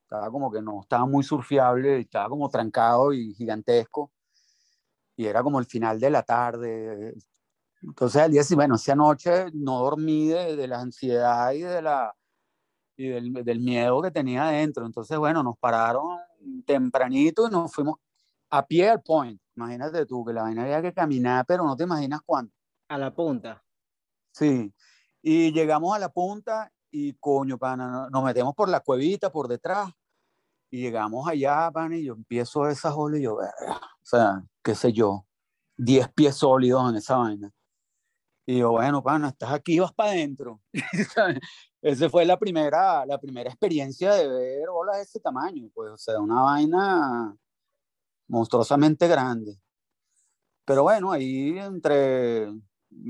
estaba 0.05 0.31
como 0.31 0.51
que 0.51 0.63
no 0.63 0.81
estaba 0.81 1.07
muy 1.07 1.23
surfiable, 1.23 2.01
estaba 2.01 2.29
como 2.31 2.49
trancado 2.49 3.13
y 3.13 3.35
gigantesco, 3.35 4.11
y 5.17 5.27
era 5.27 5.43
como 5.43 5.59
el 5.59 5.67
final 5.67 6.01
de 6.01 6.11
la 6.11 6.23
tarde. 6.23 7.15
Entonces 7.83 8.23
al 8.23 8.31
día 8.33 8.43
siguiente, 8.43 8.57
bueno, 8.57 8.75
esa 8.77 8.95
noche 8.95 9.47
no 9.53 9.81
dormí 9.81 10.29
de, 10.29 10.57
de 10.57 10.67
la 10.69 10.81
ansiedad 10.81 11.53
y, 11.53 11.61
de 11.61 11.83
la, 11.83 12.15
y 12.97 13.09
del, 13.09 13.33
del 13.45 13.61
miedo 13.61 14.01
que 14.03 14.11
tenía 14.11 14.49
adentro. 14.49 14.87
Entonces, 14.87 15.19
bueno, 15.19 15.43
nos 15.43 15.59
pararon 15.59 16.19
tempranito 16.67 17.49
y 17.49 17.51
nos 17.51 17.73
fuimos 17.73 17.97
a 18.51 18.67
pie 18.67 18.91
al 18.91 19.03
point. 19.03 19.41
Imagínate 19.57 20.07
tú 20.07 20.25
que 20.25 20.33
la 20.33 20.43
vaina 20.43 20.63
había 20.63 20.83
que 20.83 20.93
caminar, 20.95 21.45
pero 21.47 21.65
no 21.65 21.77
te 21.77 21.85
imaginas 21.85 22.21
cuánto. 22.25 22.60
A 22.91 22.99
la 22.99 23.15
punta. 23.15 23.65
Sí. 24.33 24.75
Y 25.23 25.53
llegamos 25.53 25.95
a 25.95 26.01
la 26.01 26.09
punta 26.09 26.73
y 26.91 27.13
coño, 27.15 27.57
pana, 27.57 28.09
nos 28.11 28.25
metemos 28.25 28.53
por 28.53 28.69
la 28.69 28.81
cuevita, 28.81 29.31
por 29.31 29.47
detrás. 29.47 29.93
Y 30.71 30.81
llegamos 30.81 31.29
allá, 31.29 31.71
pana, 31.71 31.97
y 31.97 32.07
yo 32.07 32.15
empiezo 32.15 32.69
esas 32.69 32.93
olas 32.97 33.21
y 33.21 33.23
yo, 33.23 33.37
o 33.37 33.41
sea, 34.03 34.43
qué 34.65 34.75
sé 34.75 34.93
yo, 34.93 35.25
10 35.77 36.13
pies 36.15 36.35
sólidos 36.35 36.91
en 36.91 36.97
esa 36.97 37.17
vaina. 37.19 37.53
Y 38.45 38.59
yo, 38.59 38.73
bueno, 38.73 39.05
pana, 39.05 39.29
estás 39.29 39.53
aquí, 39.53 39.79
vas 39.79 39.93
para 39.93 40.11
adentro. 40.11 40.61
Esa 41.83 42.11
fue 42.11 42.25
la 42.25 42.39
primera, 42.39 43.07
la 43.07 43.19
primera 43.19 43.49
experiencia 43.51 44.15
de 44.15 44.29
ver 44.29 44.69
olas 44.69 44.97
de 44.97 45.03
ese 45.03 45.21
tamaño, 45.21 45.71
pues, 45.73 45.93
o 45.93 45.97
sea, 45.97 46.19
una 46.19 46.43
vaina 46.43 47.37
monstruosamente 48.27 49.07
grande. 49.07 49.61
Pero 50.65 50.83
bueno, 50.83 51.13
ahí 51.13 51.57
entre, 51.59 52.49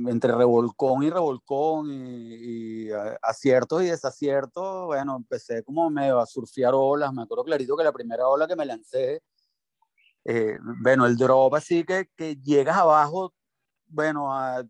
entre 0.07 0.33
revolcón 0.35 1.03
y 1.03 1.11
revolcón 1.11 1.89
y, 1.91 2.91
aciertos 3.23 3.83
y 3.83 3.87
desaciertos, 3.87 4.87
bueno, 4.87 5.17
empecé 5.17 5.63
como 5.65 5.89
medio 5.91 6.19
a 6.21 6.27
surfear 6.27 6.73
olas. 6.75 7.13
Me 7.13 7.23
acuerdo 7.23 7.45
clarito 7.45 7.77
que 7.77 7.85
la 7.85 7.93
primera 7.93 8.29
ola 8.29 8.47
que 8.47 8.57
me 8.57 8.67
lancé, 8.67 9.23
eh, 10.25 10.59
bueno, 10.83 11.07
el 11.07 11.17
drop 11.17 11.55
así 11.55 11.85
que, 11.85 12.09
que 12.17 12.37
llegas 12.37 12.77
abajo, 12.77 13.33
bueno, 13.87 14.33
a, 14.35 14.63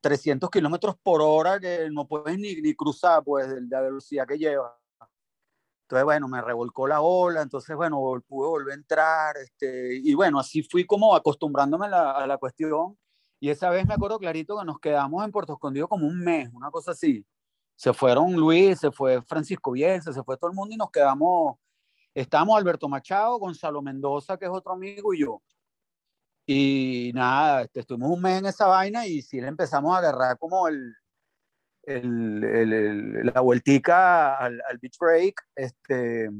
300 0.00 0.50
kilómetros 0.50 0.96
por 1.02 1.20
hora 1.22 1.60
que 1.60 1.88
no 1.90 2.06
puedes 2.08 2.38
ni, 2.38 2.56
ni 2.56 2.74
cruzar, 2.74 3.22
pues, 3.24 3.48
de 3.48 3.60
la 3.62 3.82
velocidad 3.82 4.26
que 4.26 4.38
lleva. 4.38 4.76
Entonces, 5.82 6.04
bueno, 6.04 6.28
me 6.28 6.40
revolcó 6.40 6.88
la 6.88 7.02
ola, 7.02 7.42
entonces, 7.42 7.76
bueno, 7.76 7.98
pude 8.26 8.48
volver 8.48 8.72
a 8.72 8.76
entrar, 8.76 9.36
este, 9.36 9.96
y 9.96 10.14
bueno, 10.14 10.40
así 10.40 10.62
fui 10.62 10.86
como 10.86 11.14
acostumbrándome 11.14 11.86
a 11.86 12.26
la 12.26 12.38
cuestión, 12.38 12.96
y 13.44 13.50
esa 13.50 13.68
vez 13.68 13.86
me 13.86 13.92
acuerdo 13.92 14.18
clarito 14.18 14.58
que 14.58 14.64
nos 14.64 14.80
quedamos 14.80 15.22
en 15.22 15.30
Puerto 15.30 15.52
Escondido 15.52 15.86
como 15.86 16.06
un 16.06 16.18
mes, 16.18 16.48
una 16.54 16.70
cosa 16.70 16.92
así. 16.92 17.26
Se 17.76 17.92
fueron 17.92 18.32
Luis, 18.32 18.80
se 18.80 18.90
fue 18.90 19.20
Francisco 19.20 19.72
Bielsa, 19.72 20.14
se 20.14 20.22
fue 20.22 20.38
todo 20.38 20.48
el 20.48 20.56
mundo 20.56 20.74
y 20.74 20.78
nos 20.78 20.90
quedamos, 20.90 21.58
estábamos 22.14 22.56
Alberto 22.56 22.88
Machado, 22.88 23.38
Gonzalo 23.38 23.82
Mendoza, 23.82 24.38
que 24.38 24.46
es 24.46 24.50
otro 24.50 24.72
amigo, 24.72 25.12
y 25.12 25.20
yo. 25.20 25.42
Y 26.46 27.12
nada, 27.14 27.60
este, 27.60 27.80
estuvimos 27.80 28.12
un 28.12 28.22
mes 28.22 28.38
en 28.38 28.46
esa 28.46 28.66
vaina 28.66 29.06
y 29.06 29.20
sí 29.20 29.38
le 29.42 29.48
empezamos 29.48 29.94
a 29.94 29.98
agarrar 29.98 30.38
como 30.38 30.66
el, 30.66 30.94
el, 31.82 33.26
la 33.26 33.42
vueltica 33.42 34.36
al, 34.36 34.58
al, 34.66 34.78
beach 34.78 34.96
break, 34.98 35.34
este, 35.54 36.30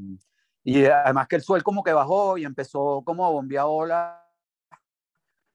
y 0.63 0.87
además 0.87 1.29
que 1.29 1.37
el 1.37 1.43
suelo 1.43 1.65
como 1.65 1.85
que 1.85 1.93
bajó 1.93 2.39
y 2.39 2.47
empezó 2.47 3.03
como 3.05 3.27
a 3.27 3.31
bombear 3.31 3.67
olas 3.69 4.24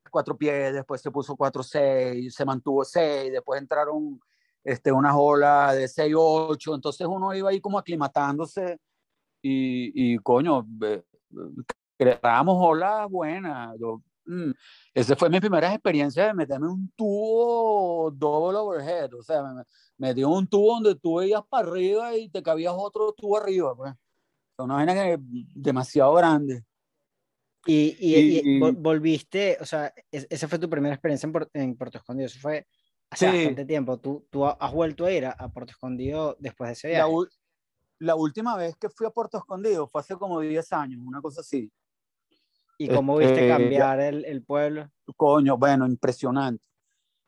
cuatro 0.09 0.37
pies, 0.37 0.73
después 0.73 1.01
se 1.01 1.11
puso 1.11 1.35
cuatro 1.35 1.63
seis, 1.63 2.33
se 2.33 2.45
mantuvo 2.45 2.83
seis, 2.83 3.31
después 3.31 3.61
entraron 3.61 4.19
este, 4.63 4.91
unas 4.91 5.13
olas 5.15 5.75
de 5.75 5.87
seis 5.87 6.13
ocho, 6.17 6.75
entonces 6.75 7.07
uno 7.07 7.33
iba 7.33 7.49
ahí 7.49 7.61
como 7.61 7.79
aclimatándose 7.79 8.79
y, 9.41 10.13
y 10.13 10.17
coño, 10.19 10.67
creábamos 11.97 12.57
olas 12.59 13.09
buenas. 13.09 13.77
Yo, 13.79 14.01
mm, 14.25 14.51
esa 14.93 15.15
fue 15.15 15.29
mi 15.29 15.39
primera 15.39 15.73
experiencia 15.73 16.27
de 16.27 16.33
meterme 16.33 16.67
un 16.67 16.91
tubo 16.95 18.11
double 18.11 18.57
overhead, 18.57 19.13
o 19.13 19.23
sea, 19.23 19.43
me, 19.43 19.63
me 19.97 20.13
dio 20.13 20.29
un 20.29 20.47
tubo 20.47 20.75
donde 20.75 20.95
tú 20.95 21.15
veías 21.15 21.43
para 21.49 21.67
arriba 21.67 22.15
y 22.15 22.29
te 22.29 22.43
cabías 22.43 22.73
otro 22.75 23.13
tubo 23.13 23.37
arriba, 23.37 23.75
pues. 23.75 23.93
Una 24.57 24.75
vaina 24.75 24.93
que 24.93 25.17
demasiado 25.21 26.13
grande. 26.15 26.65
Y, 27.71 27.95
y, 27.99 28.59
volviste, 28.59 29.57
o 29.61 29.65
sea, 29.65 29.93
esa 30.11 30.47
fue 30.47 30.57
tu 30.57 30.67
primera 30.67 30.95
experiencia 30.95 31.29
en, 31.29 31.61
en 31.61 31.77
Puerto 31.77 31.99
Escondido, 31.99 32.25
eso 32.25 32.39
fue 32.39 32.65
hace 33.11 33.27
bastante 33.27 33.65
tiempo. 33.65 33.99
¿Tú, 33.99 34.25
¿Tú 34.31 34.43
has 34.45 34.73
vuelto 34.73 35.05
a 35.05 35.11
ir 35.11 35.27
a, 35.27 35.49
Puerto 35.49 35.71
Escondido 35.71 36.35
después 36.39 36.69
de 36.69 36.73
ese 36.73 36.87
viaje? 36.87 37.11
La, 37.11 37.27
la, 37.99 38.15
última 38.15 38.55
vez 38.55 38.75
que 38.75 38.89
fui 38.89 39.05
a 39.05 39.11
Puerto 39.11 39.37
Escondido 39.37 39.87
fue 39.87 40.01
hace 40.01 40.15
como 40.15 40.39
10 40.39 40.73
años, 40.73 40.99
una 41.05 41.21
cosa 41.21 41.41
así. 41.41 41.71
¿Y 42.79 42.87
cómo 42.87 43.17
viste 43.17 43.33
este, 43.33 43.47
cambiar 43.49 43.99
el, 43.99 44.25
el, 44.25 44.43
pueblo? 44.43 44.89
Coño, 45.15 45.57
bueno, 45.57 45.85
impresionante. 45.85 46.65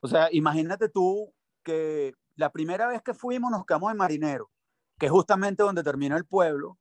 O 0.00 0.08
sea, 0.08 0.28
imagínate 0.32 0.88
tú 0.88 1.32
que 1.62 2.14
la 2.34 2.50
primera 2.50 2.88
vez 2.88 3.00
que 3.02 3.14
fuimos 3.14 3.50
nos 3.52 3.64
quedamos 3.64 3.92
en 3.92 3.98
Marinero, 3.98 4.50
que 4.98 5.06
es 5.06 5.12
justamente 5.12 5.62
donde 5.62 5.84
termina 5.84 6.16
el 6.16 6.24
pueblo, 6.24 6.78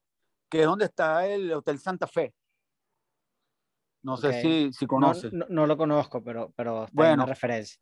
que 0.49 0.61
es 0.61 0.65
donde 0.65 0.85
está 0.85 1.27
el 1.27 1.51
Hotel 1.53 1.77
Santa 1.79 2.07
Fe. 2.07 2.33
No 4.03 4.17
sé 4.17 4.41
si, 4.41 4.73
si 4.73 4.87
conoces. 4.87 5.31
No, 5.31 5.67
lo 5.67 5.77
conozco, 5.77 6.23
pero, 6.23 6.51
pero 6.55 6.87
bueno, 6.91 7.23
una 7.23 7.25
referencia. 7.25 7.79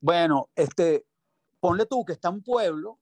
Bueno, 0.00 0.48
este, 0.54 1.06
ponle 1.60 1.86
tú 1.86 2.04
que 2.04 2.12
está 2.12 2.30
un 2.30 2.42
pueblo, 2.42 2.98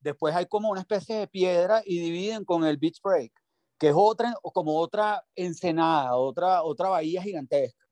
después 0.00 0.34
hay 0.34 0.46
como 0.46 0.70
una 0.70 0.80
especie 0.80 1.16
de 1.16 1.28
piedra 1.28 1.82
y 1.84 2.00
dividen 2.00 2.44
con 2.44 2.64
el 2.64 2.78
Beach 2.78 3.00
Break, 3.02 3.32
que 3.78 3.88
es 3.88 3.94
otra, 3.96 4.34
como 4.42 4.78
otra 4.78 5.24
ensenada, 5.34 6.16
otra, 6.16 6.62
otra 6.62 6.88
bahía 6.88 7.22
gigantesca. 7.22 7.86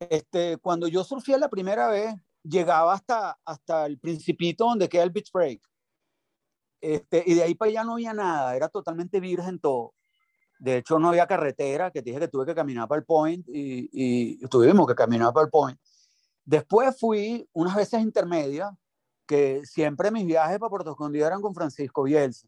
Este, 0.00 0.56
cuando 0.56 0.88
yo 0.88 1.04
surfé 1.04 1.38
la 1.38 1.50
primera 1.50 1.88
vez, 1.88 2.14
llegaba 2.42 2.94
hasta, 2.94 3.38
hasta 3.44 3.86
el 3.86 3.98
principito 3.98 4.64
donde 4.64 4.88
queda 4.88 5.02
el 5.02 5.10
Beach 5.10 5.30
Break. 5.32 5.60
Este, 6.80 7.22
y 7.26 7.34
de 7.34 7.42
ahí 7.42 7.54
para 7.54 7.70
allá 7.70 7.84
no 7.84 7.92
había 7.94 8.14
nada, 8.14 8.56
era 8.56 8.68
totalmente 8.68 9.20
virgen 9.20 9.60
todo. 9.60 9.92
De 10.60 10.76
hecho, 10.76 10.98
no 10.98 11.08
había 11.08 11.26
carretera, 11.26 11.90
que 11.90 12.02
dije 12.02 12.20
que 12.20 12.28
tuve 12.28 12.44
que 12.44 12.54
caminar 12.54 12.86
para 12.86 12.98
el 12.98 13.06
point 13.06 13.48
y, 13.48 13.88
y 13.92 14.46
tuvimos 14.48 14.86
que 14.86 14.94
caminar 14.94 15.32
para 15.32 15.46
el 15.46 15.50
point. 15.50 15.78
Después 16.44 16.98
fui 17.00 17.48
unas 17.54 17.74
veces 17.76 18.02
intermedia, 18.02 18.76
que 19.26 19.64
siempre 19.64 20.10
mis 20.10 20.26
viajes 20.26 20.58
para 20.58 20.68
Puerto 20.68 20.90
Escondido 20.90 21.26
eran 21.26 21.40
con 21.40 21.54
Francisco 21.54 22.02
Bielsa, 22.02 22.46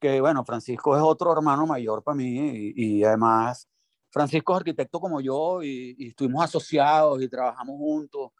que 0.00 0.20
bueno, 0.20 0.44
Francisco 0.44 0.96
es 0.96 1.02
otro 1.02 1.32
hermano 1.32 1.66
mayor 1.66 2.02
para 2.02 2.16
mí 2.16 2.72
y, 2.74 3.04
además 3.04 3.68
Francisco 4.10 4.52
es 4.54 4.56
arquitecto 4.56 4.98
como 4.98 5.20
yo 5.20 5.62
y, 5.62 5.94
y, 5.98 6.08
estuvimos 6.08 6.42
asociados 6.42 7.22
y 7.22 7.28
trabajamos 7.28 7.76
juntos. 7.76 8.32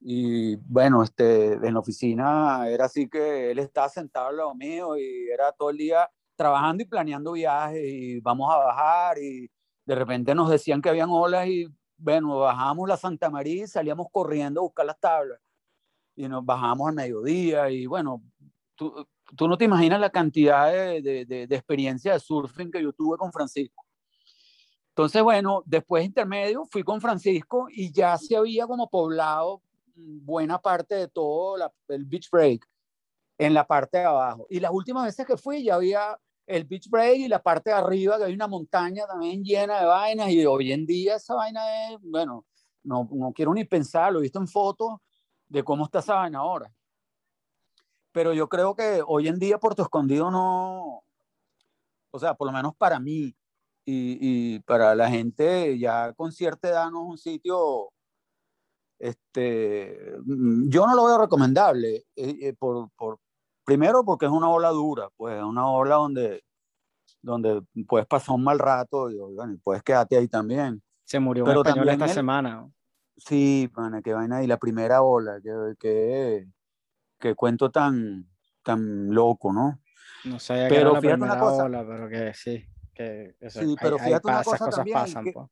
Y 0.00 0.56
bueno, 0.56 1.04
este, 1.04 1.52
en 1.52 1.74
la 1.74 1.80
oficina 1.80 2.68
era 2.68 2.86
así 2.86 3.08
que 3.08 3.52
él 3.52 3.60
estaba 3.60 3.88
sentado 3.88 4.28
al 4.28 4.38
lado 4.38 4.54
mío 4.54 4.96
y 4.96 5.28
era 5.30 5.52
todo 5.52 5.70
el 5.70 5.76
día 5.76 6.10
trabajando 6.40 6.82
y 6.82 6.86
planeando 6.86 7.32
viajes 7.32 7.84
y 7.84 8.18
vamos 8.20 8.50
a 8.50 8.56
bajar 8.56 9.18
y, 9.18 9.50
de 9.84 9.94
repente 9.94 10.34
nos 10.34 10.48
decían 10.48 10.80
que 10.80 10.88
habían 10.88 11.10
olas 11.10 11.46
y 11.48 11.66
bueno, 11.98 12.38
bajábamos 12.38 12.88
la 12.88 12.96
Santa 12.96 13.28
María 13.28 13.64
y 13.64 13.66
salíamos 13.66 14.06
corriendo 14.10 14.60
a 14.60 14.62
buscar 14.62 14.86
las 14.86 14.98
tablas. 14.98 15.38
Y 16.16 16.28
nos 16.28 16.46
bajábamos 16.46 16.88
al 16.88 16.94
mediodía 16.94 17.68
y 17.70 17.86
bueno, 17.86 18.22
tú, 18.74 19.06
tú 19.36 19.48
no 19.48 19.58
te 19.58 19.66
imaginas 19.66 20.00
la 20.00 20.08
cantidad 20.08 20.70
de, 20.72 21.02
de, 21.02 21.24
de, 21.26 21.46
de, 21.46 21.56
experiencia 21.56 22.12
de 22.14 22.20
surfing 22.20 22.70
que 22.70 22.82
yo 22.82 22.92
tuve 22.92 23.18
con 23.18 23.32
Francisco. 23.32 23.84
Entonces, 24.90 25.22
bueno, 25.22 25.62
después 25.66 26.04
intermedio 26.06 26.64
fui 26.70 26.82
con 26.82 27.00
Francisco 27.00 27.66
y 27.68 27.92
ya 27.92 28.16
se 28.16 28.36
había 28.36 28.66
como 28.66 28.88
poblado 28.88 29.60
buena 29.94 30.58
parte 30.58 30.94
de 30.94 31.08
todo 31.08 31.58
la, 31.58 31.70
el 31.88 32.04
beach 32.04 32.30
break 32.30 32.66
en 33.38 33.54
la 33.54 33.66
parte 33.66 33.98
de 33.98 34.04
abajo. 34.04 34.46
Y 34.48 34.60
las 34.60 34.70
últimas 34.70 35.04
veces 35.04 35.26
que 35.26 35.36
fui 35.36 35.64
ya 35.64 35.74
había 35.74 36.16
el 36.50 36.64
beach 36.64 36.88
break 36.90 37.18
y 37.18 37.28
la 37.28 37.42
parte 37.42 37.70
de 37.70 37.76
arriba, 37.76 38.18
que 38.18 38.24
hay 38.24 38.34
una 38.34 38.46
montaña 38.48 39.06
también 39.06 39.42
llena 39.44 39.80
de 39.80 39.86
vainas 39.86 40.30
y 40.30 40.44
hoy 40.44 40.72
en 40.72 40.86
día 40.86 41.16
esa 41.16 41.34
vaina 41.34 41.60
es, 41.90 41.98
bueno, 42.02 42.44
no, 42.82 43.08
no 43.12 43.32
quiero 43.32 43.54
ni 43.54 43.64
pensar, 43.64 44.12
lo 44.12 44.18
he 44.18 44.22
visto 44.22 44.38
en 44.38 44.48
fotos 44.48 44.98
de 45.48 45.62
cómo 45.62 45.84
está 45.84 46.00
esa 46.00 46.14
vaina 46.14 46.40
ahora. 46.40 46.72
Pero 48.12 48.32
yo 48.34 48.48
creo 48.48 48.74
que 48.74 49.02
hoy 49.06 49.28
en 49.28 49.38
día 49.38 49.58
Puerto 49.58 49.82
Escondido 49.82 50.30
no, 50.30 51.04
o 52.10 52.18
sea, 52.18 52.34
por 52.34 52.48
lo 52.48 52.52
menos 52.52 52.74
para 52.76 52.98
mí 52.98 53.34
y, 53.84 54.54
y 54.56 54.60
para 54.60 54.94
la 54.94 55.08
gente 55.08 55.78
ya 55.78 56.12
con 56.14 56.32
cierta 56.32 56.68
edad 56.68 56.90
no 56.90 57.04
es 57.04 57.10
un 57.10 57.18
sitio 57.18 57.92
este, 59.00 59.98
yo 60.68 60.86
no 60.86 60.94
lo 60.94 61.06
veo 61.06 61.18
recomendable, 61.18 62.04
eh, 62.14 62.36
eh, 62.42 62.52
por, 62.52 62.90
por, 62.90 63.18
primero 63.70 64.02
porque 64.04 64.26
es 64.26 64.32
una 64.32 64.48
ola 64.48 64.70
dura, 64.70 65.10
pues 65.16 65.36
es 65.36 65.44
una 65.44 65.68
ola 65.68 65.94
donde, 65.94 66.42
donde 67.22 67.62
puedes 67.86 68.04
pasar 68.08 68.34
un 68.34 68.42
mal 68.42 68.58
rato 68.58 69.08
y 69.08 69.16
bueno, 69.16 69.56
puedes 69.62 69.84
quedarte 69.84 70.16
ahí 70.16 70.26
también. 70.26 70.82
Se 71.04 71.20
murió 71.20 71.44
Pero 71.44 71.60
un 71.60 71.66
español 71.68 71.88
esta 71.88 72.06
el, 72.06 72.10
semana. 72.10 72.68
Sí, 73.16 73.70
pana, 73.72 74.02
qué 74.02 74.12
vaina, 74.12 74.42
y 74.42 74.48
la 74.48 74.56
primera 74.56 75.02
ola, 75.02 75.40
que, 75.40 75.74
que, 75.78 76.48
que 77.20 77.34
cuento 77.36 77.70
tan, 77.70 78.28
tan 78.64 79.14
loco, 79.14 79.52
¿no? 79.52 79.78
No 80.24 80.40
sé, 80.40 80.66
pero 80.68 80.94
que 80.94 81.02
fíjate 81.02 81.22
una 81.22 81.38
cosa, 81.38 81.64
ola, 81.64 81.86
pero 81.86 82.08
que 82.08 82.34
sí. 82.34 82.64
Que 82.92 83.36
eso, 83.38 83.60
sí, 83.60 83.76
pero 83.80 83.98
fíjate 83.98 84.28
hay, 84.28 84.34
una 84.34 84.42
cosa 84.42 84.58
cosas 84.58 84.74
también, 84.74 84.98
pasan, 84.98 85.24
que, 85.24 85.32
pues 85.32 85.46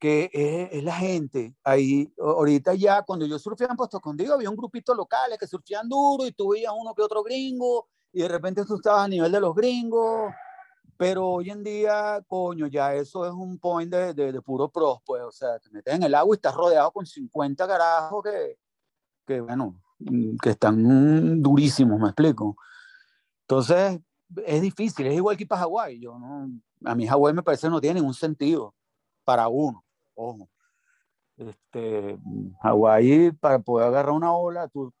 que 0.00 0.30
es, 0.32 0.82
la 0.82 0.94
gente. 0.94 1.54
Ahí, 1.62 2.12
ahorita 2.18 2.74
ya, 2.74 3.02
cuando 3.02 3.26
yo 3.26 3.38
surfeaba 3.38 3.74
en 3.74 3.76
Puesto 3.76 3.98
Escondido, 3.98 4.34
había 4.34 4.48
un 4.48 4.56
grupito 4.56 4.94
locales 4.94 5.38
que 5.38 5.46
surfeaban 5.46 5.88
duro 5.88 6.26
y 6.26 6.32
tú 6.32 6.48
veías 6.48 6.72
uno 6.76 6.94
que 6.94 7.02
otro 7.02 7.22
gringo 7.22 7.86
y 8.10 8.22
de 8.22 8.28
repente 8.28 8.64
tú 8.64 8.76
estabas 8.76 9.04
a 9.04 9.08
nivel 9.08 9.30
de 9.30 9.40
los 9.40 9.54
gringos. 9.54 10.32
Pero 10.96 11.28
hoy 11.28 11.50
en 11.50 11.62
día, 11.62 12.22
coño, 12.26 12.66
ya 12.66 12.94
eso 12.94 13.26
es 13.26 13.32
un 13.32 13.58
point 13.58 13.92
de, 13.92 14.14
de, 14.14 14.42
puro 14.42 14.70
pros, 14.70 14.98
pues. 15.04 15.22
O 15.22 15.30
sea, 15.30 15.58
te 15.58 15.70
metes 15.70 15.94
en 15.94 16.02
el 16.02 16.14
agua 16.14 16.34
y 16.34 16.36
estás 16.36 16.54
rodeado 16.54 16.90
con 16.92 17.06
50 17.06 17.66
carajos 17.66 18.24
que, 18.24 18.58
que 19.26 19.40
bueno, 19.40 19.80
que 20.42 20.50
están 20.50 21.42
durísimos, 21.42 22.00
me 22.00 22.08
explico. 22.08 22.56
Entonces, 23.42 24.00
es 24.46 24.62
difícil, 24.62 25.06
es 25.06 25.14
igual 25.14 25.36
que 25.36 25.46
para 25.46 25.62
Hawái. 25.62 26.00
No, 26.00 26.50
a 26.84 26.94
mí 26.94 27.06
Hawái 27.06 27.34
me 27.34 27.42
parece 27.42 27.66
que 27.66 27.70
no 27.70 27.80
tiene 27.80 28.00
ningún 28.00 28.14
sentido 28.14 28.74
para 29.24 29.48
uno 29.48 29.84
ojo. 30.20 30.48
Este, 31.36 32.18
Hawái, 32.62 33.32
para 33.32 33.58
poder 33.60 33.88
agarrar 33.88 34.12
una 34.12 34.32
ola, 34.34 34.68
tú 34.68 34.92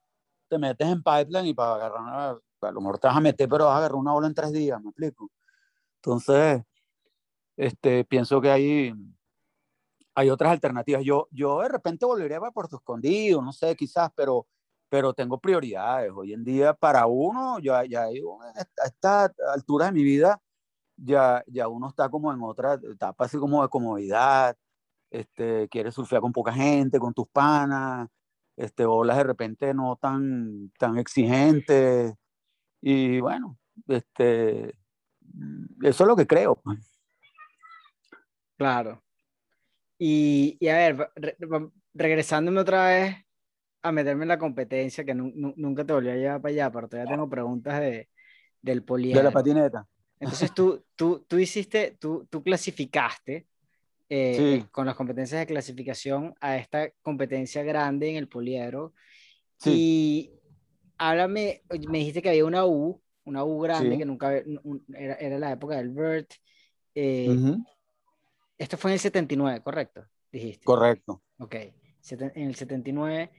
te 0.48 0.58
metes 0.58 0.88
en 0.88 1.02
pipeline 1.02 1.46
y 1.46 1.54
para 1.54 1.74
agarrar 1.74 2.00
una, 2.00 2.30
a 2.30 2.72
lo 2.72 2.80
mejor 2.80 2.98
te 2.98 3.06
vas 3.06 3.16
a 3.16 3.20
meter, 3.20 3.48
pero 3.48 3.66
vas 3.66 3.74
a 3.74 3.78
agarrar 3.78 3.96
una 3.96 4.14
ola 4.14 4.26
en 4.26 4.34
tres 4.34 4.52
días, 4.52 4.80
¿me 4.82 4.88
explico? 4.88 5.30
Entonces, 5.96 6.62
este, 7.56 8.04
pienso 8.04 8.40
que 8.40 8.50
hay, 8.50 8.94
hay 10.14 10.30
otras 10.30 10.52
alternativas. 10.52 11.04
Yo, 11.04 11.28
yo 11.30 11.60
de 11.60 11.68
repente 11.68 12.06
volvería 12.06 12.40
para 12.40 12.52
Puerto 12.52 12.76
Escondido, 12.76 13.42
no 13.42 13.52
sé, 13.52 13.76
quizás, 13.76 14.10
pero, 14.14 14.46
pero 14.88 15.12
tengo 15.12 15.38
prioridades. 15.38 16.10
Hoy 16.14 16.32
en 16.32 16.42
día, 16.42 16.72
para 16.72 17.06
uno, 17.06 17.58
ya, 17.58 17.84
ya 17.84 18.04
a 18.04 18.86
esta 18.86 19.30
altura 19.52 19.86
de 19.86 19.92
mi 19.92 20.02
vida, 20.02 20.40
ya, 20.96 21.44
ya 21.46 21.68
uno 21.68 21.88
está 21.88 22.08
como 22.08 22.32
en 22.32 22.42
otra 22.42 22.74
etapa 22.74 23.24
así 23.24 23.38
como 23.38 23.62
de 23.62 23.68
comodidad, 23.68 24.56
este, 25.10 25.68
quieres 25.68 25.94
surfear 25.94 26.20
con 26.20 26.32
poca 26.32 26.52
gente, 26.52 26.98
con 26.98 27.12
tus 27.12 27.28
panas, 27.28 28.08
este, 28.56 28.84
olas 28.84 29.16
de 29.16 29.24
repente 29.24 29.74
no 29.74 29.96
tan, 29.96 30.70
tan 30.78 30.98
exigentes. 30.98 32.14
Y 32.80 33.20
bueno, 33.20 33.58
este, 33.88 34.74
eso 35.82 36.04
es 36.04 36.08
lo 36.08 36.16
que 36.16 36.26
creo. 36.26 36.62
Claro. 38.56 39.02
Y, 39.98 40.56
y 40.60 40.68
a 40.68 40.76
ver, 40.76 41.10
re, 41.14 41.36
regresándome 41.94 42.60
otra 42.60 42.86
vez 42.86 43.16
a 43.82 43.92
meterme 43.92 44.24
en 44.24 44.28
la 44.28 44.38
competencia, 44.38 45.04
que 45.04 45.14
nunca 45.14 45.84
te 45.84 45.92
volví 45.92 46.10
a 46.10 46.16
llevar 46.16 46.40
para 46.40 46.52
allá, 46.52 46.70
pero 46.70 46.88
todavía 46.88 47.10
tengo 47.10 47.28
preguntas 47.28 47.80
de, 47.80 48.08
del 48.60 48.84
poliedro. 48.84 49.18
De 49.18 49.24
la 49.24 49.30
patineta. 49.30 49.86
Entonces 50.18 50.52
tú, 50.52 50.84
tú, 50.94 51.24
tú 51.26 51.38
hiciste, 51.38 51.96
tú, 51.98 52.26
tú 52.28 52.42
clasificaste 52.42 53.46
eh, 54.12 54.58
sí. 54.58 54.66
con 54.72 54.86
las 54.86 54.96
competencias 54.96 55.38
de 55.38 55.46
clasificación 55.46 56.34
a 56.40 56.56
esta 56.56 56.90
competencia 57.00 57.62
grande 57.62 58.10
en 58.10 58.16
el 58.16 58.26
poliedro. 58.28 58.92
Sí. 59.56 59.70
Y 59.72 60.32
háblame, 60.98 61.62
me 61.88 61.98
dijiste 61.98 62.20
que 62.20 62.30
había 62.30 62.44
una 62.44 62.66
U, 62.66 63.00
una 63.22 63.44
U 63.44 63.60
grande, 63.60 63.92
sí. 63.92 63.98
que 63.98 64.04
nunca 64.04 64.36
era, 64.36 65.14
era, 65.14 65.38
la 65.38 65.52
época 65.52 65.76
del 65.76 65.90
BERT. 65.90 66.32
Eh, 66.92 67.28
uh 67.28 67.34
-huh. 67.34 67.64
Esto 68.58 68.76
fue 68.76 68.90
en 68.90 68.94
el 68.94 68.98
79, 68.98 69.60
¿correcto? 69.62 70.04
Dijiste. 70.32 70.64
Correcto. 70.64 71.22
Ok, 71.38 71.54
en 71.54 72.48
el 72.48 72.56
79. 72.56 73.30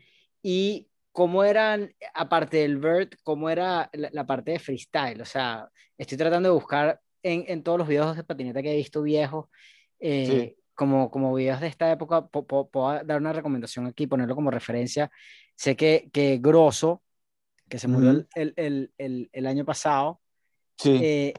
¿Y 0.41 0.87
cómo 1.11 1.43
eran, 1.43 1.93
aparte 2.13 2.57
del 2.57 2.77
BERT, 2.77 3.15
cómo 3.23 3.49
era 3.49 3.89
la, 3.91 4.09
la, 4.13 4.25
parte 4.25 4.51
de 4.51 4.59
freestyle? 4.59 5.21
O 5.21 5.25
sea, 5.25 5.69
estoy 5.97 6.17
tratando 6.17 6.47
de 6.47 6.55
buscar 6.55 7.01
en, 7.21 7.43
en 7.47 7.61
todos 7.61 7.77
los 7.77 7.89
videos 7.89 8.15
de 8.15 8.23
patineta 8.23 8.61
que 8.61 8.71
he 8.71 8.77
visto 8.77 9.01
viejos. 9.01 9.49
Eh, 9.99 10.25
sí 10.55 10.60
como, 10.81 11.11
como 11.11 11.31
videos 11.35 11.61
de 11.61 11.67
esta 11.67 11.91
época, 11.91 12.25
puedo 12.25 12.67
dar 13.05 13.21
una 13.21 13.33
recomendación 13.33 13.85
aquí, 13.85 14.07
ponerlo 14.07 14.33
como 14.33 14.49
referencia. 14.49 15.11
Sé 15.55 15.75
que, 15.75 16.09
que 16.11 16.39
Grosso, 16.41 17.03
que 17.69 17.77
se 17.77 17.87
murió 17.87 18.09
uh 18.09 18.13
-huh. 18.13 18.27
el, 18.33 18.53
el, 18.55 18.91
el, 18.97 19.29
el, 19.31 19.45
año 19.45 19.63
pasado, 19.63 20.19
sí. 20.79 20.99
eh, 20.99 21.33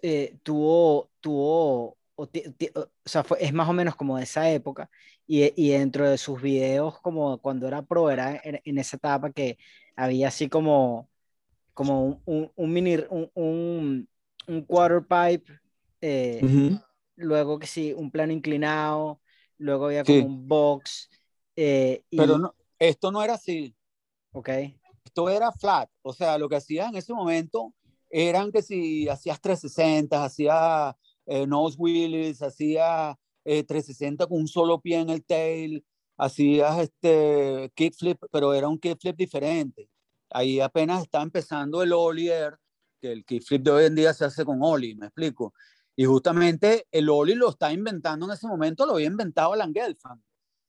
eh, 0.00 0.38
tuvo, 0.42 1.10
tuvo 1.20 1.98
o, 2.14 2.22
o 2.24 2.28
sea, 3.04 3.22
fue, 3.24 3.44
es 3.44 3.52
más 3.52 3.68
o 3.68 3.74
menos 3.74 3.94
como 3.94 4.16
de 4.16 4.22
esa 4.22 4.50
época, 4.50 4.88
y, 5.26 5.52
y, 5.54 5.72
dentro 5.72 6.08
de 6.08 6.16
sus 6.16 6.40
videos, 6.40 6.98
como 7.02 7.42
cuando 7.42 7.68
era 7.68 7.82
pro, 7.82 8.10
era 8.10 8.40
en, 8.42 8.58
en 8.64 8.78
esa 8.78 8.96
etapa 8.96 9.32
que 9.32 9.58
había 9.96 10.28
así 10.28 10.48
como, 10.48 11.10
como 11.74 12.06
un, 12.06 12.22
un, 12.24 12.52
un 12.56 12.72
mini, 12.72 12.96
un, 13.10 13.30
un, 13.34 14.08
un 14.46 14.62
quarter 14.62 15.02
pipe. 15.02 15.60
Eh, 16.00 16.40
uh 16.42 16.46
-huh 16.46 16.91
luego 17.16 17.58
que 17.58 17.66
sí, 17.66 17.92
un 17.92 18.10
plano 18.10 18.32
inclinado, 18.32 19.20
luego 19.58 19.86
había 19.86 20.04
como 20.04 20.18
sí. 20.18 20.24
un 20.24 20.48
box. 20.48 21.10
Eh, 21.56 22.04
y... 22.10 22.16
Pero 22.16 22.38
no, 22.38 22.54
esto 22.78 23.10
no 23.10 23.22
era 23.22 23.34
así. 23.34 23.74
Ok. 24.32 24.48
Esto 25.04 25.28
era 25.28 25.52
flat, 25.52 25.90
o 26.02 26.12
sea, 26.12 26.38
lo 26.38 26.48
que 26.48 26.56
hacías 26.56 26.88
en 26.88 26.96
ese 26.96 27.12
momento 27.12 27.74
eran 28.08 28.52
que 28.52 28.62
si 28.62 29.08
hacías 29.08 29.40
360, 29.40 30.24
hacías 30.24 30.94
eh, 31.26 31.46
nose 31.46 31.76
wheelies, 31.78 32.40
hacías 32.42 33.16
eh, 33.44 33.64
360 33.64 34.26
con 34.26 34.38
un 34.40 34.48
solo 34.48 34.80
pie 34.80 35.00
en 35.00 35.10
el 35.10 35.24
tail, 35.24 35.84
hacías 36.16 36.78
este 36.78 37.72
kickflip, 37.74 38.22
pero 38.30 38.54
era 38.54 38.68
un 38.68 38.78
kickflip 38.78 39.16
diferente. 39.16 39.88
Ahí 40.30 40.60
apenas 40.60 41.02
está 41.02 41.22
empezando 41.22 41.82
el 41.82 41.92
ollie, 41.92 42.32
que 43.00 43.12
el 43.12 43.24
kickflip 43.24 43.62
de 43.62 43.70
hoy 43.70 43.84
en 43.86 43.94
día 43.94 44.14
se 44.14 44.24
hace 44.24 44.44
con 44.44 44.62
ollie, 44.62 44.94
me 44.94 45.06
explico. 45.06 45.52
Y 45.94 46.04
justamente 46.04 46.86
el 46.90 47.08
Oli 47.10 47.34
lo 47.34 47.50
está 47.50 47.72
inventando 47.72 48.26
en 48.26 48.32
ese 48.32 48.46
momento, 48.46 48.86
lo 48.86 48.94
había 48.94 49.06
inventado 49.06 49.52
Alan 49.52 49.74
Gelfand. 49.74 50.22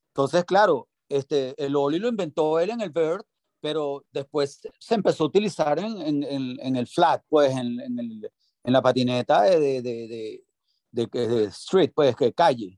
Entonces, 0.09 0.43
claro, 0.43 0.89
este, 1.09 1.53
el 1.63 1.75
Oli 1.75 1.99
lo 1.99 2.09
inventó 2.09 2.59
él 2.59 2.71
en 2.71 2.81
el 2.81 2.89
Bird, 2.89 3.23
pero 3.61 4.05
después 4.11 4.59
se 4.77 4.95
empezó 4.95 5.23
a 5.23 5.27
utilizar 5.27 5.79
en, 5.79 6.01
en, 6.01 6.23
en, 6.23 6.57
en 6.59 6.75
el 6.75 6.87
flat, 6.87 7.23
pues, 7.29 7.51
en, 7.51 7.79
el, 7.79 8.29
en, 8.63 8.73
la 8.73 8.81
patineta 8.81 9.43
de, 9.43 9.81
de, 9.81 10.43
de, 10.91 11.07
de, 11.07 11.43
street, 11.45 11.91
pues, 11.95 12.15
que 12.15 12.33
calle. 12.33 12.77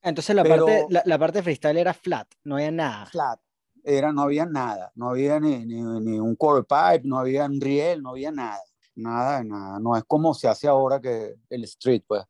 Entonces 0.00 0.34
la, 0.34 0.42
pero, 0.42 0.66
parte, 0.66 0.86
la, 0.88 1.02
la, 1.04 1.18
parte 1.18 1.42
freestyle 1.42 1.76
era 1.76 1.92
flat, 1.92 2.26
no 2.44 2.56
había 2.56 2.70
nada. 2.72 3.06
Flat, 3.06 3.38
era, 3.84 4.12
no 4.12 4.22
había 4.22 4.46
nada, 4.46 4.90
no 4.94 5.10
había 5.10 5.38
ni, 5.38 5.64
ni, 5.66 5.82
ni 5.82 6.18
un 6.18 6.34
quarter 6.34 6.64
pipe, 6.64 7.06
no 7.06 7.18
había 7.18 7.44
un 7.44 7.60
riel, 7.60 8.02
no 8.02 8.10
había 8.10 8.32
nada 8.32 8.58
nada 8.94 9.38
de 9.38 9.44
nada. 9.44 9.78
No 9.78 9.96
es 9.96 10.04
como 10.04 10.34
se 10.34 10.48
hace 10.48 10.68
ahora 10.68 11.00
que 11.00 11.34
el 11.50 11.64
street, 11.64 12.02
pues. 12.06 12.22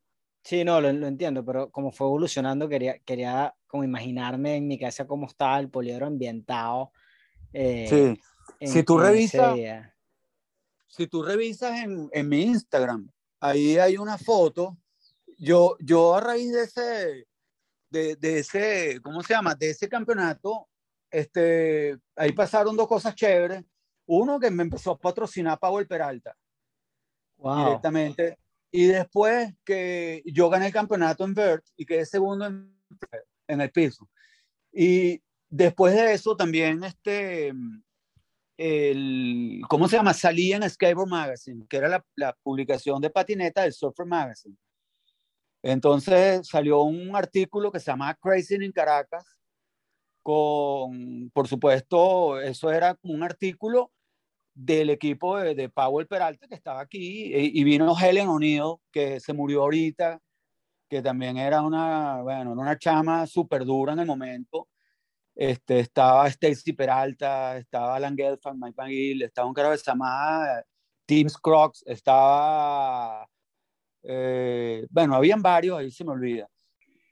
Sí, 0.44 0.64
no, 0.64 0.80
lo, 0.80 0.92
lo, 0.92 1.06
entiendo, 1.06 1.44
pero 1.44 1.70
como 1.70 1.92
fue 1.92 2.06
evolucionando, 2.06 2.68
quería, 2.68 2.98
quería 3.00 3.54
como 3.68 3.84
imaginarme 3.84 4.56
en 4.56 4.66
mi 4.66 4.78
cabeza 4.78 5.06
cómo 5.06 5.26
estaba 5.26 5.58
el 5.60 5.70
poliedro 5.70 6.06
ambientado. 6.06 6.90
Eh, 7.52 7.86
sí, 7.88 8.20
en, 8.58 8.68
si 8.68 8.82
tú 8.82 8.98
revisas, 8.98 9.56
si 10.88 11.06
tú 11.06 11.22
revisas 11.22 11.78
en, 11.84 12.08
en 12.12 12.28
mi 12.28 12.42
Instagram, 12.42 13.08
ahí 13.40 13.78
hay 13.78 13.96
una 13.96 14.18
foto 14.18 14.76
yo, 15.42 15.76
yo 15.80 16.14
a 16.14 16.20
raíz 16.20 16.52
de 16.52 16.62
ese, 16.62 17.26
de, 17.90 18.16
de, 18.16 18.38
ese, 18.38 19.00
¿cómo 19.02 19.22
se 19.22 19.34
llama? 19.34 19.56
De 19.56 19.70
ese 19.70 19.88
campeonato, 19.88 20.68
este, 21.10 21.98
ahí 22.14 22.30
pasaron 22.32 22.76
dos 22.76 22.86
cosas 22.86 23.14
chéveres. 23.16 23.64
Uno 24.06 24.38
que 24.38 24.52
me 24.52 24.62
empezó 24.62 24.92
a 24.92 24.98
patrocinar 24.98 25.58
Power 25.58 25.86
Peralta 25.88 26.36
directamente. 27.42 28.38
Y 28.70 28.86
después 28.86 29.54
que 29.64 30.22
yo 30.26 30.48
gané 30.48 30.66
el 30.66 30.72
campeonato 30.72 31.24
en 31.24 31.34
Vert 31.34 31.64
y 31.76 31.84
quedé 31.84 32.06
segundo 32.06 32.46
en, 32.46 32.74
en 33.48 33.60
el 33.60 33.70
piso. 33.70 34.08
Y 34.72 35.22
después 35.50 35.94
de 35.94 36.14
eso 36.14 36.34
también 36.34 36.82
este, 36.82 37.52
el, 38.56 39.60
¿cómo 39.68 39.88
se 39.88 39.96
llama? 39.96 40.14
Salía 40.14 40.56
en 40.56 40.68
Skateboard 40.68 41.08
Magazine, 41.08 41.66
que 41.68 41.76
era 41.76 42.04
la, 42.16 42.36
publicación 42.42 43.00
de 43.00 43.10
patineta 43.10 43.62
del 43.62 43.72
Surfer 43.72 44.06
Magazine. 44.06 44.56
Entonces 45.62 46.46
salió 46.48 46.82
un 46.82 47.14
artículo 47.14 47.70
que 47.70 47.80
se 47.80 47.90
llama 47.90 48.14
Crazy 48.14 48.56
in 48.56 48.72
Caracas, 48.72 49.24
con, 50.22 51.30
por 51.30 51.48
supuesto, 51.48 52.40
eso 52.40 52.70
era 52.70 52.96
un 53.02 53.22
artículo 53.22 53.92
del 54.54 54.90
equipo 54.90 55.38
de, 55.38 55.54
de 55.54 55.68
Powell 55.68 56.06
Peralta 56.06 56.46
que 56.46 56.54
estaba 56.54 56.80
aquí, 56.80 57.32
y, 57.34 57.64
vino 57.64 57.94
Helen 57.98 58.28
O'Neill, 58.28 58.76
que 58.90 59.20
se 59.20 59.32
murió 59.32 59.62
ahorita, 59.62 60.20
que 60.88 61.02
también 61.02 61.38
era 61.38 61.62
una, 61.62 62.22
bueno, 62.22 62.52
una 62.52 62.78
chama 62.78 63.26
súper 63.26 63.64
dura 63.64 63.94
en 63.94 64.00
el 64.00 64.06
momento. 64.06 64.68
Este, 65.34 65.80
estaba 65.80 66.28
Stacy 66.28 66.74
Peralta, 66.74 67.56
estaba 67.56 67.96
Alan 67.96 68.16
Gelfand, 68.16 68.62
Mike 68.62 68.74
McGill, 68.76 69.22
estaba 69.22 69.48
un 69.48 69.54
carajo 69.54 69.72
que 69.72 69.78
se 69.78 69.90
llamaba 69.90 70.62
Tim 71.06 71.28
Scruggs, 71.28 71.82
estaba, 71.86 73.26
eh, 74.02 74.86
bueno, 74.90 75.14
habían 75.14 75.40
varios, 75.40 75.78
ahí 75.78 75.90
se 75.90 76.04
me 76.04 76.12
olvida. 76.12 76.48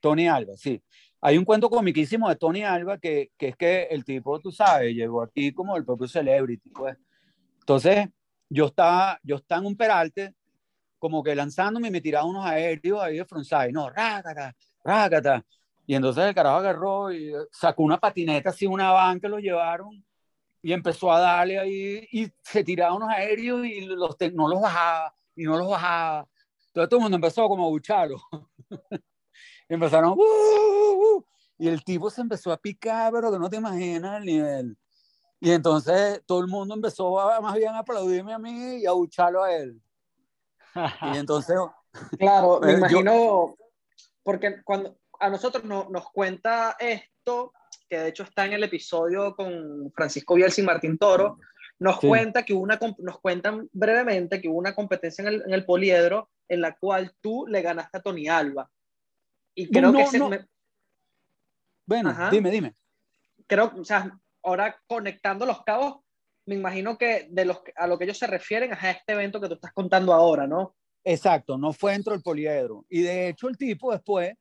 Tony 0.03 0.29
Alba, 0.29 0.55
sí. 0.57 0.83
Hay 1.23 1.39
un 1.39 1.45
cuento 1.45 1.71
comiquísimo 1.71 2.29
de 2.29 2.37
Tony 2.37 2.63
Alba 2.63 2.99
que, 2.99 3.31
que 3.37 3.49
es 3.49 3.57
que 3.57 3.83
el 3.85 4.05
tipo, 4.05 4.41
tú 4.41 4.51
sabes, 4.53 4.95
llegó 4.95 5.23
aquí 5.23 5.53
como 5.53 5.77
el 5.77 5.85
propio 5.85 6.09
celebrity, 6.09 6.71
pues. 6.71 6.97
Entonces, 7.61 8.09
yo 8.49 8.67
estaba, 8.67 9.19
yo 9.23 9.37
estaba 9.37 9.61
en 9.61 9.67
un 9.69 9.77
peralte, 9.77 10.35
como 10.99 11.23
que 11.23 11.35
lanzándome 11.35 11.89
y 11.89 11.91
me 11.91 12.01
tiraba 12.01 12.27
unos 12.27 12.45
aéreos 12.45 13.01
ahí 13.01 13.19
de 13.19 13.25
frontside, 13.25 13.73
no, 13.73 13.89
rácata, 13.89 14.55
rácata. 14.85 15.45
Y 15.87 15.95
entonces 15.95 16.25
el 16.25 16.35
carajo 16.35 16.59
agarró 16.59 17.13
y 17.13 17.33
sacó 17.51 17.83
una 17.83 17.99
patineta 17.99 18.51
así, 18.51 18.67
una 18.67 19.19
que 19.21 19.29
lo 19.29 19.39
llevaron 19.39 20.05
y 20.63 20.73
empezó 20.73 21.13
a 21.13 21.21
darle 21.21 21.59
ahí 21.59 22.09
y 22.13 22.31
se 22.43 22.63
tiraba 22.63 22.95
unos 22.95 23.09
aéreos 23.09 23.65
y 23.67 23.81
los, 23.87 24.17
no 24.33 24.49
los 24.49 24.61
bajaba 24.61 25.15
y 25.35 25.45
no 25.45 25.57
los 25.57 25.69
bajaba. 25.69 26.29
Entonces 26.69 26.89
todo 26.89 26.99
el 26.99 27.03
mundo 27.03 27.17
empezó 27.17 27.49
como 27.49 27.67
a 27.67 27.69
bucharlo. 27.69 28.21
Empezaron, 29.69 30.11
uh, 30.11 30.23
uh, 30.23 31.17
uh, 31.17 31.25
y 31.59 31.69
el 31.69 31.83
tipo 31.85 32.11
se 32.11 32.21
empezó 32.21 32.53
a 32.53 32.57
picar, 32.57 33.13
pero 33.13 33.33
que 33.33 33.39
no 33.39 33.49
te 33.49 33.57
imaginas 33.57 34.19
el 34.19 34.25
nivel. 34.25 34.79
Y 35.41 35.51
entonces 35.53 36.23
todo 36.27 36.41
el 36.41 36.49
mundo 36.49 36.75
empezó 36.75 37.19
a, 37.19 37.41
más 37.41 37.55
bien 37.55 37.75
a 37.75 37.79
aplaudirme 37.79 38.35
a 38.35 38.39
mí 38.39 38.77
y 38.77 38.87
a 38.87 38.93
bucharlo 38.93 39.43
a 39.43 39.55
él. 39.55 39.81
y 40.75 41.17
entonces... 41.19 41.57
Claro, 42.19 42.61
me 42.61 42.75
imagino, 42.75 43.13
yo, 43.13 43.57
porque 44.23 44.63
cuando, 44.63 44.97
a 45.19 45.29
nosotros 45.29 45.65
no, 45.65 45.89
nos 45.91 46.11
cuenta 46.11 46.77
esto, 46.79 47.53
que 47.89 47.99
de 47.99 48.09
hecho 48.09 48.23
está 48.23 48.47
en 48.47 48.53
el 48.53 48.63
episodio 48.63 49.35
con 49.35 49.91
Francisco 49.93 50.35
Bielsa 50.35 50.61
y 50.61 50.65
Martín 50.65 50.99
Toro, 50.99 51.39
nos 51.81 51.99
sí. 51.99 52.07
cuenta 52.07 52.45
que 52.45 52.55
una, 52.55 52.79
nos 52.99 53.21
cuentan 53.21 53.69
brevemente 53.73 54.41
que 54.41 54.49
hubo 54.49 54.59
una 54.59 54.75
competencia 54.75 55.23
en 55.23 55.29
el, 55.29 55.43
en 55.47 55.53
el, 55.53 55.65
poliedro 55.65 56.31
en 56.47 56.61
la 56.61 56.77
cual 56.77 57.13
tú 57.21 57.47
le 57.49 57.63
ganaste 57.63 57.99
a 57.99 58.03
Tony 58.03 58.29
Alba. 58.29 58.71
Y 59.55 59.69
creo 59.69 59.91
no, 59.91 59.99
que 59.99 60.05
ese 60.05 60.19
no. 60.19 60.29
me... 60.29 60.47
Bueno, 61.87 62.11
Ajá. 62.11 62.31
dime, 62.31 62.51
dime. 62.51 62.77
Creo, 63.47 63.73
o 63.77 63.85
sea, 63.85 64.17
ahora 64.43 64.77
conectando 64.87 65.47
los 65.47 65.63
cabos, 65.63 66.01
me 66.47 66.55
imagino 66.55 66.97
que 66.99 67.29
de 67.31 67.45
los, 67.45 67.61
a 67.77 67.87
lo 67.87 67.99
que 67.99 68.05
ellos 68.05 68.19
se 68.19 68.27
refieren 68.27 68.73
es 68.73 68.83
a 68.83 68.91
este 68.91 69.13
evento 69.13 69.41
que 69.41 69.49
tú 69.49 69.55
estás 69.55 69.73
contando 69.73 70.13
ahora, 70.13 70.47
¿no? 70.47 70.75
Exacto, 71.05 71.57
no 71.57 71.73
fue 71.73 71.93
dentro 71.93 72.13
del 72.13 72.23
poliedro. 72.23 72.85
Y 72.89 73.03
de 73.03 73.29
hecho 73.29 73.49
el 73.49 73.57
tipo 73.57 73.93
después 73.93 74.35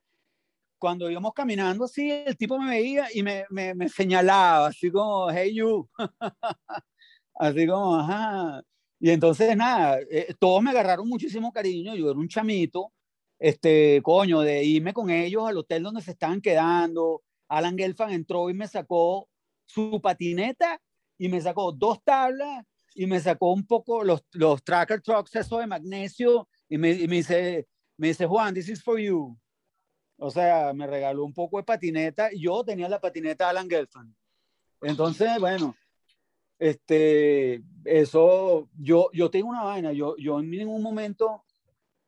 cuando 0.79 1.11
íbamos 1.11 1.33
caminando 1.33 1.85
así, 1.85 2.09
el 2.09 2.37
tipo 2.37 2.57
me 2.57 2.69
veía 2.69 3.07
y 3.13 3.21
me, 3.21 3.45
me, 3.49 3.75
me 3.75 3.89
señalaba, 3.89 4.67
así 4.67 4.89
como, 4.89 5.29
hey 5.29 5.53
you, 5.53 5.87
así 7.35 7.67
como, 7.67 7.97
ajá. 7.97 8.63
Y 8.99 9.11
entonces, 9.11 9.55
nada, 9.55 9.99
eh, 10.09 10.33
todos 10.39 10.63
me 10.63 10.71
agarraron 10.71 11.07
muchísimo 11.07 11.51
cariño, 11.51 11.95
yo 11.95 12.09
era 12.09 12.19
un 12.19 12.27
chamito, 12.27 12.91
este, 13.37 14.01
coño, 14.03 14.41
de 14.41 14.63
irme 14.63 14.93
con 14.93 15.09
ellos 15.09 15.47
al 15.47 15.57
hotel 15.57 15.83
donde 15.83 16.01
se 16.01 16.11
estaban 16.11 16.41
quedando. 16.41 17.21
Alan 17.47 17.77
Gelfand 17.77 18.13
entró 18.13 18.49
y 18.49 18.53
me 18.53 18.67
sacó 18.67 19.28
su 19.69 19.99
patineta 20.01 20.81
y 21.17 21.29
me 21.29 21.39
sacó 21.41 21.71
dos 21.71 22.03
tablas 22.03 22.65
y 22.95 23.05
me 23.05 23.19
sacó 23.19 23.53
un 23.53 23.65
poco 23.65 24.03
los, 24.03 24.23
los 24.31 24.63
tracker 24.63 25.01
trucks, 25.01 25.35
eso 25.35 25.59
de 25.59 25.67
magnesio, 25.67 26.49
y 26.67 26.77
me, 26.77 26.91
y 26.91 27.07
me 27.07 27.17
dice, 27.17 27.67
me 27.97 28.07
dice, 28.07 28.25
Juan, 28.25 28.53
this 28.53 28.69
is 28.69 28.83
for 28.83 28.99
you. 28.99 29.37
O 30.17 30.29
sea, 30.29 30.73
me 30.73 30.87
regaló 30.87 31.23
un 31.23 31.33
poco 31.33 31.57
de 31.57 31.63
patineta. 31.63 32.29
Yo 32.35 32.63
tenía 32.63 32.89
la 32.89 32.99
patineta 32.99 33.49
Alan 33.49 33.69
Gelfand. 33.69 34.13
Entonces, 34.81 35.39
bueno, 35.39 35.75
este, 36.57 37.61
eso, 37.85 38.69
yo, 38.77 39.09
yo 39.13 39.29
tengo 39.29 39.49
una 39.49 39.63
vaina. 39.63 39.93
Yo, 39.93 40.15
yo 40.17 40.39
en 40.39 40.49
ningún 40.49 40.81
momento, 40.81 41.45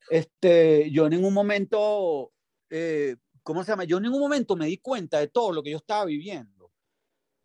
este, 0.10 0.92
yo 0.92 1.06
en 1.06 1.12
ningún 1.12 1.34
momento, 1.34 2.34
eh, 2.70 3.16
¿cómo 3.44 3.64
se 3.64 3.72
llama? 3.72 3.86
Yo 3.86 3.98
en 3.98 4.04
ningún 4.04 4.20
momento 4.20 4.58
me 4.58 4.66
di 4.66 4.78
cuenta 4.78 5.20
de 5.20 5.30
todo 5.30 5.54
lo 5.54 5.64
que 5.64 5.72
yo 5.72 5.78
estaba 5.78 6.06
viviendo. 6.06 6.61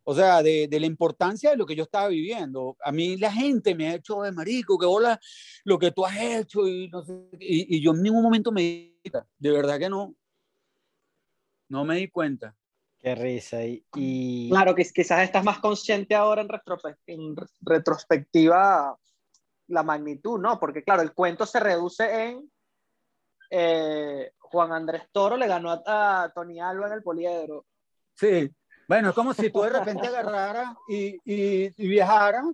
O 0.08 0.14
sea, 0.14 0.40
de, 0.40 0.68
de, 0.68 0.78
la 0.78 0.86
importancia 0.86 1.50
de 1.50 1.56
lo 1.56 1.66
que 1.66 1.74
yo 1.74 1.82
estaba 1.82 2.06
viviendo. 2.06 2.76
A 2.84 2.92
mí 2.92 3.16
la 3.16 3.32
gente 3.32 3.74
me 3.74 3.88
ha 3.88 3.94
hecho 3.96 4.22
de 4.22 4.30
marico, 4.30 4.78
que 4.78 4.86
hola, 4.86 5.18
lo 5.64 5.80
que 5.80 5.90
tú 5.90 6.06
has 6.06 6.16
hecho 6.16 6.68
y, 6.68 6.88
no 6.88 7.02
sé, 7.02 7.12
y, 7.40 7.76
y 7.76 7.82
yo 7.82 7.90
en 7.90 8.02
ningún 8.02 8.22
momento 8.22 8.52
me 8.52 8.60
di 8.60 8.96
de 9.38 9.50
verdad 9.50 9.80
que 9.80 9.88
no. 9.88 10.14
No 11.68 11.84
me 11.84 11.96
di 11.96 12.08
cuenta. 12.08 12.54
Qué 13.00 13.16
risa. 13.16 13.64
Y, 13.64 13.84
y... 13.96 14.48
Claro, 14.48 14.76
que 14.76 14.84
quizás 14.84 15.22
estás 15.24 15.42
más 15.42 15.58
consciente 15.58 16.14
ahora 16.14 16.42
en, 16.42 16.48
en, 17.06 17.36
retrospectiva 17.62 18.96
la 19.66 19.82
magnitud, 19.82 20.38
¿no? 20.38 20.60
Porque 20.60 20.84
claro, 20.84 21.02
el 21.02 21.14
cuento 21.14 21.46
se 21.46 21.58
reduce 21.58 22.28
en 22.28 22.48
eh, 23.50 24.32
Juan 24.38 24.72
Andrés 24.72 25.08
Toro 25.10 25.36
le 25.36 25.48
ganó 25.48 25.70
a, 25.70 26.22
a, 26.22 26.32
Tony 26.32 26.60
Alba 26.60 26.86
en 26.86 26.92
el 26.92 27.02
poliedro. 27.02 27.66
Sí, 28.14 28.50
bueno, 28.88 29.10
es 29.10 29.14
como 29.14 29.34
si 29.34 29.50
tú 29.50 29.62
de 29.62 29.70
repente 29.70 30.06
agarraras 30.06 30.76
y, 30.88 31.16
y, 31.24 31.72
y 31.76 31.88
viajaras 31.88 32.46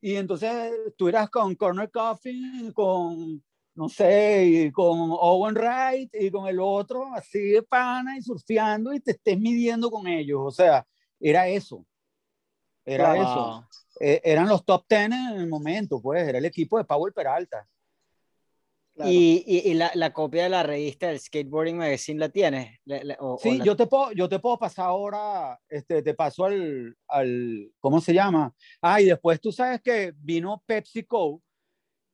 y 0.00 0.16
entonces 0.16 0.72
estuvieras 0.86 1.28
con 1.30 1.54
Corner 1.54 1.90
Coffee, 1.90 2.72
con 2.72 3.42
no 3.78 3.88
sé, 3.88 4.44
y 4.44 4.72
con 4.72 5.10
Owen 5.12 5.54
Wright 5.54 6.10
y 6.12 6.32
con 6.32 6.48
el 6.48 6.58
otro, 6.58 7.14
así 7.14 7.38
de 7.50 7.62
pana 7.62 8.18
y 8.18 8.22
surfeando 8.22 8.92
y 8.92 8.98
te 8.98 9.12
estés 9.12 9.38
midiendo 9.38 9.88
con 9.88 10.08
ellos. 10.08 10.40
O 10.42 10.50
sea, 10.50 10.84
era 11.20 11.46
eso. 11.46 11.86
Era 12.84 13.14
wow. 13.14 13.22
eso. 13.22 13.68
Eh, 14.00 14.20
eran 14.24 14.48
los 14.48 14.64
top 14.64 14.84
ten 14.88 15.12
en 15.12 15.40
el 15.40 15.48
momento, 15.48 16.02
pues, 16.02 16.26
era 16.26 16.38
el 16.38 16.44
equipo 16.44 16.76
de 16.76 16.84
Powell 16.84 17.12
Peralta. 17.12 17.68
Claro. 18.98 19.12
¿Y, 19.12 19.44
y, 19.46 19.70
y 19.70 19.74
la, 19.74 19.92
la, 19.94 20.12
copia 20.12 20.42
de 20.42 20.48
la 20.48 20.64
revista 20.64 21.06
del 21.06 21.20
Skateboarding 21.20 21.76
Magazine 21.76 22.18
la 22.18 22.30
tienes? 22.30 22.80
La, 22.84 23.04
la, 23.04 23.16
o, 23.20 23.38
sí, 23.38 23.60
o 23.60 23.64
yo, 23.64 23.76
te 23.76 23.86
puedo, 23.86 24.10
yo 24.10 24.28
te 24.28 24.40
puedo 24.40 24.58
pasar 24.58 24.86
ahora, 24.86 25.56
este, 25.68 26.02
te 26.02 26.14
paso 26.14 26.46
al, 26.46 26.96
al, 27.06 27.72
¿cómo 27.78 28.00
se 28.00 28.12
llama? 28.12 28.52
Ah, 28.82 29.00
y 29.00 29.04
después 29.04 29.40
tú 29.40 29.52
sabes 29.52 29.82
que 29.82 30.12
vino 30.16 30.64
PepsiCo 30.66 31.40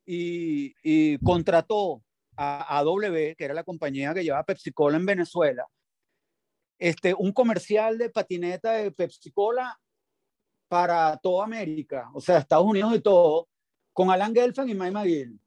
y, 0.04 0.74
y 0.82 1.16
contrató 1.20 2.02
a 2.36 2.80
AW, 2.80 3.34
que 3.34 3.44
era 3.46 3.54
la 3.54 3.64
compañía 3.64 4.12
que 4.12 4.22
llevaba 4.22 4.44
Pepsi 4.44 4.70
Cola 4.70 4.98
en 4.98 5.06
Venezuela, 5.06 5.66
este, 6.78 7.14
un 7.14 7.32
comercial 7.32 7.96
de 7.96 8.10
patineta 8.10 8.72
de 8.72 8.90
Pepsi 8.90 9.32
Cola 9.32 9.74
para 10.68 11.16
toda 11.16 11.46
América, 11.46 12.10
o 12.12 12.20
sea, 12.20 12.36
Estados 12.36 12.66
Unidos 12.66 12.94
y 12.94 13.00
todo, 13.00 13.48
con 13.94 14.10
Alan 14.10 14.34
Gelfand 14.34 14.68
y 14.68 14.74
Mike 14.74 14.90
McGill. 14.90 15.40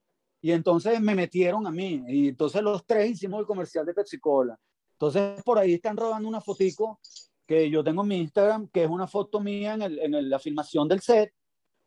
Y 0.47 0.53
entonces 0.53 1.01
me 1.01 1.13
metieron 1.13 1.67
a 1.67 1.71
mí, 1.71 2.01
y 2.07 2.29
entonces 2.29 2.61
los 2.61 2.85
tres 2.85 3.11
hicimos 3.11 3.41
el 3.41 3.45
comercial 3.45 3.85
de 3.85 3.93
Pepsi 3.93 4.17
Cola. 4.17 4.57
Entonces 4.93 5.43
por 5.43 5.59
ahí 5.59 5.73
están 5.73 5.97
rodando 5.97 6.29
una 6.29 6.39
fotico 6.39 7.01
que 7.45 7.69
yo 7.69 7.83
tengo 7.83 8.03
en 8.03 8.07
mi 8.07 8.17
Instagram, 8.19 8.69
que 8.69 8.85
es 8.85 8.89
una 8.89 9.07
foto 9.07 9.41
mía 9.41 9.73
en, 9.73 9.81
el, 9.81 9.99
en 9.99 10.13
el, 10.13 10.29
la 10.29 10.39
filmación 10.39 10.87
del 10.87 11.01
set, 11.01 11.33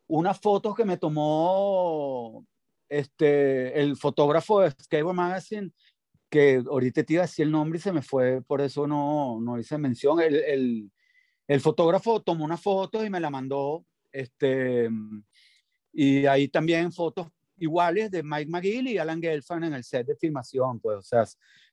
unas 0.08 0.38
fotos 0.38 0.76
que 0.76 0.84
me 0.84 0.98
tomó 0.98 2.46
este, 2.86 3.80
el 3.80 3.96
fotógrafo 3.96 4.60
de 4.60 4.72
Skateboard 4.72 5.16
Magazine, 5.16 5.72
que 6.28 6.62
ahorita 6.68 7.02
te 7.02 7.14
iba 7.14 7.22
a 7.22 7.26
decir 7.26 7.46
el 7.46 7.52
nombre 7.52 7.78
y 7.78 7.80
se 7.80 7.92
me 7.92 8.02
fue, 8.02 8.42
por 8.42 8.60
eso 8.60 8.86
no, 8.86 9.40
no 9.40 9.58
hice 9.58 9.78
mención. 9.78 10.20
El, 10.20 10.34
el, 10.34 10.92
el 11.48 11.60
fotógrafo 11.62 12.20
tomó 12.20 12.44
una 12.44 12.58
foto 12.58 13.02
y 13.02 13.08
me 13.08 13.20
la 13.20 13.30
mandó. 13.30 13.86
Este, 14.12 14.90
y 15.94 16.26
ahí 16.26 16.48
también 16.48 16.92
fotos 16.92 17.28
iguales 17.60 18.10
de 18.10 18.22
Mike 18.22 18.50
McGill 18.50 18.88
y 18.88 18.98
Alan 18.98 19.20
Gelfand 19.20 19.64
en 19.64 19.74
el 19.74 19.84
set 19.84 20.06
de 20.06 20.16
filmación, 20.16 20.80
pues, 20.80 20.98
o 20.98 21.02
sea, 21.02 21.24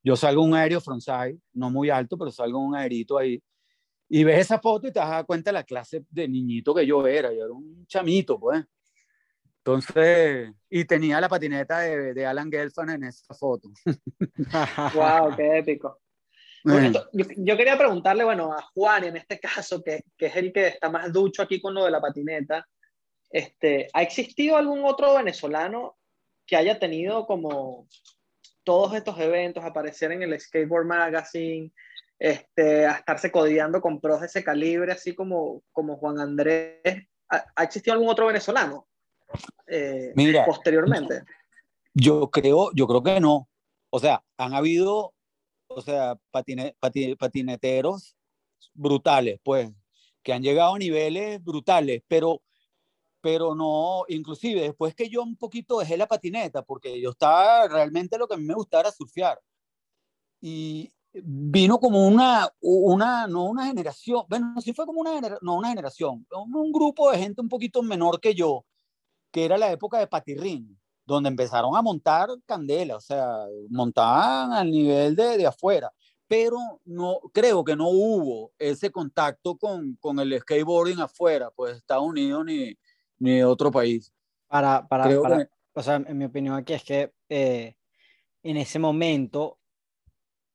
yo 0.03 0.15
salgo 0.15 0.43
un 0.43 0.53
aéreo 0.53 0.79
frontside, 0.79 1.39
no 1.53 1.69
muy 1.69 1.89
alto, 1.89 2.17
pero 2.17 2.31
salgo 2.31 2.59
un 2.59 2.75
aerito 2.75 3.17
ahí, 3.17 3.41
y 4.09 4.23
ves 4.23 4.39
esa 4.41 4.59
foto 4.59 4.87
y 4.87 4.91
te 4.91 4.99
das 4.99 5.25
cuenta 5.25 5.49
de 5.49 5.53
la 5.53 5.63
clase 5.63 6.05
de 6.09 6.27
niñito 6.27 6.73
que 6.73 6.85
yo 6.85 7.05
era, 7.07 7.33
yo 7.33 7.45
era 7.45 7.53
un 7.53 7.85
chamito, 7.87 8.39
pues. 8.39 8.63
Entonces, 9.57 10.53
y 10.69 10.85
tenía 10.85 11.19
la 11.19 11.27
patineta 11.27 11.79
de, 11.79 12.13
de 12.13 12.25
Alan 12.25 12.49
Gelfand 12.49 12.91
en 12.91 13.03
esa 13.03 13.33
foto. 13.33 13.69
¡Wow! 14.95 15.35
¡Qué 15.35 15.57
épico! 15.57 15.99
yo, 17.13 17.57
quería 17.57 17.77
preguntarle, 17.77 18.23
bueno, 18.23 18.53
a 18.53 18.61
Juan 18.73 19.05
en 19.05 19.17
este 19.17 19.39
caso, 19.39 19.83
que, 19.83 20.03
que, 20.17 20.27
es 20.27 20.35
el 20.35 20.51
que 20.51 20.67
está 20.67 20.89
más 20.89 21.11
ducho 21.11 21.41
aquí 21.41 21.61
con 21.61 21.73
lo 21.73 21.85
de 21.85 21.91
la 21.91 22.01
patineta, 22.01 22.67
este, 23.29 23.87
¿ha 23.93 24.01
existido 24.01 24.57
algún 24.57 24.85
otro 24.85 25.15
venezolano 25.15 25.97
que 26.45 26.55
haya 26.55 26.79
tenido 26.79 27.25
como 27.25 27.87
todos 28.63 28.93
estos 28.95 29.19
eventos, 29.19 29.63
aparecer 29.63 30.11
en 30.11 30.23
el 30.23 30.39
Skateboard 30.39 30.85
Magazine, 30.85 31.71
este, 32.19 32.85
a 32.85 32.93
estarse 32.93 33.31
codeando 33.31 33.79
con 33.81 33.99
pros 33.99 34.21
de 34.21 34.27
ese 34.27 34.43
calibre, 34.43 34.91
así 34.91 35.13
como, 35.13 35.63
como 35.71 35.97
Juan 35.97 36.19
Andrés? 36.19 37.07
¿Ha, 37.29 37.63
existido 37.63 37.93
algún 37.93 38.09
otro 38.09 38.27
venezolano 38.27 38.87
eh, 39.67 40.13
posteriormente? 40.45 41.23
Yo 41.93 42.29
creo, 42.29 42.71
yo 42.73 42.87
creo 42.87 43.03
que 43.03 43.19
no. 43.19 43.49
O 43.89 43.99
sea, 43.99 44.23
han 44.37 44.53
habido, 44.53 45.13
o 45.67 45.81
sea, 45.81 46.17
patineteros 46.31 48.15
brutales, 48.73 49.39
pues, 49.43 49.71
que 50.23 50.33
han 50.33 50.43
llegado 50.43 50.75
a 50.75 50.79
niveles 50.79 51.43
brutales, 51.43 52.03
pero 52.07 52.41
pero 53.27 53.53
no, 53.53 54.05
inclusive 54.07 54.61
después 54.61 54.95
que 54.95 55.09
yo 55.09 55.21
un 55.21 55.35
poquito 55.35 55.79
dejé 55.79 55.97
la 55.97 56.07
patineta, 56.07 56.61
porque 56.61 57.01
yo 57.01 57.09
estaba, 57.09 57.67
realmente 57.67 58.17
lo 58.17 58.25
que 58.25 58.35
a 58.35 58.37
mí 58.37 58.45
me 58.45 58.53
gustaba 58.53 58.83
era 58.83 58.91
surfear. 58.93 59.37
Y 60.39 60.89
vino 61.11 61.77
como 61.77 62.07
una, 62.07 62.49
una, 62.61 63.27
no 63.27 63.43
una 63.43 63.65
generación, 63.65 64.23
bueno, 64.29 64.55
sí 64.61 64.71
fue 64.71 64.85
como 64.85 65.01
una, 65.01 65.39
no 65.41 65.57
una 65.57 65.67
generación, 65.67 66.25
un, 66.31 66.71
grupo 66.71 67.11
de 67.11 67.17
gente 67.17 67.41
un 67.41 67.49
poquito 67.49 67.83
menor 67.83 68.21
que 68.21 68.33
yo, 68.33 68.65
que 69.29 69.43
era 69.43 69.57
la 69.57 69.73
época 69.73 69.99
de 69.99 70.07
patirrín, 70.07 70.79
donde 71.05 71.27
empezaron 71.27 71.75
a 71.75 71.81
montar 71.81 72.29
candela, 72.45 72.95
o 72.95 73.01
sea, 73.01 73.45
montaban 73.69 74.53
al 74.53 74.71
nivel 74.71 75.17
de, 75.17 75.37
de 75.37 75.47
afuera 75.47 75.91
pero 76.29 76.81
no 76.83 77.19
creo 77.33 77.63
que 77.63 77.75
no 77.75 77.87
hubo 77.87 78.51
ese 78.59 78.91
contacto 78.91 79.57
con, 79.57 79.95
con 79.95 80.19
el 80.19 80.37
skateboarding 80.41 80.99
afuera, 80.99 81.49
pues 81.55 81.77
Estados 81.77 82.05
Unidos 82.05 82.43
ni, 82.43 82.75
ni 83.19 83.41
otro 83.41 83.71
país. 83.71 84.13
Para, 84.47 84.87
para, 84.87 85.07
o 85.73 85.83
sea, 85.83 85.95
en 85.95 86.17
mi 86.17 86.25
opinión 86.25 86.55
aquí 86.55 86.73
es 86.73 86.83
que 86.83 87.13
eh, 87.29 87.75
en 88.41 88.57
ese 88.57 88.79
momento 88.79 89.59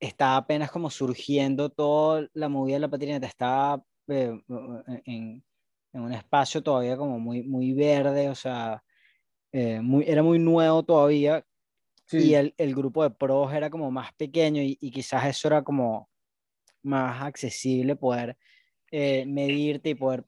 estaba 0.00 0.36
apenas 0.36 0.70
como 0.70 0.90
surgiendo 0.90 1.70
toda 1.70 2.28
la 2.32 2.48
movida 2.48 2.74
de 2.74 2.80
la 2.80 2.88
patineta, 2.88 3.26
estaba 3.26 3.84
eh, 4.08 4.36
en, 5.04 5.44
en, 5.92 6.02
un 6.02 6.12
espacio 6.12 6.62
todavía 6.62 6.96
como 6.96 7.20
muy, 7.20 7.42
muy 7.44 7.72
verde, 7.72 8.30
o 8.30 8.34
sea, 8.34 8.82
eh, 9.52 9.80
muy, 9.80 10.04
era 10.08 10.22
muy 10.22 10.38
nuevo 10.38 10.82
todavía, 10.82 11.44
y 12.10 12.34
el, 12.34 12.52
el, 12.58 12.74
grupo 12.74 13.04
de 13.04 13.10
pros 13.10 13.54
era 13.54 13.70
como 13.70 13.90
más 13.90 14.12
pequeño 14.14 14.60
y, 14.60 14.76
y 14.80 14.90
quizás 14.90 15.24
eso 15.26 15.48
era 15.48 15.62
como 15.62 16.10
más 16.82 17.22
accesible 17.22 17.96
poder 17.96 18.36
medirte 18.90 19.90
y 19.90 19.94
poder, 19.94 20.24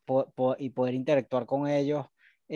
y 0.59 0.71
poder 0.71 0.95
interactuar 0.95 1.45
con 1.45 1.69
ellos 1.69 2.07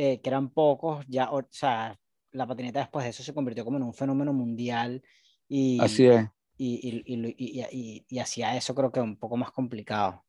eh, 0.01 0.21
que 0.21 0.31
eran 0.31 0.51
pocos, 0.51 1.05
ya, 1.09 1.29
o, 1.33 1.45
sea, 1.51 1.99
la 2.31 2.47
patineta 2.47 2.79
después 2.79 3.03
de 3.03 3.11
eso 3.11 3.25
se 3.25 3.35
convirtió 3.35 3.65
como 3.65 3.79
en 3.79 3.83
un 3.83 3.93
fenómeno 3.93 4.33
mundial 4.33 5.03
y, 5.49 5.81
Así 5.81 6.07
es. 6.07 6.25
Y, 6.57 7.03
y, 7.05 7.35
y, 7.37 8.05
y, 8.09 8.19
hacia 8.21 8.57
eso 8.57 8.77
creo 8.77 8.93
que 8.93 9.01
es 9.01 9.05
un 9.05 9.17
poco 9.17 9.37
más 9.37 9.51
complicado 9.51 10.25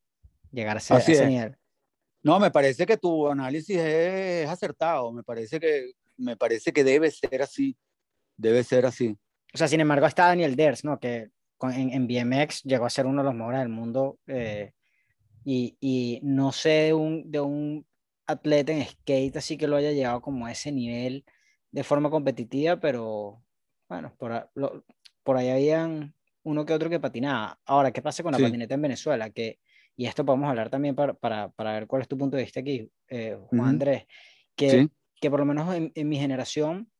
llegar 0.51 0.77
a 0.77 0.79
ese, 0.79 1.27
nivel. 1.27 1.55
No, 2.23 2.39
me 2.39 2.49
parece 2.49 2.87
que 2.87 2.97
tu 2.97 3.27
análisis 3.27 3.77
es, 3.77 4.49
acertado, 4.49 5.11
me 5.11 5.21
parece 5.21 5.59
que, 5.59 5.91
me 6.17 6.35
parece 6.35 6.73
que 6.73 6.83
debe 6.83 7.11
ser 7.11 7.43
así, 7.43 7.77
debe 8.37 8.63
ser 8.63 8.87
así. 8.87 9.15
O 9.53 9.57
sea, 9.59 9.67
sin 9.67 9.81
embargo 9.81 10.07
está 10.07 10.25
Daniel 10.25 10.55
Ders, 10.55 10.83
¿no? 10.83 10.99
Que 10.99 11.29
en, 11.61 11.91
en 11.91 12.07
BMX 12.07 12.63
llegó 12.63 12.87
a 12.87 12.89
ser 12.89 13.05
uno 13.05 13.21
de 13.21 13.25
los 13.25 13.35
mejores 13.35 13.59
del 13.59 13.69
mundo 13.69 14.17
eh, 14.25 14.71
y, 15.45 15.77
y, 15.79 16.21
no 16.23 16.51
sé 16.51 16.69
de 16.69 16.93
un, 16.95 17.29
de 17.29 17.39
un 17.39 17.85
atleta 18.29 18.71
en 18.71 18.85
skate 18.85 19.37
así 19.37 19.57
que 19.57 19.67
lo 19.67 19.75
haya 19.75 19.91
llegado 19.91 20.21
como 20.21 20.45
a 20.45 20.51
ese 20.51 20.71
nivel 20.71 21.25
de 21.71 21.83
forma 21.83 22.09
competitiva, 22.09 22.79
pero 22.79 23.43
bueno, 23.87 24.15
por, 24.17 24.49
por 25.23 25.37
ahí 25.37 25.49
habían 25.49 26.15
uno 26.43 26.65
que 26.65 26.73
otro 26.73 26.89
que 26.89 26.99
patinaba. 26.99 27.59
Ahora, 27.65 27.91
¿qué 27.91 28.01
pasa 28.01 28.23
con 28.23 28.31
la 28.31 28.39
patineta 28.39 28.73
en 28.73 28.81
Venezuela? 28.81 29.29
Que, 29.29 29.59
y 29.95 30.05
esto 30.05 30.25
podemos 30.25 30.49
hablar 30.49 30.69
también 30.69 30.95
para, 30.95 31.13
para, 31.13 31.49
para 31.49 31.73
ver 31.73 31.87
cuál 31.87 32.01
es 32.01 32.07
tu 32.07 32.17
punto 32.17 32.37
de 32.37 32.43
vista 32.43 32.59
aquí, 32.59 32.89
eh, 33.07 33.37
Juan 33.49 33.69
Andrés, 33.69 34.05
que, 34.55 34.89
que 35.19 35.29
por 35.29 35.39
lo 35.39 35.45
menos 35.45 35.73
en, 35.75 35.91
en 35.93 36.09
mi 36.09 36.17
generación, 36.17 36.91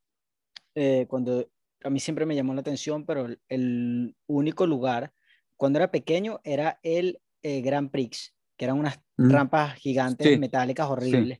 eh, 0.76 1.06
cuando 1.08 1.50
a 1.84 1.90
mí 1.90 2.00
siempre 2.00 2.26
me 2.26 2.36
llamó 2.36 2.54
la 2.54 2.62
atención, 2.62 3.06
pero 3.06 3.28
el, 3.48 4.16
único 4.28 4.68
lugar, 4.68 5.14
cuando 5.56 5.80
era 5.80 5.92
pequeño, 5.92 6.42
era 6.44 6.80
el 6.84 7.22
eh, 7.42 7.62
Grand 7.62 7.90
Prix 7.90 8.36
que 8.60 8.66
eran 8.66 8.78
unas 8.78 9.00
rampas 9.18 9.76
gigantes 9.76 10.38
metálicas 10.38 10.90
horribles. 10.90 11.40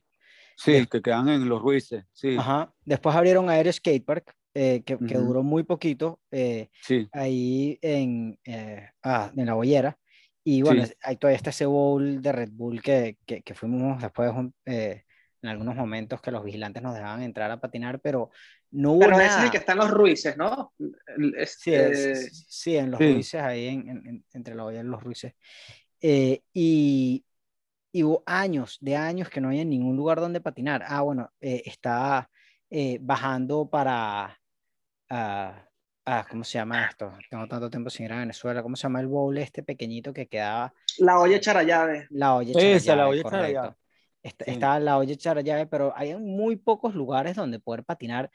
Sí, 0.56 0.86
que 0.86 1.02
quedan 1.02 1.28
en 1.28 1.48
los 1.50 1.60
Ruices, 1.60 2.04
sí. 2.12 2.34
Ajá. 2.38 2.72
Después 2.82 3.14
abrieron 3.14 3.50
Aero 3.50 3.70
Skatepark, 3.70 4.34
eh, 4.54 4.82
que, 4.86 4.96
que, 4.96 5.18
duró 5.18 5.42
muy 5.42 5.62
poquito, 5.62 6.18
eh, 6.30 6.70
ahí 7.12 7.78
en, 7.82 8.38
eh, 8.44 8.88
ah, 9.02 9.30
en 9.36 9.46
la 9.46 9.52
bollera. 9.52 9.98
Y 10.42 10.62
bueno, 10.62 10.84
ahí 11.02 11.16
todavía 11.16 11.36
está 11.36 11.50
ese 11.50 11.66
bowl 11.66 12.22
de 12.22 12.32
Red 12.32 12.50
Bull 12.52 12.80
que, 12.80 13.18
que, 13.26 13.42
que 13.42 13.54
fuimos 13.54 14.00
después 14.00 14.32
en 14.64 15.48
algunos 15.48 15.76
momentos 15.76 16.22
que 16.22 16.30
los 16.30 16.42
vigilantes 16.42 16.82
nos 16.82 16.94
dejaban 16.94 17.22
entrar 17.22 17.50
a 17.50 17.60
patinar, 17.60 18.00
pero 18.00 18.30
no 18.70 18.92
hubo 18.92 19.00
pero 19.00 19.18
nada. 19.18 19.40
es 19.40 19.44
el 19.44 19.50
que 19.50 19.58
están 19.58 19.76
los 19.76 19.90
Ruices, 19.90 20.38
¿no? 20.38 20.72
Sí, 21.46 21.72
sí, 22.48 22.76
en 22.76 22.92
los 22.92 22.98
Ruices, 22.98 23.42
ahí 23.42 23.68
en, 23.68 24.24
entre 24.32 24.54
la 24.54 24.62
bollera 24.62 24.84
y 24.84 24.90
los 24.90 25.02
Ruices. 25.02 25.34
Eh, 26.00 26.42
y, 26.52 27.24
hubo 27.92 28.22
años, 28.26 28.78
de 28.80 28.96
años 28.96 29.28
que 29.28 29.40
no 29.40 29.48
había 29.48 29.64
ningún 29.64 29.96
lugar 29.96 30.20
donde 30.20 30.40
patinar. 30.40 30.84
Ah, 30.86 31.02
bueno, 31.02 31.30
eh, 31.40 31.62
estaba 31.64 32.30
eh, 32.70 32.98
bajando 33.00 33.68
para, 33.68 34.38
ah, 35.08 35.68
ah, 36.06 36.26
¿cómo 36.30 36.44
se 36.44 36.58
llama 36.58 36.86
esto? 36.86 37.12
Tengo 37.28 37.46
tanto 37.48 37.68
tiempo 37.68 37.90
sin 37.90 38.06
ir 38.06 38.12
a 38.12 38.18
Venezuela. 38.20 38.62
¿Cómo 38.62 38.76
se 38.76 38.84
llama 38.84 39.00
el 39.00 39.08
bowl 39.08 39.36
este 39.38 39.62
pequeñito 39.62 40.12
que 40.12 40.28
quedaba? 40.28 40.72
La 40.98 41.18
olla 41.18 41.40
charallave. 41.40 42.06
La 42.10 42.34
olla 42.36 42.52
charallave. 42.52 42.76
Esa, 42.76 42.96
la 42.96 43.08
olla 43.08 43.22
charallave. 43.22 43.74
Estaba 44.22 44.78
la 44.80 44.98
olla 44.98 45.16
charallave, 45.16 45.66
pero 45.66 45.94
hay 45.96 46.14
muy 46.16 46.56
pocos 46.56 46.94
lugares 46.94 47.36
donde 47.36 47.58
poder 47.58 47.84
patinar 47.84 48.30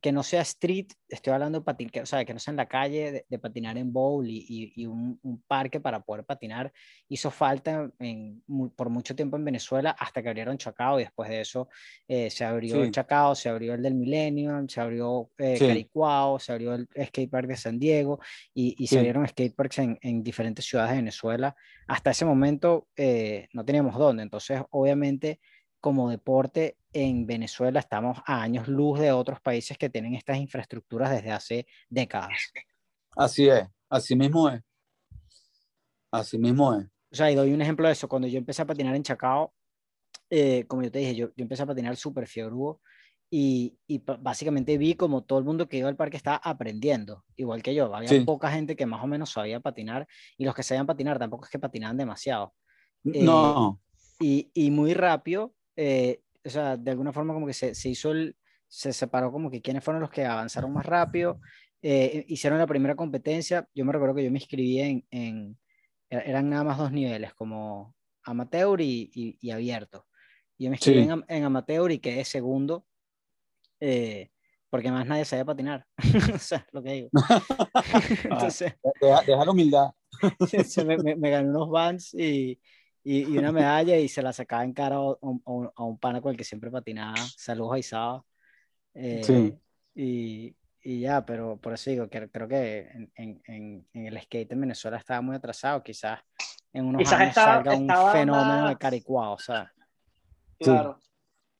que 0.00 0.12
no 0.12 0.22
sea 0.22 0.42
street, 0.42 0.88
estoy 1.08 1.32
hablando 1.32 1.60
de 1.60 1.64
patinar, 1.64 2.02
o 2.02 2.06
sea, 2.06 2.24
que 2.24 2.34
no 2.34 2.38
sea 2.38 2.52
en 2.52 2.56
la 2.58 2.68
calle, 2.68 3.24
de, 3.26 3.38
patinar 3.38 3.78
en 3.78 3.90
bowl 3.90 4.28
y, 4.28 4.72
y, 4.76 4.86
un, 4.86 5.18
un, 5.22 5.42
parque 5.46 5.80
para 5.80 6.00
poder 6.00 6.24
patinar, 6.24 6.72
hizo 7.08 7.30
falta 7.30 7.90
en, 7.98 8.42
por 8.76 8.90
mucho 8.90 9.16
tiempo 9.16 9.36
en 9.36 9.44
Venezuela 9.44 9.96
hasta 9.98 10.22
que 10.22 10.28
abrieron 10.28 10.58
Chacao 10.58 11.00
y 11.00 11.04
después 11.04 11.30
de 11.30 11.40
eso 11.40 11.68
eh, 12.06 12.28
se 12.28 12.44
abrió 12.44 12.82
el 12.82 12.90
Chacao, 12.90 13.34
se 13.34 13.48
abrió 13.48 13.74
el 13.74 13.82
del 13.82 13.94
Millennium, 13.94 14.68
se 14.68 14.80
abrió 14.80 15.30
eh, 15.38 15.58
Caricuao, 15.58 16.38
se 16.38 16.52
abrió 16.52 16.74
el 16.74 16.86
skatepark 17.06 17.48
de 17.48 17.56
San 17.56 17.78
Diego 17.78 18.20
y, 18.52 18.74
y 18.78 18.86
se 18.88 18.98
abrieron 18.98 19.26
skateparks 19.26 19.78
en, 19.78 19.98
en, 20.02 20.22
diferentes 20.22 20.66
ciudades 20.66 20.90
de 20.90 20.96
Venezuela. 20.96 21.56
Hasta 21.88 22.10
ese 22.10 22.26
momento 22.26 22.88
eh, 22.94 23.48
no 23.54 23.64
teníamos 23.64 23.96
dónde, 23.96 24.22
entonces 24.22 24.60
obviamente 24.70 25.40
como 25.80 26.10
deporte 26.10 26.76
en 26.92 27.26
Venezuela 27.26 27.80
estamos 27.80 28.18
a 28.26 28.42
años 28.42 28.68
luz 28.68 29.00
de 29.00 29.12
otros 29.12 29.40
países 29.40 29.78
que 29.78 29.90
tienen 29.90 30.14
estas 30.14 30.38
infraestructuras 30.38 31.10
desde 31.10 31.30
hace 31.30 31.66
décadas. 31.88 32.52
Así 33.16 33.48
es, 33.48 33.64
así 33.88 34.16
mismo 34.16 34.48
es. 34.48 34.62
Así 36.10 36.38
mismo 36.38 36.74
es. 36.74 36.86
O 37.12 37.16
sea, 37.16 37.30
y 37.30 37.34
doy 37.34 37.52
un 37.52 37.62
ejemplo 37.62 37.86
de 37.86 37.92
eso. 37.92 38.08
Cuando 38.08 38.28
yo 38.28 38.38
empecé 38.38 38.62
a 38.62 38.66
patinar 38.66 38.94
en 38.94 39.02
Chacao, 39.02 39.52
eh, 40.28 40.64
como 40.66 40.82
yo 40.82 40.90
te 40.90 41.00
dije, 41.00 41.14
yo, 41.14 41.28
yo 41.36 41.42
empecé 41.42 41.62
a 41.62 41.66
patinar 41.66 41.96
súper 41.96 42.26
fiebrudo 42.26 42.80
y, 43.32 43.78
y, 43.86 43.98
básicamente 43.98 44.76
vi 44.76 44.94
como 44.94 45.22
todo 45.22 45.38
el 45.38 45.44
mundo 45.44 45.68
que 45.68 45.76
iba 45.76 45.88
al 45.88 45.96
parque 45.96 46.16
estaba 46.16 46.36
aprendiendo, 46.36 47.24
igual 47.36 47.62
que 47.62 47.74
yo. 47.74 47.94
Había 47.94 48.24
poca 48.24 48.50
gente 48.50 48.74
que 48.74 48.86
más 48.86 49.02
o 49.04 49.06
menos 49.06 49.30
sabía 49.30 49.60
patinar 49.60 50.08
y 50.36 50.44
los 50.44 50.54
que 50.54 50.64
sabían 50.64 50.86
patinar 50.86 51.18
tampoco 51.18 51.44
es 51.44 51.50
que 51.50 51.58
patinaban 51.58 51.96
demasiado. 51.96 52.54
no. 53.04 53.80
Eh, 53.80 53.86
y, 54.22 54.50
y, 54.52 54.70
muy 54.70 54.94
rápido 54.94 55.54
eh, 55.82 56.20
o 56.44 56.50
sea, 56.50 56.76
de 56.76 56.90
alguna 56.90 57.10
forma 57.10 57.32
como 57.32 57.46
que 57.46 57.54
se, 57.54 57.74
se, 57.74 57.88
hizo 57.88 58.10
el, 58.10 58.36
se 58.68 58.92
separó 58.92 59.32
como 59.32 59.50
que 59.50 59.62
quiénes 59.62 59.82
fueron 59.82 60.02
los 60.02 60.10
que 60.10 60.26
avanzaron 60.26 60.74
más 60.74 60.84
rápido, 60.84 61.40
eh, 61.80 62.26
hicieron 62.28 62.58
la 62.58 62.66
primera 62.66 62.94
competencia, 62.94 63.66
yo 63.74 63.86
me 63.86 63.92
recuerdo 63.92 64.14
que 64.16 64.24
yo 64.24 64.30
me 64.30 64.38
inscribí 64.40 64.78
en, 64.78 65.06
en 65.10 65.58
e, 66.10 66.22
eran 66.26 66.50
nada 66.50 66.64
más 66.64 66.76
dos 66.76 66.92
niveles, 66.92 67.32
como 67.32 67.94
amateur 68.24 68.78
y, 68.82 69.10
y, 69.40 69.50
abierto. 69.50 70.06
Yo 70.58 70.68
me 70.68 70.76
inscribí 70.76 71.00
en, 71.00 71.24
en, 71.26 71.44
amateur 71.44 71.90
y 71.90 71.98
quedé 71.98 72.26
segundo. 72.26 72.84
Eh, 73.80 74.28
porque 74.68 74.92
más 74.92 75.06
nadie 75.06 75.24
sabe 75.24 75.46
patinar. 75.46 75.86
o 76.34 76.38
sea, 76.38 76.66
lo 76.72 76.82
que 76.82 76.92
digo. 76.92 77.08
Entonces, 78.24 78.74
deja, 79.00 79.44
la 79.46 79.50
humildad. 79.50 79.92
me, 80.86 80.98
me, 80.98 81.16
me, 81.16 81.30
gané 81.30 81.48
unos 81.48 81.70
Vans 81.70 82.12
y, 82.12 82.60
y, 83.02 83.32
y, 83.32 83.38
una 83.38 83.52
medalla 83.52 83.96
y 83.96 84.08
se 84.08 84.22
la 84.22 84.32
sacaba 84.32 84.64
en 84.64 84.72
cara 84.72 84.96
a 84.96 85.00
un, 85.00 85.70
a 85.74 85.84
un, 85.84 85.98
pana 85.98 86.20
con 86.20 86.32
el 86.32 86.36
que 86.36 86.44
siempre 86.44 86.70
patinaba. 86.70 87.16
Saludos 87.16 87.74
a 87.74 87.78
Isaba. 87.78 88.24
Eh, 88.94 89.22
sí. 89.24 89.58
Y, 89.94 90.56
y, 90.82 91.00
ya, 91.00 91.24
pero 91.24 91.56
por 91.56 91.72
eso 91.72 91.90
digo 91.90 92.08
que 92.08 92.28
creo 92.30 92.46
que 92.48 92.88
en, 92.92 93.10
en, 93.14 93.86
en, 93.92 94.06
el 94.06 94.20
skate 94.20 94.52
en 94.52 94.60
Venezuela 94.60 94.98
estaba 94.98 95.22
muy 95.22 95.36
atrasado. 95.36 95.82
Quizás 95.82 96.20
en 96.72 96.86
unos 96.86 97.00
quizás 97.00 97.20
años 97.20 97.34
salga 97.34 97.74
un 97.74 98.12
fenómeno 98.12 98.68
de 98.68 98.76
caricuao, 98.76 99.34
o 99.34 99.38
sea. 99.38 99.72
Claro. 100.58 100.98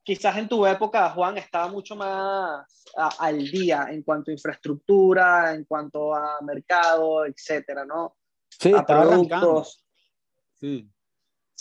Quizás 0.02 0.36
en 0.36 0.48
tu 0.48 0.66
época, 0.66 1.08
Juan, 1.10 1.38
estaba 1.38 1.68
mucho 1.68 1.96
más 1.96 2.66
al 2.96 3.50
día 3.50 3.86
en 3.90 4.02
cuanto 4.02 4.30
a 4.30 4.34
infraestructura, 4.34 5.54
en 5.54 5.64
cuanto 5.64 6.14
a 6.14 6.38
mercado, 6.42 7.24
etcétera, 7.24 7.84
¿no? 7.84 8.16
Sí, 8.48 8.72
a 8.74 8.84
productos. 8.84 9.86
Sí 10.54 10.90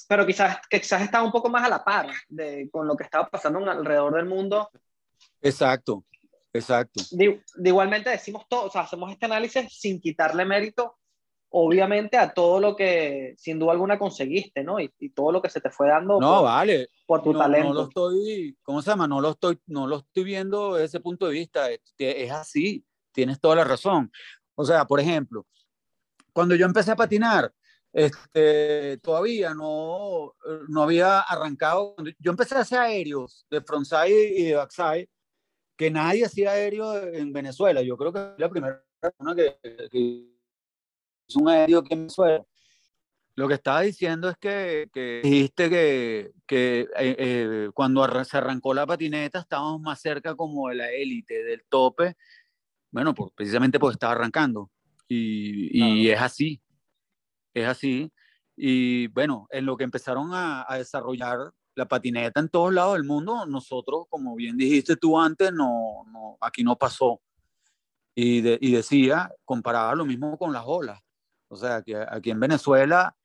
pero 0.08 0.26
quizás, 0.26 0.60
quizás 0.70 1.02
estaba 1.02 1.24
un 1.24 1.32
poco 1.32 1.50
más 1.50 1.64
a 1.64 1.70
la 1.70 1.84
par 1.84 2.10
de, 2.28 2.70
con 2.72 2.88
lo 2.88 2.96
que 2.96 3.04
estaba 3.04 3.28
pasando 3.30 3.60
alrededor 3.70 4.16
del 4.16 4.26
mundo. 4.26 4.70
Exacto, 5.42 6.04
exacto. 6.54 7.02
De, 7.12 7.42
igualmente 7.64 8.10
decimos 8.10 8.46
todo, 8.50 8.66
o 8.66 8.70
sea, 8.70 8.82
hacemos 8.82 9.12
este 9.12 9.26
análisis 9.26 9.68
sin 9.72 10.00
quitarle 10.00 10.46
mérito, 10.46 10.98
obviamente, 11.50 12.18
a 12.18 12.34
todo 12.34 12.60
lo 12.60 12.76
que 12.76 13.34
sin 13.38 13.58
duda 13.60 13.72
alguna 13.72 13.98
conseguiste, 13.98 14.64
¿no? 14.64 14.80
Y, 14.80 14.92
y 15.00 15.10
todo 15.10 15.32
lo 15.32 15.42
que 15.42 15.50
se 15.50 15.62
te 15.62 15.70
fue 15.70 15.88
dando. 15.88 16.20
No, 16.20 16.44
vale. 16.44 16.90
Por 17.06 17.24
tu 17.24 17.34
talento. 17.34 17.70
No 17.70 17.74
lo 17.74 17.84
estoy, 17.84 18.58
¿cómo 18.62 18.82
se 18.82 18.92
llama? 18.92 19.08
No 19.08 19.20
lo 19.22 19.32
estoy, 19.32 19.60
no 19.68 19.88
lo 19.88 19.98
estoy 19.98 20.24
viendo 20.24 20.76
desde 20.76 20.86
ese 20.86 21.00
punto 21.00 21.28
de 21.28 21.34
vista. 21.34 21.72
Es, 21.72 21.82
es 21.98 22.32
así, 22.32 22.86
tienes 23.12 23.40
toda 23.40 23.56
la 23.56 23.64
razón. 23.64 24.12
O 24.56 24.66
sea, 24.66 24.86
por 24.86 25.00
ejemplo, 25.00 25.46
cuando 26.34 26.56
yo 26.56 26.66
empecé 26.66 26.92
a 26.92 26.96
patinar, 26.96 27.52
este, 27.94 28.98
todavía 29.00 29.54
no, 29.54 30.34
no 30.68 30.84
había 30.84 31.20
arrancado. 31.22 31.96
Yo 32.20 32.32
empecé 32.32 32.56
a 32.56 32.62
hacer 32.62 32.80
aéreos 32.80 33.46
de 33.50 33.62
frontside 33.62 34.34
y 34.38 34.44
de 34.46 34.56
backside, 34.56 35.10
que 35.76 35.90
nadie 35.90 36.26
hacía 36.26 36.52
aéreo 36.52 37.02
en 37.04 37.32
Venezuela. 37.32 37.82
Yo 37.82 37.98
creo 37.98 38.12
que 38.14 38.20
es 38.20 38.40
la 38.40 38.50
primera 38.50 38.84
persona 39.00 39.36
que, 39.36 39.58
que 39.90 40.00
hizo 41.28 41.40
un 41.40 41.50
aéreo 41.50 41.80
aquí 41.80 41.94
en 41.94 42.00
Venezuela. 42.02 42.46
Lo 43.36 43.48
que 43.48 43.54
estaba 43.54 43.82
diciendo 43.82 44.28
es 44.28 44.38
que, 44.38 44.90
que 44.94 45.22
dijiste 45.24 45.70
que, 45.70 46.32
que 46.46 46.82
eh, 46.82 47.16
eh, 47.18 47.70
cuando 47.74 48.06
se 48.26 48.38
arrancó 48.38 48.74
la 48.74 48.86
patineta 48.86 49.40
estábamos 49.40 49.80
más 49.80 50.02
cerca 50.02 50.36
como 50.36 50.68
de 50.68 50.76
la 50.76 50.92
élite, 50.92 51.42
del 51.46 51.64
tope, 51.70 52.18
bueno, 52.92 53.14
por, 53.14 53.32
precisamente 53.32 53.80
porque 53.80 53.94
estaba 53.94 54.12
arrancando. 54.12 54.70
Y, 55.08 55.70
y 55.72 56.10
es 56.10 56.20
así, 56.20 56.62
es 57.54 57.68
así. 57.68 58.12
Y 58.56 59.08
bueno, 59.08 59.48
en 59.52 59.66
lo 59.66 59.78
que 59.78 59.84
empezaron 59.84 60.32
a, 60.34 60.66
desarrollar 60.78 61.54
la 61.76 61.88
patineta 61.88 62.40
en 62.40 62.50
todos 62.50 62.74
lados 62.74 62.94
del 62.94 63.06
mundo, 63.06 63.46
nosotros, 63.46 64.06
como 64.10 64.36
bien 64.36 64.58
dijiste 64.58 64.98
tú 64.98 65.18
antes, 65.20 65.54
no, 65.54 66.06
aquí 66.42 66.64
no 66.64 66.78
pasó. 66.78 67.22
Y, 68.16 68.42
decía, 68.42 69.32
comparaba 69.46 69.96
lo 69.96 70.06
mismo 70.06 70.38
con 70.38 70.52
las 70.52 70.64
olas. 70.66 71.00
O 71.48 71.56
sea, 71.56 71.82
que 71.82 71.96
aquí 71.96 72.32
en 72.32 72.40
Venezuela, 72.40 73.16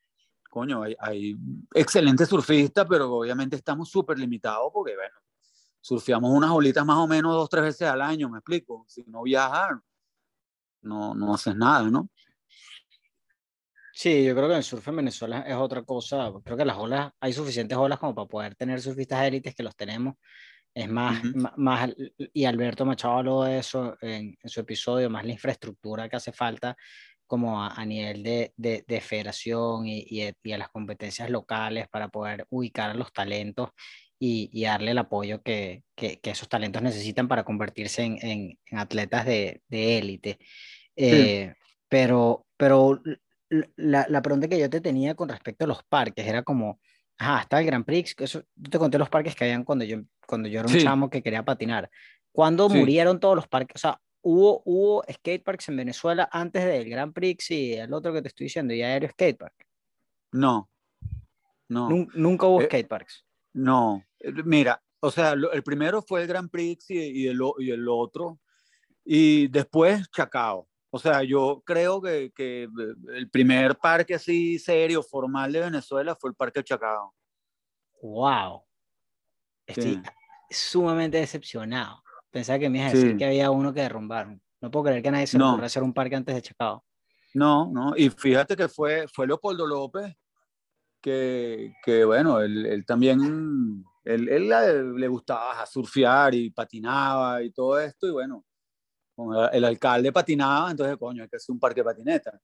coño, 0.49 0.83
hay, 0.83 0.95
hay 0.99 1.35
excelentes 1.73 2.29
surfistas, 2.29 2.85
pero 2.89 3.11
obviamente 3.11 3.57
estamos 3.57 3.89
súper 3.89 4.17
limitados 4.17 4.71
porque, 4.73 4.95
bueno, 4.95 5.19
surfeamos 5.81 6.31
unas 6.31 6.49
olitas 6.49 6.83
más 6.83 6.97
o 6.97 7.07
menos 7.07 7.33
dos, 7.33 7.47
tres 7.47 7.63
veces 7.63 7.87
al 7.87 8.01
año, 8.01 8.29
me 8.29 8.39
explico. 8.39 8.85
Si 8.87 9.03
no 9.03 9.21
viajas, 9.21 9.77
no, 10.81 11.13
no 11.13 11.33
haces 11.33 11.55
nada, 11.55 11.83
¿no? 11.91 12.09
Sí, 13.97 14.25
yo 14.25 14.35
creo 14.35 14.49
que 14.49 14.57
el 14.57 14.63
surf 14.63 14.85
en 14.89 14.97
Venezuela 14.97 15.45
es 15.47 15.55
otra 15.55 15.81
cosa. 15.83 16.29
Creo 16.43 16.57
que 16.57 16.65
las 16.65 16.77
olas, 16.77 17.13
hay 17.17 17.31
suficientes 17.31 17.77
olas 17.77 17.97
como 17.97 18.13
para 18.13 18.27
poder 18.27 18.55
tener 18.55 18.81
surfistas 18.81 19.25
élites 19.25 19.55
que 19.55 19.63
los 19.63 19.73
tenemos. 19.73 20.15
Es 20.73 20.89
más, 20.89 21.23
más, 21.55 21.95
y 22.33 22.43
Alberto 22.43 22.85
Machado 22.85 23.19
habló 23.19 23.43
de 23.43 23.59
eso 23.59 23.95
en, 24.01 24.35
su 24.43 24.59
episodio, 24.59 25.09
más 25.09 25.23
la 25.23 25.31
infraestructura 25.31 26.09
que 26.09 26.17
hace 26.17 26.33
falta 26.33 26.75
como 27.25 27.63
a, 27.63 27.85
nivel 27.85 28.21
de, 28.21 28.53
de, 28.57 29.01
federación 29.01 29.87
y, 29.87 30.05
y, 30.09 30.51
a 30.51 30.57
las 30.57 30.69
competencias 30.69 31.29
locales 31.29 31.87
para 31.87 32.09
poder 32.09 32.45
ubicar 32.49 32.91
a 32.91 32.93
los 32.95 33.13
talentos 33.13 33.69
y, 34.19 34.49
y 34.51 34.65
darle 34.65 34.91
el 34.91 34.97
apoyo 34.97 35.41
que, 35.41 35.83
que, 35.95 36.19
que, 36.19 36.31
esos 36.31 36.49
talentos 36.49 36.81
necesitan 36.81 37.29
para 37.29 37.45
convertirse 37.45 38.03
en, 38.03 38.17
en, 38.21 38.77
atletas 38.77 39.25
de 39.25 39.61
élite. 39.69 40.37
Eh, 40.97 41.53
pero, 41.87 42.45
pero 42.57 43.01
la, 43.49 44.05
la, 44.09 44.21
pregunta 44.21 44.47
que 44.47 44.59
yo 44.59 44.69
te 44.69 44.81
tenía 44.81 45.15
con 45.15 45.29
respecto 45.29 45.65
a 45.65 45.67
los 45.67 45.83
parques 45.83 46.25
era 46.25 46.43
como, 46.43 46.79
ajá, 47.17 47.41
está 47.41 47.59
el 47.59 47.65
Grand 47.65 47.85
Prix, 47.85 48.15
eso, 48.19 48.43
yo 48.55 48.69
te 48.69 48.79
conté 48.79 48.97
los 48.97 49.09
parques 49.09 49.35
que 49.35 49.45
habían 49.45 49.63
cuando 49.63 49.85
yo, 49.85 50.01
cuando 50.27 50.47
yo 50.49 50.59
era 50.59 50.69
un 50.69 50.79
chamo 50.79 51.09
que 51.09 51.21
quería 51.21 51.43
patinar. 51.43 51.89
¿Cuándo 52.31 52.67
murieron 52.67 53.19
todos 53.19 53.35
los 53.35 53.47
parques? 53.47 53.75
O 53.75 53.79
sea, 53.79 54.01
¿hubo, 54.21 54.61
hubo 54.65 55.03
skate 55.09 55.43
parks 55.43 55.69
en 55.69 55.77
Venezuela 55.77 56.27
antes 56.31 56.65
del 56.65 56.89
Grand 56.89 57.13
Prix 57.13 57.51
y 57.51 57.73
el 57.73 57.93
otro 57.93 58.11
que 58.13 58.21
te 58.21 58.27
estoy 58.27 58.45
diciendo, 58.45 58.73
y 58.73 58.81
Aéreo 58.81 59.09
Skate 59.09 59.37
Park? 59.37 59.55
No, 60.33 60.69
no. 61.69 61.89
Nunca 62.13 62.47
hubo 62.47 62.61
eh, 62.61 62.65
skate 62.65 62.87
parks. 62.87 63.25
No, 63.53 64.03
eh, 64.19 64.33
mira, 64.43 64.81
o 64.99 65.11
sea, 65.11 65.33
el 65.33 65.63
primero 65.63 66.01
fue 66.01 66.21
el 66.21 66.27
Grand 66.27 66.49
Prix 66.49 66.89
y, 66.89 67.23
y, 67.23 67.27
el, 67.27 67.39
y 67.59 67.71
el 67.71 67.87
otro, 67.87 68.39
y 69.03 69.47
después 69.47 70.09
Chacao. 70.11 70.67
O 70.95 70.97
sea, 70.97 71.23
yo 71.23 71.61
creo 71.65 72.01
que, 72.01 72.31
que, 72.33 72.63
eh, 72.63 72.93
el 73.15 73.29
primer 73.29 73.75
parque 73.75 74.15
así 74.15 74.57
serio, 74.57 75.03
formal 75.03 75.51
de 75.51 75.59
Venezuela 75.59 76.15
fue 76.15 76.29
el 76.29 76.37
Parque 76.37 76.63
Chacao. 76.63 77.13
¡Wow! 78.01 78.63
Estoy 79.67 80.01
sumamente 80.49 81.17
decepcionado. 81.17 82.01
Pensaba 82.31 82.59
que 82.59 82.69
me 82.69 82.77
ibas 82.77 82.93
a 82.93 82.95
decir 82.95 83.17
que 83.17 83.25
había 83.25 83.51
uno 83.51 83.73
que 83.73 83.81
derrumbaron. 83.81 84.41
No 84.61 84.71
puedo 84.71 84.85
creer 84.85 85.03
que 85.03 85.11
nadie 85.11 85.27
se 85.27 85.37
no. 85.37 85.55
hacer 85.55 85.83
un 85.83 85.93
parque 85.93 86.15
antes 86.15 86.33
de 86.33 86.41
Chacao. 86.41 86.85
No, 87.33 87.69
no. 87.73 87.93
Y 87.97 88.09
fíjate 88.09 88.55
que 88.55 88.69
fue, 88.69 89.05
fue 89.09 89.27
Leopoldo 89.27 89.67
López, 89.67 90.15
que, 91.01 91.73
que 91.83 92.05
bueno, 92.05 92.39
él, 92.39 92.65
él 92.67 92.85
también, 92.85 93.83
él, 94.05 94.29
él, 94.29 94.95
le 94.95 95.07
gustaba 95.09 95.65
surfear 95.65 96.33
y 96.35 96.51
patinaba 96.51 97.43
y 97.43 97.51
todo 97.51 97.77
esto. 97.81 98.07
Y 98.07 98.11
bueno, 98.11 98.45
el 99.51 99.65
alcalde 99.65 100.11
patinaba, 100.11 100.71
entonces, 100.71 100.97
coño, 100.97 101.23
hay 101.23 101.29
que 101.29 101.37
hacer 101.37 101.53
un 101.53 101.59
parque 101.59 101.81
de 101.81 101.85
patineta. 101.85 102.39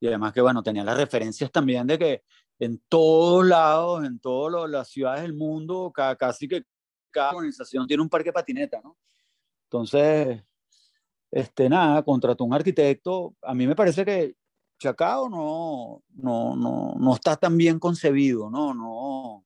Y 0.00 0.08
además 0.08 0.32
que, 0.32 0.40
bueno, 0.40 0.62
tenía 0.62 0.84
las 0.84 0.96
referencias 0.96 1.50
también 1.50 1.86
de 1.86 1.98
que 1.98 2.22
en 2.58 2.82
todos 2.88 3.46
lados, 3.46 4.04
en 4.04 4.18
todas 4.18 4.68
las 4.70 4.88
ciudades 4.88 5.22
del 5.22 5.34
mundo, 5.34 5.92
casi 6.18 6.48
que 6.48 6.64
cada 7.10 7.32
organización 7.32 7.86
tiene 7.86 8.02
un 8.02 8.08
parque 8.08 8.28
de 8.28 8.34
patineta, 8.34 8.80
¿no? 8.82 8.96
Entonces, 9.64 10.42
este, 11.30 11.68
nada, 11.68 12.02
contrató 12.02 12.44
un 12.44 12.54
arquitecto. 12.54 13.34
A 13.42 13.54
mí 13.54 13.66
me 13.66 13.74
parece 13.74 14.04
que 14.04 14.36
Chacao 14.78 15.28
no, 15.28 16.02
no, 16.14 16.56
no, 16.56 16.94
no 16.98 17.14
está 17.14 17.36
tan 17.36 17.56
bien 17.56 17.78
concebido, 17.78 18.50
¿no? 18.50 18.74
No, 18.74 19.45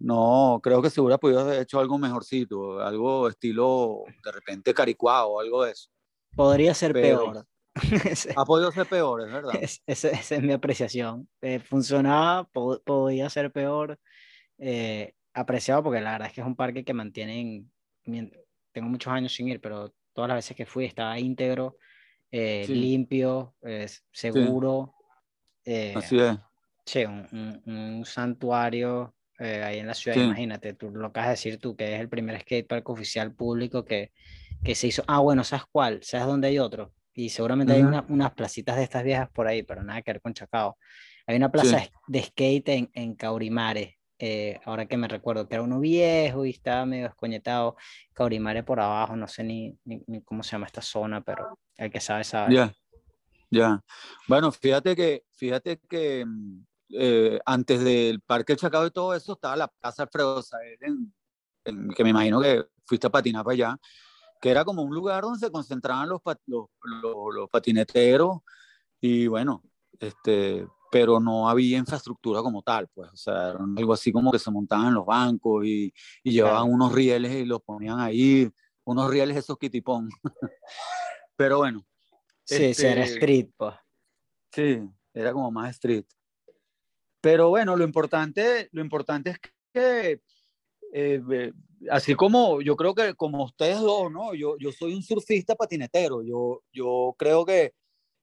no, 0.00 0.60
creo 0.62 0.80
que 0.80 0.90
se 0.90 1.00
hubiera 1.00 1.18
podido 1.18 1.40
haber 1.40 1.62
hecho 1.62 1.80
algo 1.80 1.98
mejorcito, 1.98 2.80
algo 2.80 3.28
estilo 3.28 4.04
de 4.24 4.32
repente 4.32 4.72
caricuado, 4.72 5.40
algo 5.40 5.64
de 5.64 5.72
eso. 5.72 5.90
Podría 6.36 6.72
ser 6.74 6.92
peor. 6.92 7.44
ha 8.36 8.44
podido 8.44 8.70
ser 8.70 8.86
peor, 8.86 9.22
es 9.22 9.32
verdad. 9.32 9.54
esa, 9.86 10.08
es 10.08 10.42
mi 10.42 10.52
apreciación. 10.52 11.28
Eh, 11.40 11.58
funcionaba, 11.58 12.48
podía 12.48 13.28
ser 13.28 13.50
peor. 13.50 13.98
Eh, 14.58 15.14
apreciado 15.34 15.82
porque 15.82 16.00
la 16.00 16.12
verdad 16.12 16.28
es 16.28 16.34
que 16.34 16.40
es 16.40 16.46
un 16.46 16.56
parque 16.56 16.84
que 16.84 16.94
mantienen. 16.94 17.70
Tengo 18.04 18.88
muchos 18.88 19.12
años 19.12 19.32
sin 19.32 19.48
ir, 19.48 19.60
pero 19.60 19.92
todas 20.12 20.28
las 20.28 20.38
veces 20.38 20.56
que 20.56 20.66
fui 20.66 20.84
estaba 20.84 21.18
íntegro, 21.18 21.76
eh, 22.30 22.66
limpio, 22.68 23.56
seguro. 24.12 24.94
Así 25.94 26.20
es. 26.20 26.36
Sí, 26.86 27.04
un, 27.04 27.62
un 27.66 28.04
santuario 28.04 29.14
eh, 29.38 29.62
ahí 29.62 29.78
en 29.78 29.86
la 29.86 29.94
ciudad, 29.94 30.16
imagínate, 30.16 30.74
tú 30.74 30.90
lo 30.90 31.06
acabas 31.06 31.28
de 31.28 31.32
decir 31.32 31.58
tú, 31.58 31.76
que 31.76 31.94
es 31.94 32.00
el 32.00 32.08
primer 32.08 32.40
skatepark 32.40 32.88
oficial 32.88 33.32
público 33.32 33.84
que, 33.84 34.12
que 34.64 34.74
se 34.74 34.88
hizo. 34.88 35.04
Ah, 35.06 35.20
bueno, 35.20 35.44
¿sabes 35.44 35.66
cuál? 35.70 36.00
¿Sabes 36.02 36.26
dónde 36.26 36.48
hay 36.48 36.58
otro? 36.58 36.92
Y 37.14 37.30
seguramente 37.30 37.72
hay 37.72 37.82
unas 37.82 38.32
placitas 38.32 38.76
de 38.76 38.84
estas 38.84 39.02
viejas 39.02 39.28
por 39.30 39.48
ahí, 39.48 39.62
pero 39.64 39.82
nada 39.82 40.02
que 40.02 40.12
ver 40.12 40.20
con 40.20 40.34
Chacao. 40.34 40.78
Hay 41.26 41.36
una 41.36 41.50
plaza 41.50 41.82
de 42.06 42.22
skate 42.22 42.68
en, 42.68 42.90
en 42.94 43.14
Caurimare, 43.14 43.98
eh, 44.20 44.60
ahora 44.64 44.86
que 44.86 44.96
me 44.96 45.08
recuerdo, 45.08 45.48
que 45.48 45.54
era 45.54 45.62
uno 45.62 45.78
viejo 45.78 46.46
y 46.46 46.50
estaba 46.50 46.86
medio 46.86 47.06
escoñetado. 47.06 47.76
Caurimare 48.14 48.62
por 48.62 48.80
abajo, 48.80 49.16
no 49.16 49.28
sé 49.28 49.44
ni, 49.44 49.76
ni, 49.84 50.22
cómo 50.22 50.42
se 50.42 50.52
llama 50.52 50.66
esta 50.66 50.80
zona, 50.80 51.20
pero 51.20 51.58
el 51.76 51.90
que 51.90 52.00
sabe 52.00 52.24
sabe. 52.24 52.54
Ya, 52.54 52.72
ya. 53.50 53.82
Bueno, 54.26 54.50
fíjate 54.50 54.96
que, 54.96 55.24
fíjate 55.32 55.78
que 55.88 56.24
mm, 56.24 56.64
eh, 56.90 57.38
antes 57.44 57.82
del 57.82 58.20
Parque 58.20 58.56
Chacao 58.56 58.86
y 58.86 58.90
todo 58.90 59.14
eso, 59.14 59.32
estaba 59.34 59.56
la 59.56 59.68
Plaza 59.68 60.04
Alfredo 60.04 60.42
Sael, 60.42 60.78
que 61.94 62.04
me 62.04 62.10
imagino 62.10 62.40
que 62.40 62.64
fuiste 62.86 63.06
a 63.06 63.10
patinar 63.10 63.44
para 63.44 63.54
allá. 63.54 63.78
que 64.40 64.50
era 64.50 64.64
como 64.64 64.82
un 64.82 64.94
lugar 64.94 65.22
donde 65.22 65.38
se 65.38 65.50
concentraban 65.50 66.08
los, 66.08 66.20
los, 66.46 66.66
los, 67.34 67.50
patineteros 67.50 68.38
y 69.00 69.26
bueno, 69.26 69.62
este, 69.98 70.66
pero 70.90 71.20
no 71.20 71.48
había 71.48 71.78
infraestructura 71.78 72.42
como 72.42 72.62
tal, 72.62 72.88
pues, 72.94 73.10
o 73.12 73.16
sea, 73.16 73.50
era 73.50 73.58
algo 73.76 73.92
así 73.92 74.12
como 74.12 74.32
que 74.32 74.38
se 74.38 74.50
montaban 74.50 74.88
en 74.88 74.94
los 74.94 75.06
bancos 75.06 75.64
y, 75.66 75.92
y 76.22 76.32
llevaban 76.32 76.70
unos 76.70 76.92
rieles 76.92 77.32
y 77.32 77.44
los 77.44 77.60
ponían 77.62 78.00
ahí, 78.00 78.50
unos 78.84 79.10
rieles 79.10 79.36
esos 79.36 79.58
kitipón. 79.58 80.08
pero 81.36 81.58
bueno. 81.58 81.84
Sí, 82.44 82.72
sí, 82.72 82.86
era 82.86 83.02
este, 83.02 83.14
street, 83.14 83.50
pues. 83.56 83.74
Sí, 84.52 84.80
era 85.12 85.32
como 85.32 85.50
más 85.50 85.70
street. 85.70 86.06
Pero 87.20 87.48
bueno, 87.50 87.76
lo 87.76 87.84
importante, 87.84 88.68
lo 88.72 88.82
importante 88.82 89.30
es 89.30 89.38
que 89.72 90.20
eh, 90.92 91.52
así 91.90 92.14
como 92.14 92.60
yo 92.62 92.76
creo 92.76 92.94
que 92.94 93.14
como 93.14 93.44
ustedes 93.44 93.80
dos, 93.80 94.10
¿no? 94.10 94.34
Yo, 94.34 94.56
yo 94.58 94.72
soy 94.72 94.94
un 94.94 95.02
surfista 95.02 95.54
patinetero, 95.54 96.22
yo, 96.22 96.62
yo 96.72 97.14
creo 97.18 97.44
que 97.44 97.74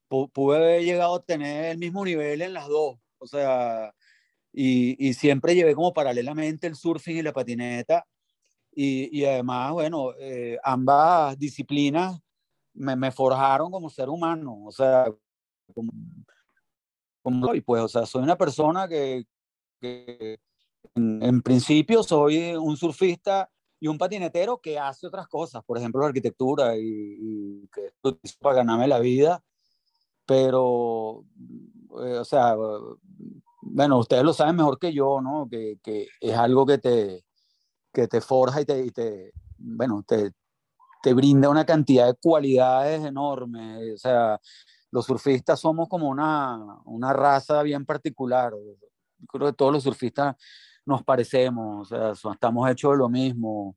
pude 0.08 0.58
haber 0.58 0.84
llegado 0.84 1.16
a 1.16 1.24
tener 1.24 1.66
el 1.66 1.78
mismo 1.78 2.06
nivel 2.06 2.42
en 2.42 2.54
las 2.54 2.68
dos, 2.68 2.98
o 3.18 3.28
sea, 3.28 3.94
y, 4.54 4.96
y 5.10 5.14
siempre 5.14 5.56
llevé 5.56 5.76
como 5.76 5.94
paralelamente 5.94 6.68
el 6.68 6.76
surfing 6.76 7.18
y 7.18 7.22
la 7.24 7.34
patineta, 7.34 8.06
y, 8.74 9.20
y 9.20 9.26
además, 9.26 9.72
bueno, 9.74 10.12
eh, 10.20 10.58
ambas 10.64 11.38
disciplinas 11.40 12.20
me, 12.74 12.96
me, 12.96 13.12
forjaron 13.12 13.72
como 13.72 13.90
ser 13.90 14.10
humano, 14.10 14.66
o 14.66 14.72
sea, 14.72 15.06
como, 15.74 15.92
como, 17.26 17.56
y 17.56 17.62
pues, 17.62 17.82
o 17.82 17.88
sea, 17.88 18.06
soy 18.06 18.22
una 18.22 18.38
persona 18.38 18.88
que, 18.88 19.26
que 19.82 20.38
en, 20.94 21.42
principio 21.42 22.04
soy 22.04 22.54
un 22.54 22.78
surfista 22.78 23.50
y 23.80 23.88
un 23.88 23.98
patinetero 23.98 24.60
que 24.60 24.78
hace 24.78 25.08
otras 25.08 25.28
cosas, 25.28 25.64
por 25.66 25.80
ejemplo 25.80 26.02
la 26.02 26.08
arquitectura 26.10 26.78
y, 26.78 27.68
que 27.74 27.88
esto 27.88 28.20
para 28.40 28.58
ganarme 28.58 28.88
la 28.88 29.00
vida, 29.00 29.44
pero, 30.28 31.26
eh, 32.04 32.20
o 32.20 32.26
sea, 32.26 32.56
bueno, 33.62 33.98
ustedes 33.98 34.24
lo 34.24 34.32
saben 34.32 34.58
mejor 34.58 34.78
que 34.78 34.94
yo, 34.94 35.20
¿no? 35.20 35.48
Que, 35.50 35.80
que 35.82 36.08
es 36.22 36.38
algo 36.38 36.64
que 36.68 36.78
te, 36.78 37.26
que 37.92 38.08
te 38.08 38.22
forja 38.22 38.62
y 38.62 38.66
te, 38.66 38.86
y 38.86 38.92
te 38.92 39.34
bueno, 39.58 40.04
te, 40.08 40.32
te 41.02 41.16
brinda 41.16 41.50
una 41.50 41.66
cantidad 41.66 42.06
de 42.06 42.20
cualidades 42.22 43.04
enormes, 43.04 43.96
o 43.96 43.98
sea, 43.98 44.40
los 44.96 45.06
surfistas 45.06 45.60
somos 45.60 45.90
como 45.90 46.08
una, 46.08 46.80
una 46.86 47.12
raza 47.12 47.62
bien 47.64 47.86
particular, 47.86 48.54
creo 49.28 49.48
que 49.48 49.54
todos 49.54 49.74
los 49.74 49.84
surfistas 49.84 50.38
nos 50.86 51.04
parecemos, 51.04 51.92
o 51.92 52.16
sea, 52.16 52.32
estamos 52.32 52.70
hechos 52.70 52.94
de 52.94 52.98
lo 52.98 53.10
mismo. 53.10 53.76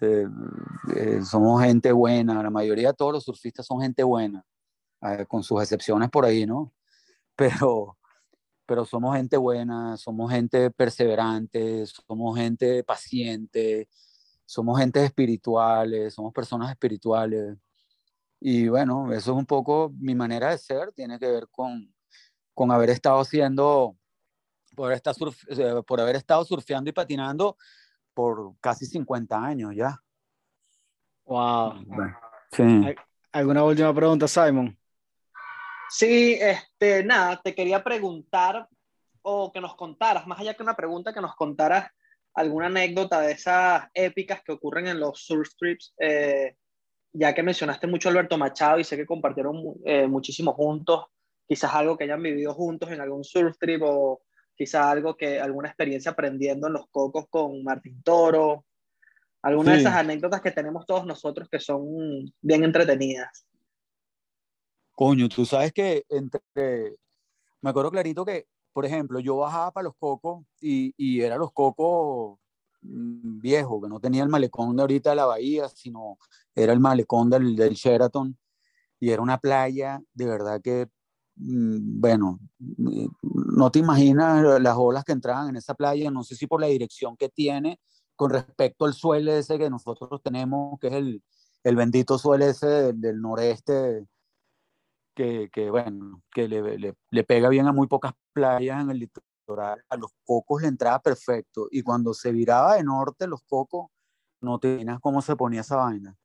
Eh, 0.00 1.20
somos 1.26 1.62
gente 1.62 1.92
buena, 1.92 2.42
la 2.42 2.48
mayoría 2.48 2.88
de 2.88 2.94
todos 2.94 3.12
los 3.12 3.24
surfistas 3.24 3.66
son 3.66 3.82
gente 3.82 4.02
buena, 4.02 4.42
eh, 5.02 5.26
con 5.28 5.42
sus 5.42 5.60
excepciones 5.60 6.08
por 6.08 6.24
ahí, 6.24 6.46
¿no? 6.46 6.72
Pero, 7.36 7.98
pero 8.64 8.86
somos 8.86 9.14
gente 9.16 9.36
buena, 9.36 9.98
somos 9.98 10.30
gente 10.30 10.70
perseverante, 10.70 11.84
somos 11.84 12.38
gente 12.38 12.82
paciente, 12.82 13.90
somos 14.46 14.78
gente 14.78 15.04
espirituales, 15.04 16.14
somos 16.14 16.32
personas 16.32 16.70
espirituales. 16.70 17.58
Y 18.40 18.68
bueno, 18.68 19.12
eso 19.12 19.32
es 19.32 19.36
un 19.36 19.46
poco 19.46 19.92
mi 19.98 20.14
manera 20.14 20.50
de 20.50 20.58
ser, 20.58 20.92
tiene 20.92 21.18
que 21.18 21.30
ver 21.30 21.48
con, 21.50 21.94
con 22.54 22.72
haber 22.72 22.90
estado 22.90 23.20
haciendo 23.20 23.96
por, 24.74 24.92
estar 24.92 25.14
por 25.86 26.00
haber 26.00 26.16
estado 26.16 26.44
surfeando 26.44 26.88
y 26.88 26.94
patinando 26.94 27.56
por 28.14 28.54
casi 28.60 28.86
50 28.86 29.44
años 29.44 29.74
ya. 29.76 30.00
Wow. 31.24 31.84
¿Alguna 33.30 33.62
última 33.62 33.94
pregunta, 33.94 34.26
Simon? 34.26 34.76
Sí, 35.90 36.38
este, 36.40 37.04
nada, 37.04 37.40
te 37.42 37.54
quería 37.54 37.84
preguntar 37.84 38.68
o 39.22 39.52
que 39.52 39.60
nos 39.60 39.74
contaras, 39.74 40.26
más 40.26 40.40
allá 40.40 40.54
que 40.54 40.62
una 40.62 40.76
pregunta, 40.76 41.12
que 41.12 41.20
nos 41.20 41.34
contaras 41.36 41.90
alguna 42.34 42.66
anécdota 42.66 43.20
de 43.20 43.32
esas 43.32 43.88
épicas 43.92 44.40
que 44.42 44.52
ocurren 44.52 44.86
en 44.86 45.00
los 45.00 45.20
surf 45.20 45.50
trips, 45.58 45.94
eh, 45.98 46.56
ya 47.12 47.34
que 47.34 47.42
mencionaste 47.42 47.86
mucho 47.86 48.08
a 48.08 48.12
Alberto 48.12 48.38
Machado 48.38 48.78
y 48.78 48.84
sé 48.84 48.96
que 48.96 49.06
compartieron 49.06 49.56
eh, 49.84 50.06
muchísimo 50.06 50.52
juntos, 50.52 51.06
quizás 51.46 51.74
algo 51.74 51.96
que 51.96 52.04
hayan 52.04 52.22
vivido 52.22 52.54
juntos 52.54 52.90
en 52.90 53.00
algún 53.00 53.24
surf 53.24 53.56
trip 53.58 53.82
o 53.84 54.22
quizá 54.54 54.90
algo 54.90 55.16
que, 55.16 55.40
alguna 55.40 55.68
experiencia 55.68 56.12
aprendiendo 56.12 56.66
en 56.66 56.74
los 56.74 56.88
cocos 56.90 57.26
con 57.28 57.64
Martín 57.64 58.02
Toro, 58.02 58.66
alguna 59.42 59.72
de 59.72 59.80
esas 59.80 59.94
anécdotas 59.94 60.40
que 60.42 60.50
tenemos 60.50 60.84
todos 60.86 61.06
nosotros 61.06 61.48
que 61.48 61.58
son 61.58 62.30
bien 62.40 62.62
entretenidas. 62.62 63.46
Coño, 64.92 65.28
tú 65.28 65.46
sabes 65.46 65.72
que 65.72 66.04
entre, 66.10 66.42
me 67.62 67.70
acuerdo 67.70 67.90
clarito 67.90 68.24
que, 68.24 68.46
por 68.72 68.84
ejemplo, 68.84 69.18
yo 69.18 69.38
bajaba 69.38 69.72
para 69.72 69.84
los 69.84 69.96
cocos 69.96 70.44
y, 70.60 70.92
y 70.98 71.22
era 71.22 71.36
los 71.36 71.52
cocos 71.52 72.38
mm, 72.82 73.40
viejos, 73.40 73.82
que 73.82 73.88
no 73.88 74.00
tenía 74.00 74.22
el 74.22 74.28
malecón 74.28 74.76
de 74.76 74.82
ahorita 74.82 75.10
de 75.10 75.16
la 75.16 75.26
bahía, 75.26 75.68
sino 75.68 76.18
era 76.54 76.72
el 76.72 76.80
malecón 76.80 77.30
del, 77.30 77.56
del 77.56 77.74
Sheraton. 77.74 78.36
Y 79.00 79.10
era 79.10 79.22
una 79.22 79.38
playa 79.38 80.00
de 80.14 80.26
verdad 80.26 80.60
que 80.62 80.88
Mm, 81.42 82.00
bueno, 82.00 82.38
mm, 82.58 83.06
no 83.56 83.70
te 83.70 83.78
imaginas 83.78 84.60
las 84.60 84.76
olas 84.76 85.04
que 85.04 85.12
entraban 85.12 85.48
en 85.48 85.56
esa 85.56 85.74
playa, 85.74 86.10
no 86.10 86.22
sé 86.22 86.36
si 86.36 86.46
por 86.46 86.60
la 86.60 86.66
dirección 86.66 87.16
que 87.16 87.28
tiene 87.30 87.80
con 88.16 88.30
respecto 88.30 88.84
al 88.84 88.92
suelo 88.94 89.32
ese 89.32 89.58
que 89.58 89.70
nosotros 89.70 90.20
tenemos, 90.22 90.78
que 90.80 90.88
es 90.88 90.94
el, 90.94 91.22
el 91.64 91.76
bendito 91.76 92.18
suelo 92.18 92.44
ese 92.44 92.92
del, 92.92 93.20
noreste, 93.20 94.06
que, 95.14 95.48
que, 95.52 95.70
bueno, 95.70 96.22
que 96.32 96.48
le, 96.48 96.78
le, 96.78 96.94
le, 97.10 97.24
pega 97.24 97.48
bien 97.48 97.66
a 97.66 97.72
muy 97.72 97.86
pocas 97.86 98.12
playas 98.32 98.82
en 98.82 98.90
el 98.90 99.10
litoral. 99.50 99.84
A 99.88 99.96
los 99.96 100.10
cocos 100.24 100.62
le 100.62 100.68
entraba 100.68 101.00
perfecto 101.00 101.68
y 101.70 101.82
cuando 101.82 102.14
se 102.14 102.32
viraba 102.32 102.76
de 102.76 102.84
norte 102.84 103.26
los 103.26 103.42
cocos, 103.42 103.88
no 104.40 104.58
te 104.58 104.68
imaginas 104.72 105.00
cómo 105.00 105.20
se 105.22 105.36
ponía 105.36 105.60
esa 105.60 105.76
vaina. 105.76 106.16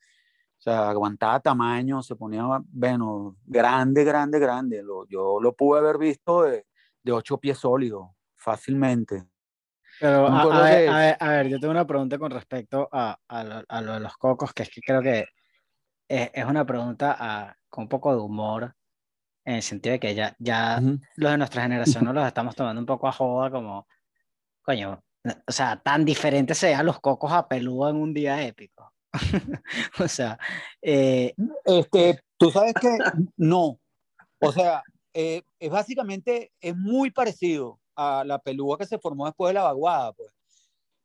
O 0.58 0.62
sea, 0.62 0.90
aguantaba 0.90 1.40
tamaño, 1.40 2.02
se 2.02 2.16
ponía, 2.16 2.44
bueno, 2.68 3.36
grande, 3.46 4.04
grande, 4.04 4.40
grande. 4.40 4.82
Lo, 4.84 5.06
yo 5.08 5.40
lo 5.42 5.54
pude 5.54 5.80
haber 5.80 5.98
visto 5.98 6.44
de, 6.44 6.66
de 7.04 7.12
ocho 7.12 7.38
pies 7.38 7.60
sólidos, 7.60 8.10
fácilmente. 8.36 9.28
Pero, 10.00 10.28
a, 10.28 10.64
ver, 10.64 11.18
a, 11.20 11.30
ver, 11.30 11.48
yo 11.48 11.60
tengo 11.60 11.72
una 11.72 11.88
pregunta 11.88 12.18
con 12.18 12.32
respecto 12.32 12.90
a, 12.92 13.18
a, 13.28 13.82
lo, 13.82 13.94
de 13.94 14.00
los 14.00 14.18
cocos, 14.18 14.54
que 14.54 14.64
es 14.64 14.70
que 14.70 14.82
creo 14.82 15.02
que 15.02 15.26
es, 16.08 16.32
es 16.34 16.46
una 16.46 16.66
pregunta 16.66 17.58
con 17.70 17.84
un 17.84 17.90
poco 17.90 18.14
de 18.14 18.22
humor, 18.22 18.76
en 19.46 19.56
el 19.56 19.62
sentido 19.64 19.94
de 19.94 20.00
que 20.00 20.16
ya, 20.16 20.36
ya 20.40 20.82
los 21.16 21.32
de 21.32 21.38
nuestra 21.38 21.62
generación 21.62 22.04
no 22.06 22.14
los 22.14 22.28
estamos 22.28 22.56
tomando 22.56 22.80
un 22.80 22.86
poco 22.86 23.08
a 23.08 23.12
joda, 23.12 23.52
como, 23.52 23.88
coño, 24.62 25.02
o 25.48 25.52
sea, 25.52 25.82
tan 25.82 26.04
diferentes 26.04 26.58
sean 26.58 26.86
los 26.86 27.00
cocos 27.00 27.32
a 27.32 27.48
peludo 27.48 27.90
en 27.90 27.96
un 27.96 28.14
día 28.14 28.44
épico. 28.44 28.92
o 30.00 30.08
sea, 30.08 30.38
eh, 30.82 31.34
este, 31.64 32.20
tú 32.38 32.52
sabes 32.52 32.74
que 32.74 32.98
no. 33.38 33.80
O 34.40 34.52
sea, 34.52 34.84
eh, 35.14 35.44
es 35.60 35.72
básicamente, 35.72 36.52
es 36.60 36.76
muy 36.76 37.12
parecido 37.12 37.80
a 37.96 38.24
la 38.26 38.40
pelúa 38.40 38.78
que 38.78 38.86
se 38.86 39.00
formó 39.00 39.26
después 39.26 39.50
de 39.50 39.54
la 39.56 39.64
vaguada, 39.64 40.14
pues. 40.14 40.32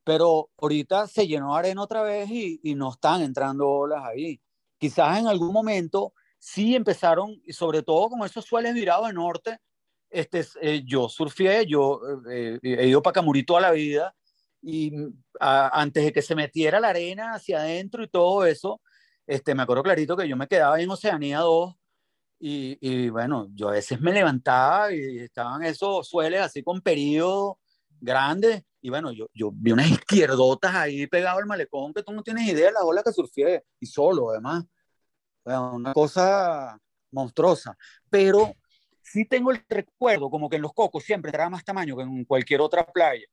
Pero 0.02 0.50
ahorita 0.58 1.06
se 1.06 1.26
llenó 1.26 1.54
arena 1.54 1.82
otra 1.82 2.02
vez 2.02 2.28
y, 2.30 2.58
y 2.62 2.74
no 2.74 2.90
están 2.90 3.22
entrando 3.22 3.68
olas 3.68 4.02
ahí. 4.04 4.40
Quizás 4.78 5.18
en 5.18 5.28
algún 5.28 5.52
momento 5.52 6.14
sí 6.40 6.74
empezaron, 6.74 7.40
y 7.44 7.52
sobre 7.52 7.82
todo 7.82 8.08
con 8.08 8.24
esos 8.24 8.44
sueles 8.44 8.74
virados 8.74 9.06
de 9.06 9.12
norte, 9.12 9.58
este, 10.08 10.44
eh, 10.62 10.82
yo 10.84 11.08
surfé, 11.08 11.66
yo 11.66 12.00
he 12.28 12.88
ido 12.88 13.00
para 13.00 13.14
Camurí 13.14 13.44
toda 13.44 13.60
la 13.60 13.70
vida 13.70 14.12
y 14.60 14.92
antes 15.38 16.04
de 16.04 16.12
que 16.12 16.22
se 16.22 16.34
metiera 16.34 16.80
la 16.80 16.88
arena 16.88 17.34
hacia 17.34 17.60
adentro 17.60 18.02
y 18.02 18.08
todo 18.08 18.44
eso, 18.44 18.80
este, 19.26 19.54
me 19.54 19.62
acuerdo 19.62 19.84
clarito 19.84 20.16
que 20.16 20.26
yo 20.26 20.36
me 20.36 20.48
quedaba 20.48 20.80
en 20.80 20.90
Oceanía 20.90 21.38
2 21.40 21.76
y, 22.40 22.78
y 22.80 23.10
bueno, 23.10 23.48
yo 23.54 23.68
a 23.68 23.72
veces 23.72 24.00
me 24.00 24.12
levantaba 24.12 24.92
y 24.92 25.18
estaban 25.18 25.62
esos 25.62 26.08
sueles 26.08 26.40
así 26.40 26.62
con 26.62 26.80
periodos 26.80 27.56
grandes 28.00 28.64
y 28.82 28.88
bueno, 28.88 29.12
yo, 29.12 29.28
yo 29.34 29.50
vi 29.52 29.72
unas 29.72 29.90
izquierdotas 29.90 30.74
ahí 30.74 31.06
pegado 31.06 31.38
al 31.38 31.46
malecón 31.46 31.92
que 31.92 32.02
tú 32.02 32.12
no 32.12 32.22
tienes 32.22 32.48
idea 32.48 32.66
de 32.66 32.72
la 32.72 32.82
ola 32.82 33.02
que 33.02 33.12
surfé 33.12 33.64
y 33.78 33.86
solo 33.86 34.30
además. 34.30 34.64
Una 35.58 35.92
cosa 35.92 36.78
monstruosa, 37.10 37.76
pero 38.08 38.54
sí 39.02 39.24
tengo 39.24 39.50
el 39.50 39.64
recuerdo 39.68 40.30
como 40.30 40.48
que 40.48 40.56
en 40.56 40.62
los 40.62 40.72
cocos 40.72 41.02
siempre 41.04 41.30
era 41.34 41.50
más 41.50 41.64
tamaño 41.64 41.96
que 41.96 42.02
en 42.02 42.24
cualquier 42.24 42.60
otra 42.60 42.84
playa. 42.86 43.26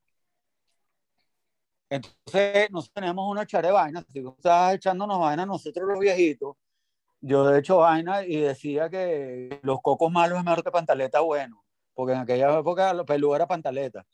Entonces, 1.90 2.70
nosotros 2.70 2.94
teníamos 2.94 3.30
una 3.30 3.42
echar 3.42 3.64
de 3.64 3.70
vaina, 3.70 4.04
si 4.12 4.22
tú 4.22 4.34
estabas 4.36 4.74
echándonos 4.74 5.18
vaina 5.18 5.46
nosotros 5.46 5.88
los 5.88 5.98
viejitos, 5.98 6.56
yo 7.20 7.50
he 7.52 7.58
hecho 7.58 7.78
vaina 7.78 8.24
y 8.24 8.36
decía 8.36 8.90
que 8.90 9.58
los 9.62 9.80
cocos 9.80 10.12
malos 10.12 10.38
es 10.38 10.44
mejor 10.44 10.62
que 10.62 10.70
pantaleta 10.70 11.20
bueno, 11.20 11.64
porque 11.94 12.12
en 12.12 12.20
aquella 12.20 12.58
época 12.58 12.92
los 12.92 13.06
peludos 13.06 13.36
era 13.36 13.46
pantaleta. 13.46 14.04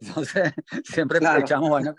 Entonces, 0.00 0.52
siempre 0.84 1.20
echamos 1.38 1.70
vaina. 1.70 1.94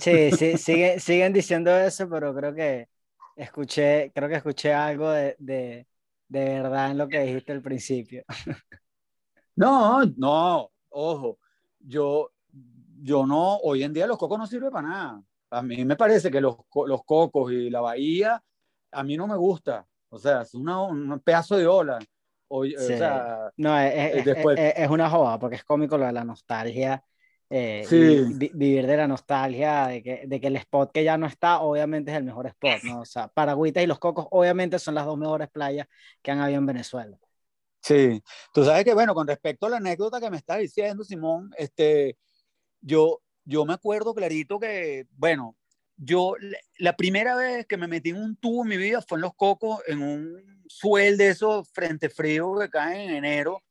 Sí, 0.00 0.30
sí, 0.32 0.58
sigue, 0.58 1.00
siguen 1.00 1.32
diciendo 1.32 1.76
eso, 1.76 2.08
pero 2.08 2.34
creo 2.34 2.54
que 2.54 2.88
escuché, 3.36 4.12
creo 4.14 4.28
que 4.28 4.36
escuché 4.36 4.72
algo 4.72 5.10
de, 5.10 5.36
de, 5.38 5.86
de 6.28 6.44
verdad 6.44 6.90
en 6.90 6.98
lo 6.98 7.08
que 7.08 7.20
dijiste 7.20 7.52
al 7.52 7.62
principio. 7.62 8.24
No, 9.56 10.04
no, 10.16 10.68
ojo, 10.88 11.38
yo, 11.78 12.32
yo 13.00 13.24
no, 13.24 13.58
hoy 13.58 13.84
en 13.84 13.92
día 13.92 14.08
los 14.08 14.18
cocos 14.18 14.36
no 14.36 14.48
sirven 14.48 14.72
para 14.72 14.88
nada. 14.88 15.22
A 15.50 15.62
mí 15.62 15.84
me 15.84 15.94
parece 15.94 16.28
que 16.28 16.40
los, 16.40 16.56
los 16.86 17.04
cocos 17.04 17.52
y 17.52 17.70
la 17.70 17.80
bahía, 17.80 18.42
a 18.90 19.02
mí 19.04 19.16
no 19.16 19.28
me 19.28 19.36
gusta. 19.36 19.86
O 20.08 20.18
sea, 20.18 20.42
es 20.42 20.54
una, 20.54 20.82
un 20.82 21.20
pedazo 21.20 21.56
de 21.56 21.68
ola. 21.68 22.00
O, 22.48 22.64
sea, 22.64 23.52
no, 23.56 23.78
es, 23.78 24.24
después... 24.24 24.58
es, 24.58 24.88
una 24.90 25.08
joda, 25.08 25.38
porque 25.38 25.56
es 25.56 25.64
cómico 25.64 25.96
lo 25.96 26.06
de 26.06 26.12
la 26.12 26.24
nostalgia. 26.24 27.04
Eh, 27.50 27.86
vivir 28.54 28.86
de 28.86 28.96
la 28.96 29.06
nostalgia, 29.06 29.86
de 29.86 30.02
que, 30.02 30.22
de 30.26 30.40
que 30.40 30.46
el 30.46 30.56
spot 30.56 30.90
que 30.92 31.04
ya 31.04 31.18
no 31.18 31.26
está, 31.26 31.60
obviamente 31.60 32.10
es 32.10 32.16
el 32.16 32.24
mejor 32.24 32.46
spot, 32.46 32.82
¿no? 32.84 33.00
O 33.00 33.04
sea, 33.04 33.28
Paragüita 33.28 33.82
y 33.82 33.86
Los 33.86 33.98
Cocos, 33.98 34.26
obviamente 34.30 34.78
son 34.78 34.94
las 34.94 35.04
dos 35.04 35.18
mejores 35.18 35.48
playas 35.50 35.86
que 36.22 36.30
han 36.30 36.40
habido 36.40 36.58
en 36.58 36.66
Venezuela. 36.66 37.18
Sí, 37.80 38.22
tú 38.52 38.64
sabes 38.64 38.84
que, 38.84 38.94
bueno, 38.94 39.14
con 39.14 39.26
respecto 39.26 39.66
a 39.66 39.70
la 39.70 39.76
anécdota 39.76 40.20
que 40.20 40.30
me 40.30 40.38
está 40.38 40.56
diciendo 40.56 41.04
Simón, 41.04 41.50
este, 41.58 42.16
yo, 42.80 43.20
yo 43.44 43.66
me 43.66 43.74
acuerdo 43.74 44.14
clarito 44.14 44.58
que, 44.58 45.06
bueno, 45.10 45.54
yo 45.96 46.34
la 46.78 46.96
primera 46.96 47.36
vez 47.36 47.66
que 47.66 47.76
me 47.76 47.86
metí 47.86 48.10
en 48.10 48.16
un 48.16 48.36
tubo 48.36 48.62
en 48.62 48.68
mi 48.70 48.76
vida 48.78 49.02
fue 49.02 49.18
en 49.18 49.22
Los 49.22 49.34
Cocos, 49.34 49.80
en 49.86 50.02
un 50.02 50.62
suel 50.66 51.18
de 51.18 51.28
esos 51.28 51.68
frente 51.70 52.08
frío 52.08 52.58
que 52.58 52.70
caen 52.70 53.10
en 53.10 53.16
enero, 53.16 53.62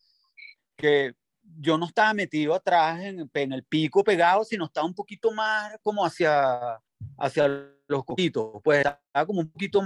que 0.77 1.13
yo 1.43 1.77
no 1.77 1.85
estaba 1.85 2.13
metido 2.13 2.53
atrás 2.53 3.01
en, 3.01 3.29
en, 3.33 3.53
el 3.53 3.63
pico 3.63 4.03
pegado, 4.03 4.43
sino 4.43 4.65
estaba 4.65 4.87
un 4.87 4.95
poquito 4.95 5.31
más 5.31 5.77
como 5.81 6.05
hacia, 6.05 6.79
hacia 7.17 7.47
los 7.87 8.05
coquitos, 8.05 8.61
pues 8.63 8.79
estaba 8.79 9.25
como 9.25 9.41
un 9.41 9.49
poquito 9.49 9.81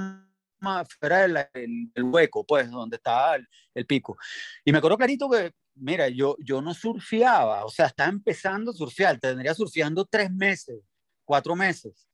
más 0.59 0.87
fuera 0.99 1.47
del, 1.53 1.87
hueco, 2.03 2.45
pues, 2.45 2.69
donde 2.69 2.97
estaba 2.97 3.35
el, 3.73 3.85
pico. 3.85 4.17
Y 4.65 4.71
me 4.71 4.79
acuerdo 4.79 4.97
clarito 4.97 5.29
que, 5.29 5.53
mira, 5.75 6.09
yo, 6.09 6.35
yo 6.39 6.61
no 6.61 6.73
surfeaba, 6.73 7.65
o 7.65 7.69
sea, 7.69 7.87
estaba 7.87 8.09
empezando 8.09 8.71
a 8.71 8.73
surfear, 8.73 9.19
tendría 9.19 9.53
surfeando 9.53 10.05
tres 10.05 10.31
meses, 10.31 10.81
cuatro 11.25 11.55
meses. 11.55 12.07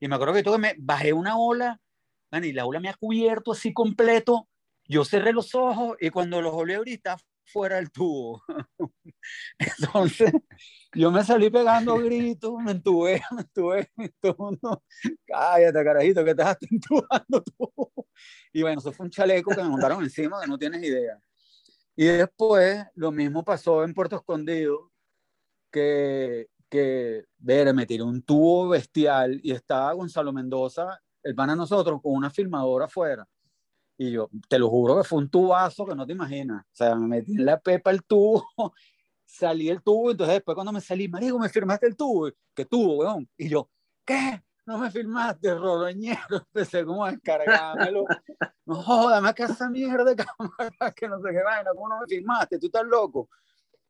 Y 0.00 0.08
me 0.08 0.14
acuerdo 0.14 0.34
que, 0.34 0.42
que 0.42 0.58
me 0.58 0.74
bajé 0.78 1.12
una 1.12 1.38
ola, 1.38 1.80
y 2.30 2.52
la 2.52 2.66
ola 2.66 2.80
me 2.80 2.90
ha 2.90 2.94
cubierto 2.94 3.52
así 3.52 3.72
completo, 3.72 4.48
yo 4.86 5.04
cerré 5.04 5.32
los 5.32 5.54
ojos 5.54 5.96
y 6.00 6.10
cuando 6.10 6.40
los 6.40 6.52
volví 6.52 6.74
a 6.74 6.80
fuera 7.48 7.76
del 7.76 7.90
tubo. 7.90 8.42
Entonces, 9.58 10.32
yo 10.94 11.10
me 11.10 11.24
salí 11.24 11.50
pegando 11.50 11.96
gritos, 11.98 12.60
me 12.62 12.72
entubé, 12.72 13.22
me 13.32 13.42
entubé, 13.42 13.90
todo 14.20 14.32
el 14.32 14.38
mundo, 14.38 14.84
cállate, 15.26 15.84
carajito, 15.84 16.24
que 16.24 16.30
estás 16.30 16.56
entubando 16.70 17.42
tú. 17.42 17.92
Y 18.52 18.62
bueno, 18.62 18.80
eso 18.80 18.92
fue 18.92 19.06
un 19.06 19.10
chaleco 19.10 19.50
que 19.50 19.62
me 19.62 19.68
montaron 19.68 20.02
encima 20.02 20.40
que 20.40 20.48
no 20.48 20.58
tienes 20.58 20.82
idea. 20.82 21.20
Y 21.96 22.06
después, 22.06 22.84
lo 22.94 23.10
mismo 23.10 23.44
pasó 23.44 23.84
en 23.84 23.94
Puerto 23.94 24.16
Escondido, 24.16 24.92
que, 25.70 26.48
que, 26.68 27.24
ver, 27.38 27.74
me 27.74 27.86
tiré 27.86 28.02
un 28.02 28.22
tubo 28.22 28.68
bestial 28.68 29.40
y 29.42 29.52
estaba 29.52 29.92
Gonzalo 29.92 30.32
Mendoza, 30.32 31.00
el 31.22 31.34
pan 31.34 31.50
a 31.50 31.56
nosotros, 31.56 32.00
con 32.02 32.12
una 32.14 32.30
filmadora 32.30 32.86
afuera 32.86 33.26
y 34.00 34.12
yo, 34.12 34.30
te 34.48 34.60
lo 34.60 34.70
juro 34.70 34.96
que 34.96 35.02
fue 35.02 35.18
un 35.18 35.28
tubazo 35.28 35.84
que 35.84 35.94
no 35.94 36.06
te 36.06 36.12
imaginas. 36.12 36.62
O 36.62 36.70
sea, 36.72 36.94
me 36.94 37.08
metí 37.08 37.34
en 37.34 37.44
la 37.44 37.58
pepa 37.58 37.90
el 37.90 38.04
tubo, 38.04 38.46
salí 39.26 39.68
el 39.68 39.82
tubo, 39.82 40.12
entonces 40.12 40.36
después 40.36 40.54
cuando 40.54 40.72
me 40.72 40.80
salí, 40.80 41.08
marico, 41.08 41.36
me 41.36 41.48
firmaste 41.48 41.88
el 41.88 41.96
tubo. 41.96 42.30
¿Qué 42.54 42.64
tubo, 42.64 42.98
weón? 42.98 43.28
Y 43.36 43.48
yo, 43.48 43.68
¿qué? 44.04 44.40
No 44.64 44.78
me 44.78 44.88
firmaste, 44.90 45.52
roloñero. 45.52 46.20
Empecé 46.54 46.84
como 46.84 47.04
a 47.04 47.10
descargármelo. 47.10 48.04
No 48.66 48.82
jodas, 48.82 49.22
me 49.22 49.44
esa 49.44 49.70
mierda 49.70 50.04
de 50.04 50.14
cámara, 50.14 50.92
que 50.94 51.08
no 51.08 51.18
sé 51.22 51.30
qué 51.30 51.42
vaina, 51.42 51.70
¿cómo 51.74 51.88
no 51.88 52.00
me 52.00 52.06
firmaste? 52.06 52.58
Tú 52.58 52.66
estás 52.66 52.84
loco. 52.84 53.30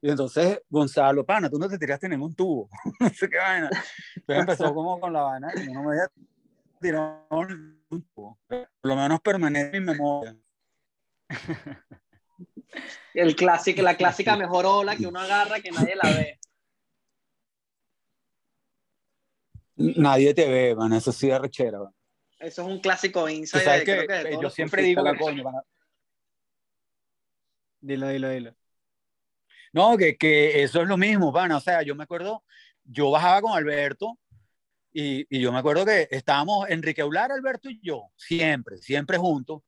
Y 0.01 0.09
entonces, 0.09 0.61
Gonzalo, 0.71 1.27
pana, 1.27 1.51
tú 1.51 1.59
no 1.59 1.69
te 1.69 1.77
tiraste 1.77 2.09
ningún 2.09 2.33
tubo. 2.33 2.69
no 3.01 3.09
sé 3.09 3.29
qué 3.29 3.39
vaina. 3.39 3.71
Entonces 4.15 4.41
empezó 4.41 4.73
como 4.73 5.01
con 5.01 5.13
la 5.13 5.23
vaina 5.23 5.53
y 5.57 5.67
no 5.73 5.83
me 5.83 5.97
por 8.15 8.37
lo 8.83 8.97
menos 8.97 9.21
permanece 9.21 9.77
en 9.77 9.85
mi 9.85 9.93
memoria. 9.93 10.37
El 13.15 13.35
clásico, 13.35 13.83
la 13.83 13.97
clásica 13.97 14.37
mejor 14.37 14.67
ola 14.67 14.97
que 14.97 15.07
uno 15.07 15.21
agarra 15.21 15.61
que 15.61 15.71
nadie 15.71 15.97
la 15.97 16.11
ve. 16.11 16.39
Nadie 19.77 20.35
te 20.35 20.49
ve, 20.49 20.75
man, 20.75 20.93
eso 20.93 21.13
sí 21.13 21.31
es 21.31 21.41
rechera. 21.41 21.79
Eso 22.39 22.63
es 22.63 22.69
un 22.69 22.81
clásico 22.81 23.29
insight. 23.29 23.85
que, 23.85 24.39
yo 24.41 24.51
siempre 24.51 24.83
digo 24.83 25.03
que 25.05 25.19
coño, 25.19 25.45
Dilo, 27.81 28.09
dilo, 28.09 28.29
dilo. 28.29 28.55
No, 29.73 29.97
que, 29.97 30.17
que 30.17 30.63
eso 30.63 30.83
es 30.83 30.89
lo 30.89 30.97
mismo, 30.97 31.31
van. 31.31 31.53
O 31.53 31.61
sea, 31.61 31.83
yo 31.83 31.95
me 31.95 32.05
acuerdo, 32.05 32.45
yo 32.85 33.11
bajaba 33.11 33.41
con 33.41 33.53
Alberto 33.53 34.19
y, 34.93 35.41
yo 35.41 35.53
me 35.53 35.59
acuerdo 35.59 35.85
que 35.85 36.09
estábamos 36.11 36.69
Enrique 36.69 37.03
Eular, 37.03 37.31
Alberto 37.31 37.71
y 37.71 37.81
yo, 37.83 38.11
siempre, 38.17 38.79
siempre 38.79 39.19
juntos. 39.19 39.63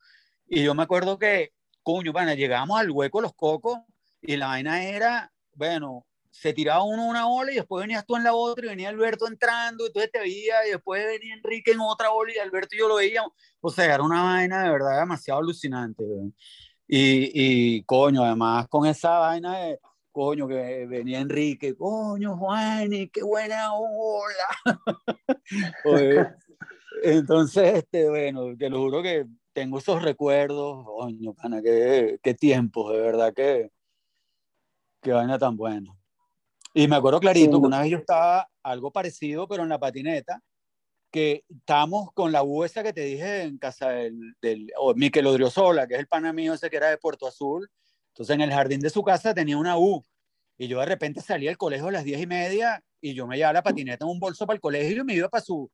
Y 0.46 0.64
yo 0.64 0.74
me 0.74 0.82
acuerdo 0.82 1.18
que, 1.18 1.52
coño, 1.82 2.12
bueno, 2.12 2.34
llegábamos 2.34 2.80
al 2.80 2.90
hueco 2.90 3.20
Los 3.20 3.34
Cocos 3.34 3.78
y 4.22 4.36
la 4.36 4.48
vaina 4.48 4.84
era, 4.84 5.32
bueno, 5.54 6.06
se 6.30 6.52
tiraba 6.52 6.82
uno 6.84 7.06
una 7.06 7.28
ola 7.28 7.52
y 7.52 7.56
después 7.56 7.82
venías 7.82 8.06
tú 8.06 8.16
en 8.16 8.24
la 8.24 8.34
otra 8.34 8.66
y 8.66 8.68
venía 8.70 8.88
Alberto 8.88 9.26
entrando 9.26 9.84
y 9.84 9.88
entonces 9.88 10.12
te 10.12 10.20
veía 10.20 10.66
y 10.66 10.70
después 10.70 11.04
venía 11.04 11.34
Enrique 11.34 11.72
en 11.72 11.80
otra 11.80 12.12
ola 12.12 12.32
y 12.34 12.38
Alberto 12.38 12.74
y 12.74 12.78
yo 12.78 12.88
lo 12.88 12.96
veíamos. 12.96 13.32
O 13.60 13.70
sea, 13.70 13.84
era 13.94 14.02
una 14.02 14.22
vaina 14.22 14.64
de 14.64 14.70
verdad 14.70 15.00
demasiado 15.00 15.40
alucinante. 15.40 16.04
Y, 16.86 17.30
y 17.76 17.84
coño, 17.84 18.24
además 18.24 18.66
con 18.68 18.86
esa 18.86 19.18
vaina 19.18 19.58
de 19.58 19.80
coño, 20.10 20.48
que 20.48 20.86
venía 20.86 21.20
Enrique, 21.20 21.76
coño, 21.76 22.36
Juan, 22.36 22.90
qué 23.12 23.22
buena 23.22 23.72
ola. 23.74 24.48
entonces, 27.02 27.74
este, 27.74 28.08
bueno, 28.08 28.56
te 28.56 28.68
lo 28.68 28.78
juro 28.78 29.02
que 29.02 29.26
tengo 29.52 29.78
esos 29.78 30.02
recuerdos, 30.02 30.84
coño, 30.84 31.34
pana, 31.34 31.62
qué, 31.62 32.18
qué 32.22 32.34
tiempos, 32.34 32.92
de 32.92 33.00
verdad, 33.00 33.34
que 33.34 33.70
qué 35.02 35.12
vaina 35.12 35.38
tan 35.38 35.56
buena. 35.56 35.94
Y 36.72 36.86
me 36.86 36.96
acuerdo 36.96 37.20
clarito 37.20 37.60
que 37.60 37.66
una 37.66 37.80
vez 37.80 37.90
yo 37.90 37.98
estaba 37.98 38.48
algo 38.62 38.92
parecido, 38.92 39.48
pero 39.48 39.64
en 39.64 39.68
la 39.68 39.78
patineta, 39.78 40.40
que 41.10 41.44
estábamos 41.48 42.12
con 42.12 42.30
la 42.30 42.42
U 42.42 42.64
esa 42.64 42.82
que 42.82 42.92
te 42.92 43.02
dije 43.02 43.42
en 43.42 43.58
casa 43.58 43.90
del, 43.90 44.36
del 44.40 44.70
o 44.78 44.94
Miquel 44.94 45.26
Odriozola, 45.26 45.88
que 45.88 45.94
es 45.94 46.00
el 46.00 46.06
pana 46.06 46.32
mío 46.32 46.54
ese 46.54 46.70
que 46.70 46.76
era 46.76 46.88
de 46.88 46.98
Puerto 46.98 47.26
Azul, 47.26 47.68
entonces 48.10 48.34
en 48.34 48.40
el 48.42 48.52
jardín 48.52 48.80
de 48.80 48.90
su 48.90 49.02
casa 49.02 49.34
tenía 49.34 49.56
una 49.56 49.78
U. 49.78 50.04
Y 50.58 50.68
yo 50.68 50.80
de 50.80 50.86
repente 50.86 51.20
salí 51.20 51.46
del 51.46 51.56
colegio 51.56 51.88
a 51.88 51.92
las 51.92 52.04
diez 52.04 52.20
y 52.20 52.26
media 52.26 52.82
y 53.00 53.14
yo 53.14 53.26
me 53.26 53.36
llevaba 53.36 53.54
la 53.54 53.62
patineta 53.62 54.04
en 54.04 54.10
un 54.10 54.20
bolso 54.20 54.46
para 54.46 54.56
el 54.56 54.60
colegio 54.60 55.00
y 55.00 55.04
me 55.04 55.14
iba 55.14 55.28
para 55.28 55.42
su... 55.42 55.70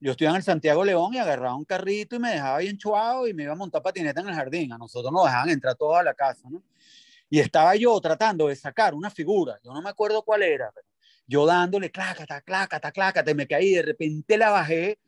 Yo 0.00 0.12
estudiaba 0.12 0.36
en 0.36 0.40
el 0.40 0.44
Santiago 0.44 0.84
León 0.84 1.14
y 1.14 1.18
agarraba 1.18 1.54
un 1.54 1.64
carrito 1.64 2.16
y 2.16 2.18
me 2.18 2.30
dejaba 2.30 2.58
bien 2.58 2.76
chuado 2.76 3.28
y 3.28 3.34
me 3.34 3.44
iba 3.44 3.52
a 3.52 3.56
montar 3.56 3.82
patineta 3.82 4.20
en 4.20 4.28
el 4.28 4.34
jardín. 4.34 4.72
A 4.72 4.78
nosotros 4.78 5.12
nos 5.12 5.24
dejaban 5.24 5.50
entrar 5.50 5.76
toda 5.76 6.00
a 6.00 6.02
la 6.02 6.14
casa, 6.14 6.48
¿no? 6.50 6.62
Y 7.28 7.38
estaba 7.38 7.76
yo 7.76 7.98
tratando 8.00 8.48
de 8.48 8.56
sacar 8.56 8.94
una 8.94 9.10
figura, 9.10 9.58
yo 9.62 9.72
no 9.72 9.80
me 9.80 9.88
acuerdo 9.88 10.22
cuál 10.22 10.42
era, 10.42 10.70
pero 10.74 10.86
yo 11.26 11.46
dándole 11.46 11.90
clácata, 11.90 12.42
clácata, 12.42 12.92
clácata, 12.92 13.32
me 13.32 13.46
caí, 13.46 13.72
de 13.72 13.82
repente 13.82 14.36
la 14.36 14.50
bajé 14.50 14.98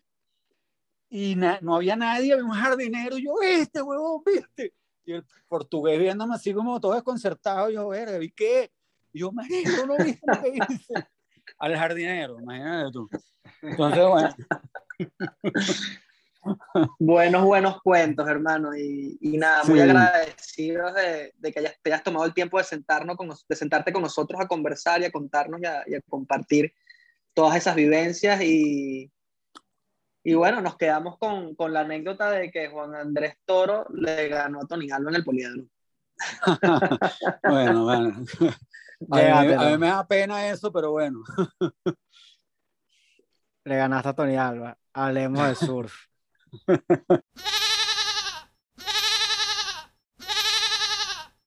y 1.11 1.37
no 1.37 1.77
había 1.77 1.97
nadie, 1.97 2.33
había 2.33 2.45
un 2.45 2.53
jardinero, 2.53 3.19
yo, 3.19 3.35
este 3.43 3.83
huevón, 3.83 4.23
viste, 4.25 4.73
y 5.05 5.13
el 5.13 5.25
portugués 5.49 5.99
viéndome 5.99 6.35
así 6.35 6.53
como 6.53 6.81
todo 6.81 6.95
desconcertado, 6.95 7.71
yo, 7.71 7.89
ver, 7.89 8.19
¿vi 8.19 8.31
qué? 8.31 8.71
Y 9.13 9.21
yo, 9.21 9.33
marico, 9.33 9.87
no 9.87 9.97
viste 9.97 10.27
lo 10.27 10.43
que 10.43 10.49
hice. 10.49 10.95
Al 11.59 11.77
jardinero, 11.77 12.41
imagínate 12.41 12.93
tú. 12.93 13.09
Entonces, 13.63 14.07
bueno. 14.07 14.35
Buenos, 16.99 17.43
buenos 17.43 17.81
cuentos, 17.81 18.29
hermano. 18.29 18.77
Y, 18.77 19.17
y 19.21 19.39
nada, 19.39 19.65
muy 19.65 19.81
agradecidos 19.81 20.95
de, 20.95 21.33
de, 21.39 21.53
que 21.53 21.61
hayas, 21.61 21.75
te 21.83 21.91
hayas 21.91 22.03
tomado 22.03 22.27
el 22.27 22.35
tiempo 22.35 22.59
de, 22.59 22.65
sentarnos 22.65 23.17
con, 23.17 23.31
de 23.31 23.57
sentarte 23.57 23.93
con 23.93 24.03
nosotros 24.03 24.39
a 24.41 24.47
conversar 24.47 25.01
y 25.01 25.07
a 25.07 25.11
contarnos 25.11 25.61
y 25.63 25.65
a, 25.65 25.83
y 25.87 25.95
a 25.95 26.01
compartir 26.03 26.75
todas 27.33 27.57
esas 27.57 27.75
vivencias. 27.75 28.43
Y, 28.43 29.11
y 30.25 30.33
bueno, 30.33 30.63
nos 30.63 30.77
quedamos 30.77 31.19
con, 31.19 31.55
con, 31.55 31.73
la 31.73 31.81
anécdota 31.81 32.31
de 32.31 32.51
que 32.51 32.69
Juan 32.69 32.95
Andrés 32.95 33.37
Toro 33.45 33.87
le 33.93 34.29
ganó 34.29 34.61
a 34.63 34.67
Tony 34.67 34.91
Alba 34.91 35.11
en 35.11 35.17
el 35.17 35.25
poliedro. 35.25 35.65
bueno, 37.43 37.85
bueno. 37.85 38.25
A 39.11 39.43
mí, 39.43 39.79
me 39.79 39.89
da 39.89 40.07
pena 40.07 40.49
eso, 40.49 40.73
pero 40.73 40.93
bueno. 40.93 41.23
Le 43.65 43.77
ganaste 43.77 44.09
a 44.09 44.15
Tony 44.15 44.37
Alba. 44.37 44.79
Hablemos 44.95 45.47
de 45.47 45.55
surf. 45.67 45.95